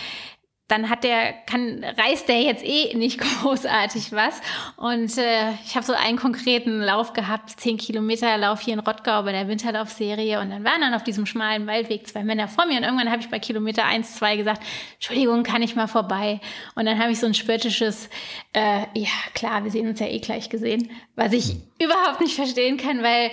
dann 0.73 0.89
hat 0.89 1.03
der, 1.03 1.33
kann, 1.45 1.83
reißt 1.83 2.27
der 2.27 2.41
jetzt 2.41 2.65
eh 2.65 2.95
nicht 2.95 3.19
großartig 3.41 4.11
was. 4.11 4.41
Und 4.75 5.17
äh, 5.19 5.51
ich 5.65 5.75
habe 5.75 5.85
so 5.85 5.93
einen 5.93 6.17
konkreten 6.17 6.81
Lauf 6.81 7.13
gehabt, 7.13 7.51
10 7.59 7.77
Kilometer 7.77 8.37
Lauf 8.37 8.61
hier 8.61 8.73
in 8.73 8.79
Rottgau 8.79 9.21
bei 9.21 9.31
der 9.31 9.47
Winterlaufserie. 9.47 10.39
Und 10.39 10.49
dann 10.49 10.63
waren 10.63 10.81
dann 10.81 10.95
auf 10.95 11.03
diesem 11.03 11.27
schmalen 11.27 11.67
Waldweg 11.67 12.07
zwei 12.07 12.23
Männer 12.23 12.47
vor 12.47 12.65
mir. 12.65 12.77
Und 12.77 12.83
irgendwann 12.83 13.11
habe 13.11 13.21
ich 13.21 13.29
bei 13.29 13.37
Kilometer 13.37 13.85
1, 13.85 14.15
2 14.15 14.35
gesagt, 14.37 14.63
Entschuldigung, 14.95 15.43
kann 15.43 15.61
ich 15.61 15.75
mal 15.75 15.87
vorbei? 15.87 16.39
Und 16.73 16.85
dann 16.85 16.97
habe 16.99 17.11
ich 17.11 17.19
so 17.19 17.27
ein 17.27 17.35
spöttisches, 17.35 18.09
äh, 18.53 18.85
ja 18.95 19.09
klar, 19.35 19.63
wir 19.63 19.69
sehen 19.69 19.87
uns 19.87 19.99
ja 19.99 20.07
eh 20.07 20.19
gleich 20.19 20.49
gesehen, 20.49 20.89
was 21.15 21.33
ich 21.33 21.55
überhaupt 21.79 22.19
nicht 22.19 22.33
verstehen 22.35 22.77
kann, 22.77 23.03
weil 23.03 23.29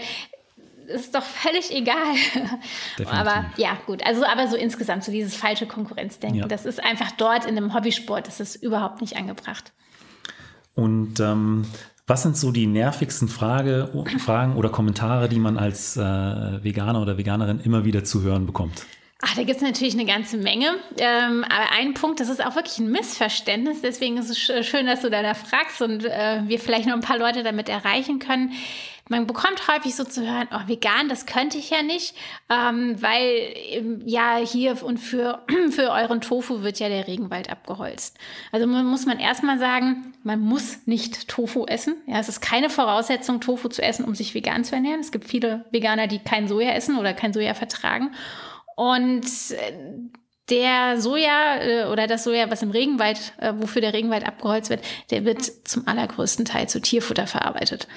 ist 0.95 1.15
doch 1.15 1.23
völlig 1.23 1.71
egal. 1.75 2.15
Definitiv. 2.99 3.13
Aber 3.13 3.47
ja, 3.57 3.79
gut. 3.87 4.05
Also, 4.05 4.25
aber 4.25 4.49
so 4.49 4.57
insgesamt, 4.57 5.05
so 5.05 5.13
dieses 5.13 5.35
falsche 5.35 5.67
Konkurrenzdenken, 5.67 6.41
ja. 6.41 6.47
das 6.49 6.67
ist 6.67 6.83
einfach 6.83 7.11
dort 7.13 7.45
in 7.45 7.57
einem 7.57 7.75
Hobbysport, 7.75 8.27
das 8.27 8.41
ist 8.41 8.57
überhaupt 8.57 9.01
nicht 9.01 9.17
angebracht. 9.17 9.73
Und 10.75 11.21
ähm, 11.21 11.65
was 12.07 12.23
sind 12.23 12.37
so 12.37 12.51
die 12.51 12.67
nervigsten 12.67 13.29
Frage, 13.29 13.89
Fragen 14.19 14.57
oder 14.57 14.69
Kommentare, 14.69 15.29
die 15.29 15.39
man 15.39 15.57
als 15.57 15.97
äh, 15.97 16.01
Veganer 16.01 17.01
oder 17.01 17.19
Veganerin 17.19 17.61
immer 17.61 17.85
wieder 17.85 18.05
zu 18.05 18.23
hören 18.23 18.47
bekommt? 18.47 18.85
Ach, 19.23 19.35
da 19.35 19.43
gibt 19.43 19.59
es 19.59 19.63
natürlich 19.63 19.93
eine 19.95 20.07
ganze 20.07 20.39
Menge. 20.39 20.77
Ähm, 20.97 21.45
aber 21.45 21.73
ein 21.79 21.93
Punkt, 21.93 22.21
das 22.21 22.31
ist 22.31 22.45
auch 22.45 22.57
wirklich 22.57 22.79
ein 22.79 22.91
Missverständnis. 22.91 23.83
Deswegen 23.83 24.17
ist 24.17 24.31
es 24.31 24.39
schön, 24.39 24.87
dass 24.87 25.03
du 25.03 25.11
da 25.11 25.35
fragst 25.35 25.83
und 25.83 26.07
äh, 26.07 26.41
wir 26.47 26.59
vielleicht 26.59 26.87
noch 26.87 26.95
ein 26.95 27.03
paar 27.03 27.19
Leute 27.19 27.43
damit 27.43 27.69
erreichen 27.69 28.19
können. 28.19 28.53
Man 29.11 29.27
bekommt 29.27 29.67
häufig 29.67 29.97
so 29.97 30.05
zu 30.05 30.25
hören, 30.25 30.47
oh, 30.55 30.69
vegan, 30.69 31.09
das 31.09 31.27
könnte 31.27 31.59
ich 31.59 31.71
ja 31.71 31.83
nicht, 31.83 32.15
ähm, 32.49 32.95
weil 33.03 33.53
ähm, 33.71 34.03
ja 34.07 34.37
hier 34.37 34.81
und 34.85 34.99
für, 34.99 35.45
für 35.71 35.91
euren 35.91 36.21
Tofu 36.21 36.63
wird 36.63 36.79
ja 36.79 36.89
der 36.89 37.09
Regenwald 37.09 37.51
abgeholzt. 37.51 38.17
Also 38.53 38.69
muss 38.69 39.07
man 39.07 39.19
erstmal 39.19 39.59
sagen, 39.59 40.15
man 40.23 40.39
muss 40.39 40.87
nicht 40.87 41.27
Tofu 41.27 41.67
essen. 41.67 41.97
Ja, 42.07 42.21
es 42.21 42.29
ist 42.29 42.41
keine 42.41 42.71
Voraussetzung, 42.71 43.41
Tofu 43.41 43.69
zu 43.69 43.83
essen, 43.83 44.05
um 44.05 44.15
sich 44.15 44.33
vegan 44.33 44.63
zu 44.63 44.77
ernähren. 44.77 45.01
Es 45.01 45.11
gibt 45.11 45.25
viele 45.25 45.65
Veganer, 45.73 46.07
die 46.07 46.21
kein 46.21 46.47
Soja 46.47 46.71
essen 46.71 46.97
oder 46.97 47.13
kein 47.13 47.33
Soja 47.33 47.55
vertragen. 47.55 48.13
Und 48.77 49.25
äh, 49.25 49.73
der 50.51 51.01
Soja 51.01 51.57
äh, 51.57 51.85
oder 51.87 52.07
das 52.07 52.23
Soja, 52.23 52.49
was 52.49 52.63
im 52.63 52.71
Regenwald, 52.71 53.33
äh, 53.39 53.55
wofür 53.57 53.83
der 53.83 53.93
Regenwald 53.93 54.25
abgeholzt 54.25 54.71
wird, 54.71 54.85
der 55.11 55.25
wird 55.25 55.43
zum 55.43 55.89
allergrößten 55.89 56.45
Teil 56.45 56.69
zu 56.69 56.81
Tierfutter 56.81 57.27
verarbeitet 57.27 57.89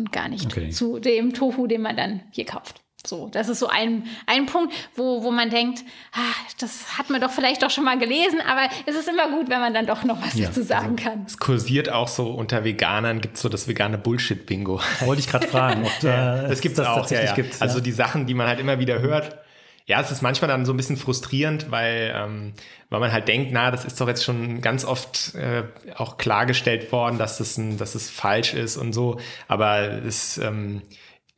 und 0.00 0.12
gar 0.12 0.28
nicht 0.28 0.46
okay. 0.46 0.70
zu 0.70 0.98
dem 0.98 1.34
Tofu, 1.34 1.66
den 1.66 1.82
man 1.82 1.96
dann 1.96 2.22
hier 2.32 2.46
kauft. 2.46 2.82
So, 3.06 3.28
das 3.32 3.48
ist 3.48 3.60
so 3.60 3.66
ein, 3.66 4.04
ein 4.26 4.44
Punkt, 4.44 4.74
wo, 4.94 5.22
wo 5.22 5.30
man 5.30 5.48
denkt, 5.48 5.82
ah, 6.12 6.34
das 6.58 6.98
hat 6.98 7.08
man 7.08 7.20
doch 7.20 7.30
vielleicht 7.30 7.62
doch 7.62 7.70
schon 7.70 7.84
mal 7.84 7.98
gelesen, 7.98 8.40
aber 8.46 8.68
es 8.84 8.94
ist 8.94 9.08
immer 9.08 9.30
gut, 9.30 9.48
wenn 9.48 9.60
man 9.60 9.72
dann 9.72 9.86
doch 9.86 10.04
noch 10.04 10.20
was 10.22 10.34
ja, 10.34 10.48
dazu 10.48 10.62
sagen 10.62 10.96
also, 10.98 11.08
kann. 11.08 11.24
Es 11.26 11.38
kursiert 11.38 11.90
auch 11.90 12.08
so 12.08 12.30
unter 12.30 12.62
Veganern, 12.62 13.22
gibt 13.22 13.36
es 13.36 13.42
so 13.42 13.48
das 13.48 13.68
vegane 13.68 13.96
Bullshit-Bingo. 13.96 14.80
Wollte 15.00 15.20
ich 15.20 15.28
gerade 15.28 15.48
fragen, 15.48 15.84
ob 15.84 15.92
da, 16.02 16.42
das 16.48 16.60
gibt 16.60 16.78
es 16.78 16.86
auch. 16.86 17.10
Ja, 17.10 17.22
ja. 17.22 17.34
Gibt, 17.34 17.62
also 17.62 17.80
die 17.80 17.92
Sachen, 17.92 18.26
die 18.26 18.34
man 18.34 18.46
halt 18.46 18.60
immer 18.60 18.78
wieder 18.78 19.00
hört, 19.00 19.38
ja, 19.90 20.00
es 20.00 20.12
ist 20.12 20.22
manchmal 20.22 20.46
dann 20.46 20.64
so 20.64 20.72
ein 20.72 20.76
bisschen 20.76 20.96
frustrierend, 20.96 21.72
weil, 21.72 22.14
ähm, 22.14 22.52
weil 22.90 23.00
man 23.00 23.10
halt 23.10 23.26
denkt, 23.26 23.50
na, 23.52 23.72
das 23.72 23.84
ist 23.84 24.00
doch 24.00 24.06
jetzt 24.06 24.24
schon 24.24 24.60
ganz 24.60 24.84
oft 24.84 25.34
äh, 25.34 25.64
auch 25.96 26.16
klargestellt 26.16 26.92
worden, 26.92 27.18
dass 27.18 27.38
das, 27.38 27.58
ein, 27.58 27.76
dass 27.76 27.94
das 27.94 28.08
falsch 28.08 28.54
ist 28.54 28.76
und 28.76 28.92
so. 28.92 29.18
Aber 29.48 29.80
es, 30.06 30.38
ähm, 30.38 30.82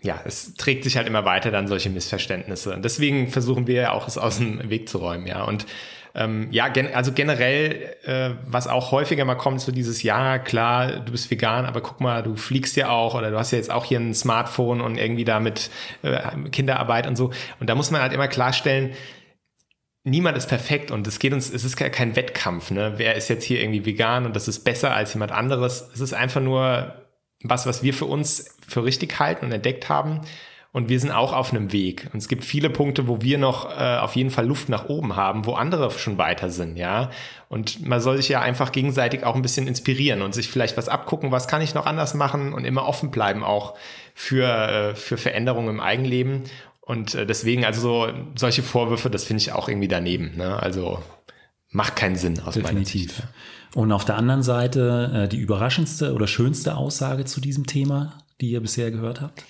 ja, 0.03 0.21
es 0.27 0.53
trägt 0.53 0.85
sich 0.85 0.99
halt 0.99 1.07
immer 1.07 1.25
weiter 1.25 1.51
dann 1.51 1.67
solche 1.67 1.89
Missverständnisse. 1.89 2.75
Und 2.75 2.85
deswegen 2.85 3.29
versuchen 3.29 3.67
wir 3.67 3.95
auch, 3.95 4.07
es 4.07 4.19
aus 4.19 4.37
dem 4.37 4.69
Weg 4.69 4.87
zu 4.87 4.99
räumen, 4.99 5.27
ja. 5.27 5.45
Und 5.45 5.65
ähm, 6.15 6.49
ja, 6.51 6.69
gen 6.69 6.93
also 6.95 7.13
generell, 7.13 7.97
äh, 8.05 8.31
was 8.47 8.67
auch 8.67 8.93
häufiger 8.93 9.25
mal 9.25 9.35
kommt, 9.35 9.61
so 9.61 9.73
dieses, 9.73 10.03
ja, 10.03 10.39
klar, 10.39 11.01
du 11.01 11.13
bist 11.13 11.31
vegan, 11.31 11.65
aber 11.65 11.81
guck 11.81 12.01
mal, 12.01 12.23
du 12.23 12.37
fliegst 12.37 12.77
ja 12.77 12.91
auch 12.91 13.15
oder 13.15 13.31
du 13.31 13.39
hast 13.39 13.51
ja 13.51 13.59
jetzt 13.59 13.71
auch 13.71 13.87
hier 13.87 13.99
ein 13.99 14.15
Smartphone 14.15 14.83
und 14.83 14.99
irgendwie 14.99 15.25
da 15.25 15.41
mit 15.41 15.71
äh, 16.03 16.21
Kinderarbeit 16.51 17.07
und 17.07 17.17
so. 17.17 17.31
Und 17.61 17.71
da 17.71 17.75
muss 17.75 17.91
man 17.91 18.03
halt 18.03 18.13
immer 18.13 18.29
klarstellen, 18.29 18.93
niemand 20.05 20.37
ist 20.37 20.49
perfekt 20.49 20.91
und 20.91 21.07
es 21.07 21.19
geht 21.19 21.33
uns, 21.33 21.51
es 21.51 21.65
ist 21.65 21.77
kein 21.77 22.15
Wettkampf, 22.15 22.71
ne? 22.71 22.95
Wer 22.97 23.15
ist 23.15 23.29
jetzt 23.29 23.45
hier 23.45 23.61
irgendwie 23.61 23.87
vegan 23.87 24.27
und 24.27 24.37
das 24.37 24.49
ist 24.49 24.65
besser 24.65 24.95
als 24.95 25.15
jemand 25.15 25.33
anderes? 25.33 25.89
Es 25.95 26.01
ist 26.01 26.13
einfach 26.13 26.43
nur 26.43 26.95
was, 27.43 27.67
was 27.67 27.83
wir 27.83 27.95
für 27.95 28.05
uns 28.05 28.57
für 28.67 28.85
richtig 28.85 29.19
halten 29.19 29.47
und 29.47 29.53
entdeckt 29.53 29.89
haben 29.89 30.21
und 30.73 30.89
wir 30.89 30.99
sind 30.99 31.11
auch 31.11 31.35
auf 31.35 31.53
einem 31.53 31.71
Weg. 31.71 32.09
Und 32.13 32.19
es 32.19 32.29
gibt 32.29 32.45
viele 32.45 32.71
Punkte, 32.71 33.07
wo 33.07 33.21
wir 33.21 33.37
noch 33.37 33.71
äh, 33.79 33.99
auf 33.99 34.17
jeden 34.17 34.31
Fall 34.31 34.47
Luft 34.47 34.71
nach 34.71 34.89
oben 34.89 35.17
haben, 35.17 35.45
wo 35.45 35.53
andere 35.53 35.91
schon 35.91 36.17
weiter 36.17 36.49
sind, 36.51 36.77
ja. 36.77 37.11
Und 37.51 37.87
man 37.87 38.01
soll 38.01 38.17
sich 38.17 38.31
ja 38.31 38.41
einfach 38.41 38.73
gegenseitig 38.73 39.25
auch 39.25 39.37
ein 39.37 39.43
bisschen 39.43 39.67
inspirieren 39.67 40.23
und 40.23 40.35
sich 40.35 40.49
vielleicht 40.49 40.79
was 40.79 40.89
abgucken, 40.89 41.31
was 41.31 41.47
kann 41.47 41.61
ich 41.61 41.75
noch 41.75 41.85
anders 41.85 42.15
machen 42.15 42.55
und 42.55 42.65
immer 42.65 42.87
offen 42.87 43.11
bleiben 43.11 43.45
auch 43.45 43.75
für, 44.15 44.47
äh, 44.47 44.95
für 44.95 45.19
Veränderungen 45.19 45.69
im 45.69 45.81
Eigenleben. 45.81 46.45
Und 46.81 47.15
äh, 47.15 47.27
deswegen, 47.27 47.67
also 47.67 47.81
so, 47.81 48.13
solche 48.35 48.63
Vorwürfe, 48.63 49.11
das 49.11 49.25
finde 49.25 49.43
ich 49.43 49.53
auch 49.53 49.69
irgendwie 49.69 49.89
daneben. 49.89 50.37
Ne? 50.37 50.59
Also 50.61 51.01
macht 51.71 51.97
keinen 51.97 52.17
Sinn 52.17 52.41
aus 52.41 52.55
Definitiv. 52.55 52.73
meiner 52.73 52.85
Sicht. 52.87 53.23
Und 53.75 53.93
auf 53.93 54.07
der 54.07 54.17
anderen 54.17 54.43
Seite 54.43 55.25
äh, 55.25 55.29
die 55.29 55.39
überraschendste 55.39 56.15
oder 56.15 56.27
schönste 56.27 56.77
Aussage 56.77 57.27
zu 57.27 57.43
diesem 57.43 57.67
Thema, 57.67 58.19
die 58.41 58.51
ihr 58.51 58.61
bisher 58.61 58.91
gehört 58.91 59.21
habt? 59.21 59.45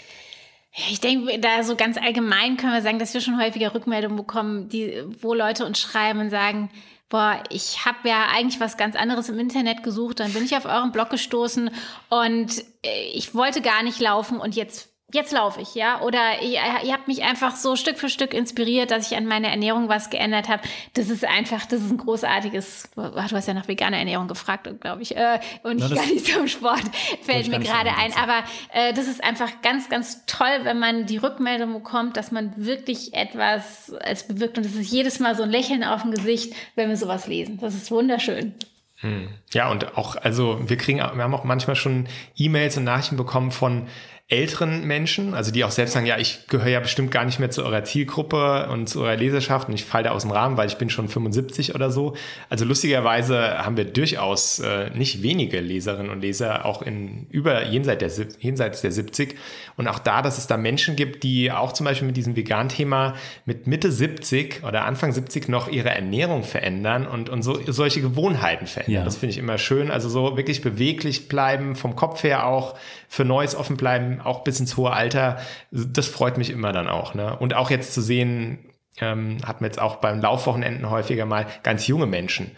Ich 0.75 1.01
denke, 1.01 1.39
da 1.39 1.63
so 1.65 1.77
ganz 1.77 1.99
allgemein 1.99 2.57
können 2.57 2.73
wir 2.73 2.83
sagen, 2.83 2.99
dass 2.99 3.13
wir 3.13 3.21
schon 3.21 3.41
häufiger 3.41 3.75
Rückmeldungen 3.75 4.17
bekommen, 4.17 4.69
die, 4.71 5.05
wo 5.21 5.35
Leute 5.35 5.67
uns 5.67 5.79
schreiben 5.79 6.21
und 6.21 6.31
sagen, 6.31 6.71
boah, 7.11 7.43
ich 7.51 7.85
habe 7.85 8.09
ja 8.09 8.29
eigentlich 8.35 8.59
was 8.59 8.79
ganz 8.79 8.97
anderes 8.97 9.29
im 9.29 9.39
Internet 9.39 9.83
gesucht, 9.83 10.21
dann 10.21 10.33
bin 10.33 10.45
ich 10.45 10.57
auf 10.57 10.65
euren 10.65 10.93
Blog 10.93 11.11
gestoßen 11.11 11.71
und 12.09 12.65
äh, 12.83 13.05
ich 13.13 13.35
wollte 13.35 13.61
gar 13.61 13.83
nicht 13.83 14.01
laufen 14.01 14.41
und 14.41 14.57
jetzt 14.57 14.92
jetzt 15.13 15.33
laufe 15.33 15.61
ich, 15.61 15.75
ja. 15.75 16.01
Oder 16.01 16.43
ihr, 16.43 16.61
ihr, 16.85 16.93
habt 16.93 17.07
mich 17.07 17.23
einfach 17.23 17.55
so 17.57 17.77
Stück 17.77 17.99
für 17.99 18.09
Stück 18.09 18.35
inspiriert, 18.35 18.91
dass 18.91 19.11
ich 19.11 19.17
an 19.17 19.27
meiner 19.27 19.49
Ernährung 19.49 19.89
was 19.89 20.11
geändert 20.11 20.49
habe. 20.49 20.63
Das 20.95 21.11
ist 21.11 21.25
einfach, 21.25 21.67
das 21.67 21.83
ist 21.83 21.91
ein 21.91 21.99
großartiges, 21.99 22.91
du 22.97 23.15
hast 23.15 23.47
ja 23.47 23.55
nach 23.55 23.69
veganer 23.69 23.99
Ernährung 23.99 24.27
gefragt, 24.27 24.69
glaube 24.81 25.03
ich. 25.03 25.17
Äh, 25.17 25.39
und 25.63 25.83
ich 25.83 25.95
gar 25.95 26.07
nicht 26.07 26.27
so 26.27 26.41
im 26.41 26.49
Sport, 26.49 26.83
fällt 27.23 27.49
mir 27.49 27.61
gerade 27.61 27.91
ein. 27.91 28.13
Aber 28.17 28.45
äh, 28.73 28.93
das 28.95 29.07
ist 29.07 29.23
einfach 29.23 29.51
ganz, 29.63 29.89
ganz 29.89 30.25
toll, 30.27 30.61
wenn 30.63 30.79
man 30.79 31.07
die 31.07 31.19
Rückmeldung 31.19 31.75
bekommt, 31.75 32.17
dass 32.17 32.33
man 32.33 32.53
wirklich 32.57 33.15
etwas 33.15 33.93
als 33.95 34.27
bewirkt. 34.27 34.59
Und 34.59 34.65
es 34.67 34.75
ist 34.75 34.91
jedes 34.91 35.21
Mal 35.21 35.37
so 35.37 35.43
ein 35.43 35.51
Lächeln 35.51 35.85
auf 35.85 36.03
dem 36.03 36.11
Gesicht, 36.11 36.55
wenn 36.75 36.89
wir 36.89 36.97
sowas 36.97 37.27
lesen. 37.27 37.59
Das 37.61 37.75
ist 37.75 37.91
wunderschön. 37.91 38.55
Hm. 39.03 39.29
Ja, 39.51 39.71
und 39.71 39.99
auch, 39.99 40.17
also 40.17 40.61
wir 40.65 40.77
kriegen, 40.77 40.99
wir 40.99 41.23
haben 41.23 41.35
auch 41.35 41.45
manchmal 41.45 41.77
schon 41.77 42.07
E-Mails 42.37 42.77
und 42.77 42.85
Nachrichten 42.85 43.17
bekommen 43.17 43.51
von 43.51 43.89
älteren 44.29 44.87
Menschen, 44.87 45.35
also 45.35 45.53
die 45.53 45.63
auch 45.63 45.71
selbst 45.71 45.93
sagen, 45.93 46.07
ja, 46.07 46.17
ich 46.17 46.47
gehöre 46.47 46.69
ja 46.69 46.81
bestimmt 46.81 47.11
gar 47.11 47.27
nicht 47.27 47.39
mehr 47.39 47.51
zu 47.51 47.65
eurer 47.65 47.85
Zielgruppe 47.85 48.69
und 48.71 48.89
zu 48.89 49.03
eurer 49.03 49.17
Leserschaft 49.17 49.69
und 49.69 49.75
ich 49.75 49.85
falle 49.85 50.05
da 50.05 50.11
aus 50.13 50.23
dem 50.23 50.31
Rahmen, 50.31 50.57
weil 50.57 50.69
ich 50.69 50.79
bin 50.79 50.89
schon 50.89 51.09
75 51.09 51.75
oder 51.75 51.91
so. 51.91 52.17
Also 52.49 52.65
lustigerweise 52.65 53.59
haben 53.59 53.77
wir 53.77 53.85
durchaus 53.85 54.59
äh, 54.61 54.89
nicht 54.91 55.23
wenige 55.23 55.61
Leserinnen 55.61 56.11
und 56.11 56.23
Leser, 56.23 56.65
auch 56.65 56.81
in 56.81 57.27
über 57.29 57.67
jenseits 57.67 58.17
der, 58.17 58.27
jenseits 58.41 58.81
der 58.81 58.93
70. 58.93 59.37
Und 59.77 59.87
auch 59.87 59.99
da, 59.99 60.23
dass 60.23 60.39
es 60.39 60.47
da 60.47 60.57
Menschen 60.57 60.97
gibt, 60.97 61.25
die 61.25 61.53
auch 61.53 61.73
zum 61.73 61.85
Beispiel 61.85 62.07
mit 62.07 62.17
diesem 62.17 62.35
Vegan-Thema 62.35 63.15
mit 63.45 63.67
Mitte 63.67 63.93
70 63.93 64.63
oder 64.65 64.87
Anfang 64.87 65.13
70 65.13 65.49
noch 65.49 65.69
ihre 65.69 65.91
Ernährung 65.91 66.43
verändern 66.43 67.07
und, 67.07 67.29
und 67.29 67.43
so, 67.43 67.61
solche 67.67 68.01
Gewohnheiten 68.01 68.67
verändern. 68.67 69.03
Ja. 69.03 69.05
Das 69.05 69.19
finde 69.19 69.33
ich 69.33 69.39
immer 69.39 69.59
schön. 69.59 69.91
Also 69.91 70.09
so 70.09 70.39
wirklich 70.39 70.63
beweglich 70.63 71.29
bleiben, 71.29 71.75
vom 71.75 71.97
Kopf 71.97 72.23
her 72.23 72.47
auch 72.47 72.77
für 73.13 73.27
Neues 73.27 73.55
offen 73.55 73.77
bleiben, 73.77 74.23
auch 74.23 74.43
bis 74.43 74.59
ins 74.59 74.79
hohe 74.79 74.91
Alter, 74.91 75.37
das 75.71 76.07
freut 76.07 76.39
mich 76.39 76.49
immer 76.49 76.73
dann 76.73 76.89
auch. 76.89 77.13
Ne? 77.13 77.37
Und 77.37 77.53
auch 77.53 77.69
jetzt 77.69 77.93
zu 77.93 78.01
sehen, 78.01 78.71
ähm, 79.03 79.37
hat 79.45 79.61
man 79.61 79.69
jetzt 79.69 79.79
auch 79.79 79.97
beim 79.97 80.23
Laufwochenenden 80.23 80.89
häufiger 80.89 81.27
mal 81.27 81.47
ganz 81.63 81.87
junge 81.87 82.07
Menschen, 82.07 82.53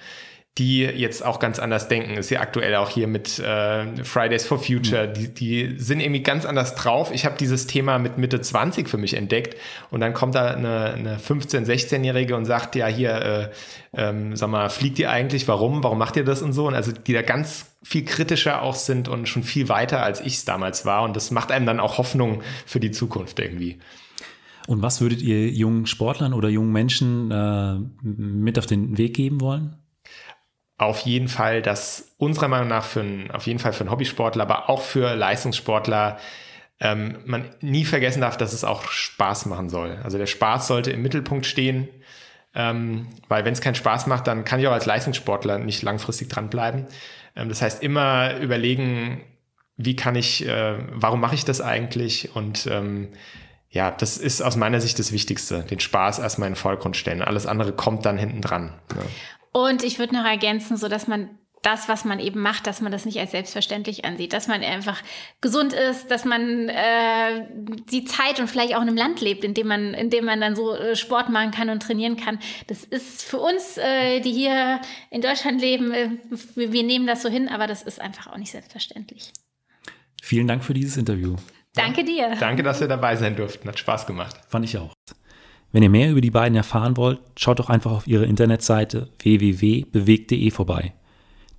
die 0.59 0.83
jetzt 0.83 1.25
auch 1.25 1.41
ganz 1.41 1.59
anders 1.59 1.89
denken. 1.89 2.17
Ist 2.17 2.31
ja 2.31 2.41
aktuell 2.41 2.77
auch 2.77 2.89
hier 2.89 3.09
mit 3.09 3.41
äh, 3.41 4.05
Fridays 4.05 4.47
for 4.47 4.61
Future. 4.61 5.09
Die, 5.09 5.35
die 5.35 5.75
sind 5.79 5.99
irgendwie 5.99 6.23
ganz 6.23 6.47
anders 6.47 6.77
drauf. 6.77 7.11
Ich 7.13 7.25
habe 7.25 7.37
dieses 7.37 7.67
Thema 7.67 7.99
mit 7.99 8.19
Mitte 8.19 8.41
20 8.41 8.89
für 8.89 8.97
mich 8.97 9.15
entdeckt 9.15 9.57
und 9.91 9.99
dann 9.99 10.15
kommt 10.15 10.37
da 10.37 10.53
eine, 10.53 10.93
eine 10.93 11.17
15-, 11.17 11.67
16-Jährige 11.67 12.37
und 12.37 12.45
sagt, 12.45 12.77
ja 12.77 12.87
hier, 12.87 13.11
äh, 13.15 13.51
ähm, 13.97 14.37
sag 14.37 14.49
mal, 14.49 14.69
fliegt 14.69 15.01
ihr 15.01 15.11
eigentlich? 15.11 15.49
Warum? 15.49 15.83
Warum 15.83 15.99
macht 15.99 16.17
ihr 16.17 16.25
das 16.25 16.41
und 16.41 16.53
so? 16.53 16.69
Und 16.69 16.75
also 16.75 16.93
die 16.93 17.13
da 17.13 17.23
ganz 17.23 17.67
viel 17.83 18.05
kritischer 18.05 18.63
auch 18.63 18.77
sind 18.77 19.09
und 19.09 19.29
schon 19.29 19.43
viel 19.43 19.69
weiter, 19.69 20.05
als 20.05 20.21
ich 20.21 20.35
es 20.35 20.45
damals 20.45 20.87
war. 20.87 21.03
Und 21.03 21.17
das 21.17 21.33
macht 21.33 21.51
einem 21.51 21.67
dann 21.67 21.81
auch 21.81 21.99
Hoffnung 21.99 22.43
für 22.65 22.79
die 22.79 22.93
Zukunft 22.93 23.41
irgendwie. 23.41 23.81
Und 24.69 24.83
was 24.83 25.01
würdet 25.01 25.21
ihr 25.21 25.49
jungen 25.49 25.87
Sportlern 25.87 26.33
oder 26.33 26.49
jungen 26.49 26.73
Menschen 26.73 27.31
äh, 27.33 27.75
mit 28.03 28.57
auf 28.57 28.67
den 28.67 28.97
Weg 28.97 29.15
geben 29.15 29.41
wollen? 29.41 29.77
Auf 30.77 31.01
jeden 31.01 31.29
Fall, 31.29 31.63
dass 31.63 32.15
unserer 32.19 32.49
Meinung 32.49 32.69
nach 32.69 32.85
für 32.85 33.01
einen, 33.01 33.31
auf 33.31 33.47
jeden 33.47 33.59
Fall 33.59 33.73
für 33.73 33.81
einen 33.81 33.91
Hobbysportler, 33.91 34.43
aber 34.43 34.69
auch 34.69 34.83
für 34.83 35.15
Leistungssportler 35.15 36.19
ähm, 36.81 37.19
man 37.25 37.49
nie 37.61 37.85
vergessen 37.85 38.21
darf, 38.21 38.37
dass 38.37 38.53
es 38.53 38.65
auch 38.65 38.91
Spaß 38.91 39.47
machen 39.47 39.69
soll. 39.69 39.99
Also 40.03 40.19
der 40.19 40.27
Spaß 40.27 40.67
sollte 40.67 40.91
im 40.91 41.03
Mittelpunkt 41.03 41.47
stehen, 41.47 41.89
ähm, 42.55 43.09
weil 43.29 43.45
wenn 43.45 43.53
es 43.53 43.61
keinen 43.61 43.77
Spaß 43.77 44.07
macht, 44.07 44.27
dann 44.27 44.45
kann 44.45 44.59
ich 44.61 44.67
auch 44.67 44.73
als 44.73 44.87
Leistungssportler 44.87 45.59
nicht 45.59 45.83
langfristig 45.83 46.29
dranbleiben. 46.29 46.87
Ähm, 47.37 47.49
das 47.49 47.63
heißt, 47.63 47.83
immer 47.83 48.39
überlegen, 48.39 49.23
wie 49.77 49.97
kann 49.97 50.17
ich, 50.17 50.47
äh, 50.47 50.79
warum 50.91 51.21
mache 51.21 51.37
ich 51.37 51.45
das 51.45 51.61
eigentlich 51.61 52.35
und 52.35 52.67
ähm, 52.67 53.09
ja, 53.71 53.91
das 53.91 54.19
ist 54.19 54.41
aus 54.41 54.55
meiner 54.55 54.81
Sicht 54.81 55.01
das 55.01 55.11
Wichtigste, 55.11 55.65
den 55.65 55.81
Spaß 55.81 56.21
erstmal 56.21 56.47
in 56.47 56.53
den 56.53 56.59
Vordergrund 56.59 56.97
stellen. 56.97 57.23
Alles 57.23 57.45
andere 57.45 57.73
kommt 57.73 58.07
dann 58.07 58.19
hinten 58.19 58.41
dran. 58.41 58.73
Ja. 58.95 59.03
Und 59.57 59.85
ich 59.85 59.99
würde 60.01 60.15
noch 60.15 60.25
ergänzen, 60.25 60.77
so 60.77 60.89
dass 60.89 61.07
man 61.07 61.31
das, 61.63 61.89
was 61.89 62.05
man 62.05 62.19
eben 62.19 62.41
macht, 62.41 62.67
dass 62.67 62.81
man 62.81 62.93
das 62.93 63.07
nicht 63.07 63.19
als 63.19 63.31
selbstverständlich 63.31 64.05
ansieht, 64.05 64.33
dass 64.33 64.49
man 64.49 64.63
einfach 64.63 65.01
gesund 65.41 65.73
ist, 65.73 66.11
dass 66.11 66.25
man 66.25 66.69
äh, 66.69 67.47
die 67.91 68.05
Zeit 68.05 68.39
und 68.39 68.49
vielleicht 68.49 68.75
auch 68.75 68.83
in 68.83 68.89
einem 68.89 68.97
Land 68.97 69.21
lebt, 69.21 69.45
in 69.45 69.55
dem 69.55 69.69
man, 69.69 69.95
in 69.95 70.11
dem 70.11 70.27
man 70.27 70.41
dann 70.41 70.57
so 70.57 70.75
äh, 70.75 70.95
Sport 70.95 71.31
machen 71.31 71.53
kann 71.53 71.71
und 71.71 71.83
trainieren 71.83 72.17
kann. 72.17 72.39
Das 72.67 72.85
ist 72.85 73.23
für 73.23 73.39
uns, 73.39 73.79
äh, 73.79 74.21
die 74.21 74.33
hier 74.33 74.81
in 75.11 75.23
Deutschland 75.23 75.61
leben, 75.61 75.93
äh, 75.93 76.11
wir, 76.55 76.73
wir 76.73 76.83
nehmen 76.83 77.07
das 77.07 77.23
so 77.23 77.31
hin, 77.31 77.49
aber 77.49 77.67
das 77.67 77.83
ist 77.83 78.01
einfach 78.01 78.27
auch 78.27 78.37
nicht 78.37 78.51
selbstverständlich. 78.51 79.33
Vielen 80.21 80.47
Dank 80.47 80.65
für 80.65 80.75
dieses 80.75 80.97
Interview. 80.97 81.37
Danke 81.75 82.05
dir. 82.05 82.37
Danke, 82.39 82.63
dass 82.63 82.81
wir 82.81 82.89
dabei 82.89 83.17
sein 83.17 83.37
durften. 83.37 83.69
Hat 83.69 83.79
Spaß 83.79 84.07
gemacht. 84.07 84.37
Fand 84.49 84.65
ich 84.65 84.77
auch. 84.77 84.93
Wenn 85.75 85.83
ihr 85.83 85.91
mehr 85.91 86.13
über 86.13 86.21
die 86.21 86.31
beiden 86.31 86.57
erfahren 86.57 86.97
wollt, 86.97 87.19
schaut 87.37 87.59
doch 87.59 87.69
einfach 87.69 87.91
auf 87.91 88.07
ihre 88.07 88.27
Internetseite 88.27 89.09
www.bewegt.de 89.19 90.53
vorbei. 90.53 90.93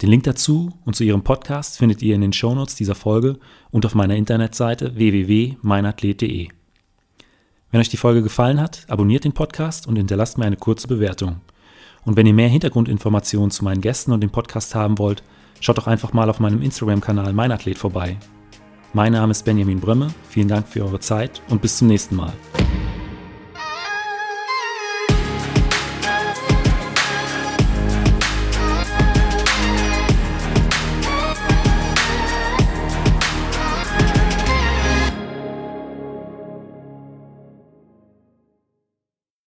Den 0.01 0.09
Link 0.09 0.23
dazu 0.23 0.71
und 0.85 0.95
zu 0.95 1.03
ihrem 1.03 1.25
Podcast 1.25 1.77
findet 1.77 2.01
ihr 2.01 2.15
in 2.15 2.21
den 2.21 2.31
Shownotes 2.31 2.75
dieser 2.75 2.95
Folge 2.95 3.37
und 3.71 3.85
auf 3.85 3.93
meiner 3.93 4.15
Internetseite 4.15 4.95
www.meinathlet.de. 4.95 6.47
Wenn 7.71 7.81
euch 7.81 7.89
die 7.89 7.97
Folge 7.97 8.23
gefallen 8.23 8.61
hat, 8.61 8.85
abonniert 8.87 9.25
den 9.25 9.33
Podcast 9.33 9.85
und 9.85 9.97
hinterlasst 9.97 10.37
mir 10.37 10.45
eine 10.45 10.55
kurze 10.55 10.87
Bewertung. 10.87 11.41
Und 12.05 12.15
wenn 12.15 12.25
ihr 12.25 12.33
mehr 12.33 12.47
Hintergrundinformationen 12.47 13.51
zu 13.51 13.65
meinen 13.65 13.81
Gästen 13.81 14.13
und 14.13 14.21
dem 14.21 14.31
Podcast 14.31 14.75
haben 14.75 14.97
wollt, 14.97 15.23
schaut 15.59 15.77
doch 15.77 15.87
einfach 15.87 16.13
mal 16.13 16.29
auf 16.29 16.39
meinem 16.39 16.61
Instagram-Kanal 16.61 17.33
Meinathlet 17.33 17.77
vorbei. 17.77 18.15
Mein 18.93 19.11
Name 19.11 19.31
ist 19.31 19.43
Benjamin 19.43 19.81
Brömme, 19.81 20.07
vielen 20.29 20.47
Dank 20.47 20.69
für 20.69 20.85
eure 20.85 21.01
Zeit 21.01 21.41
und 21.49 21.61
bis 21.61 21.79
zum 21.79 21.89
nächsten 21.89 22.15
Mal. 22.15 22.31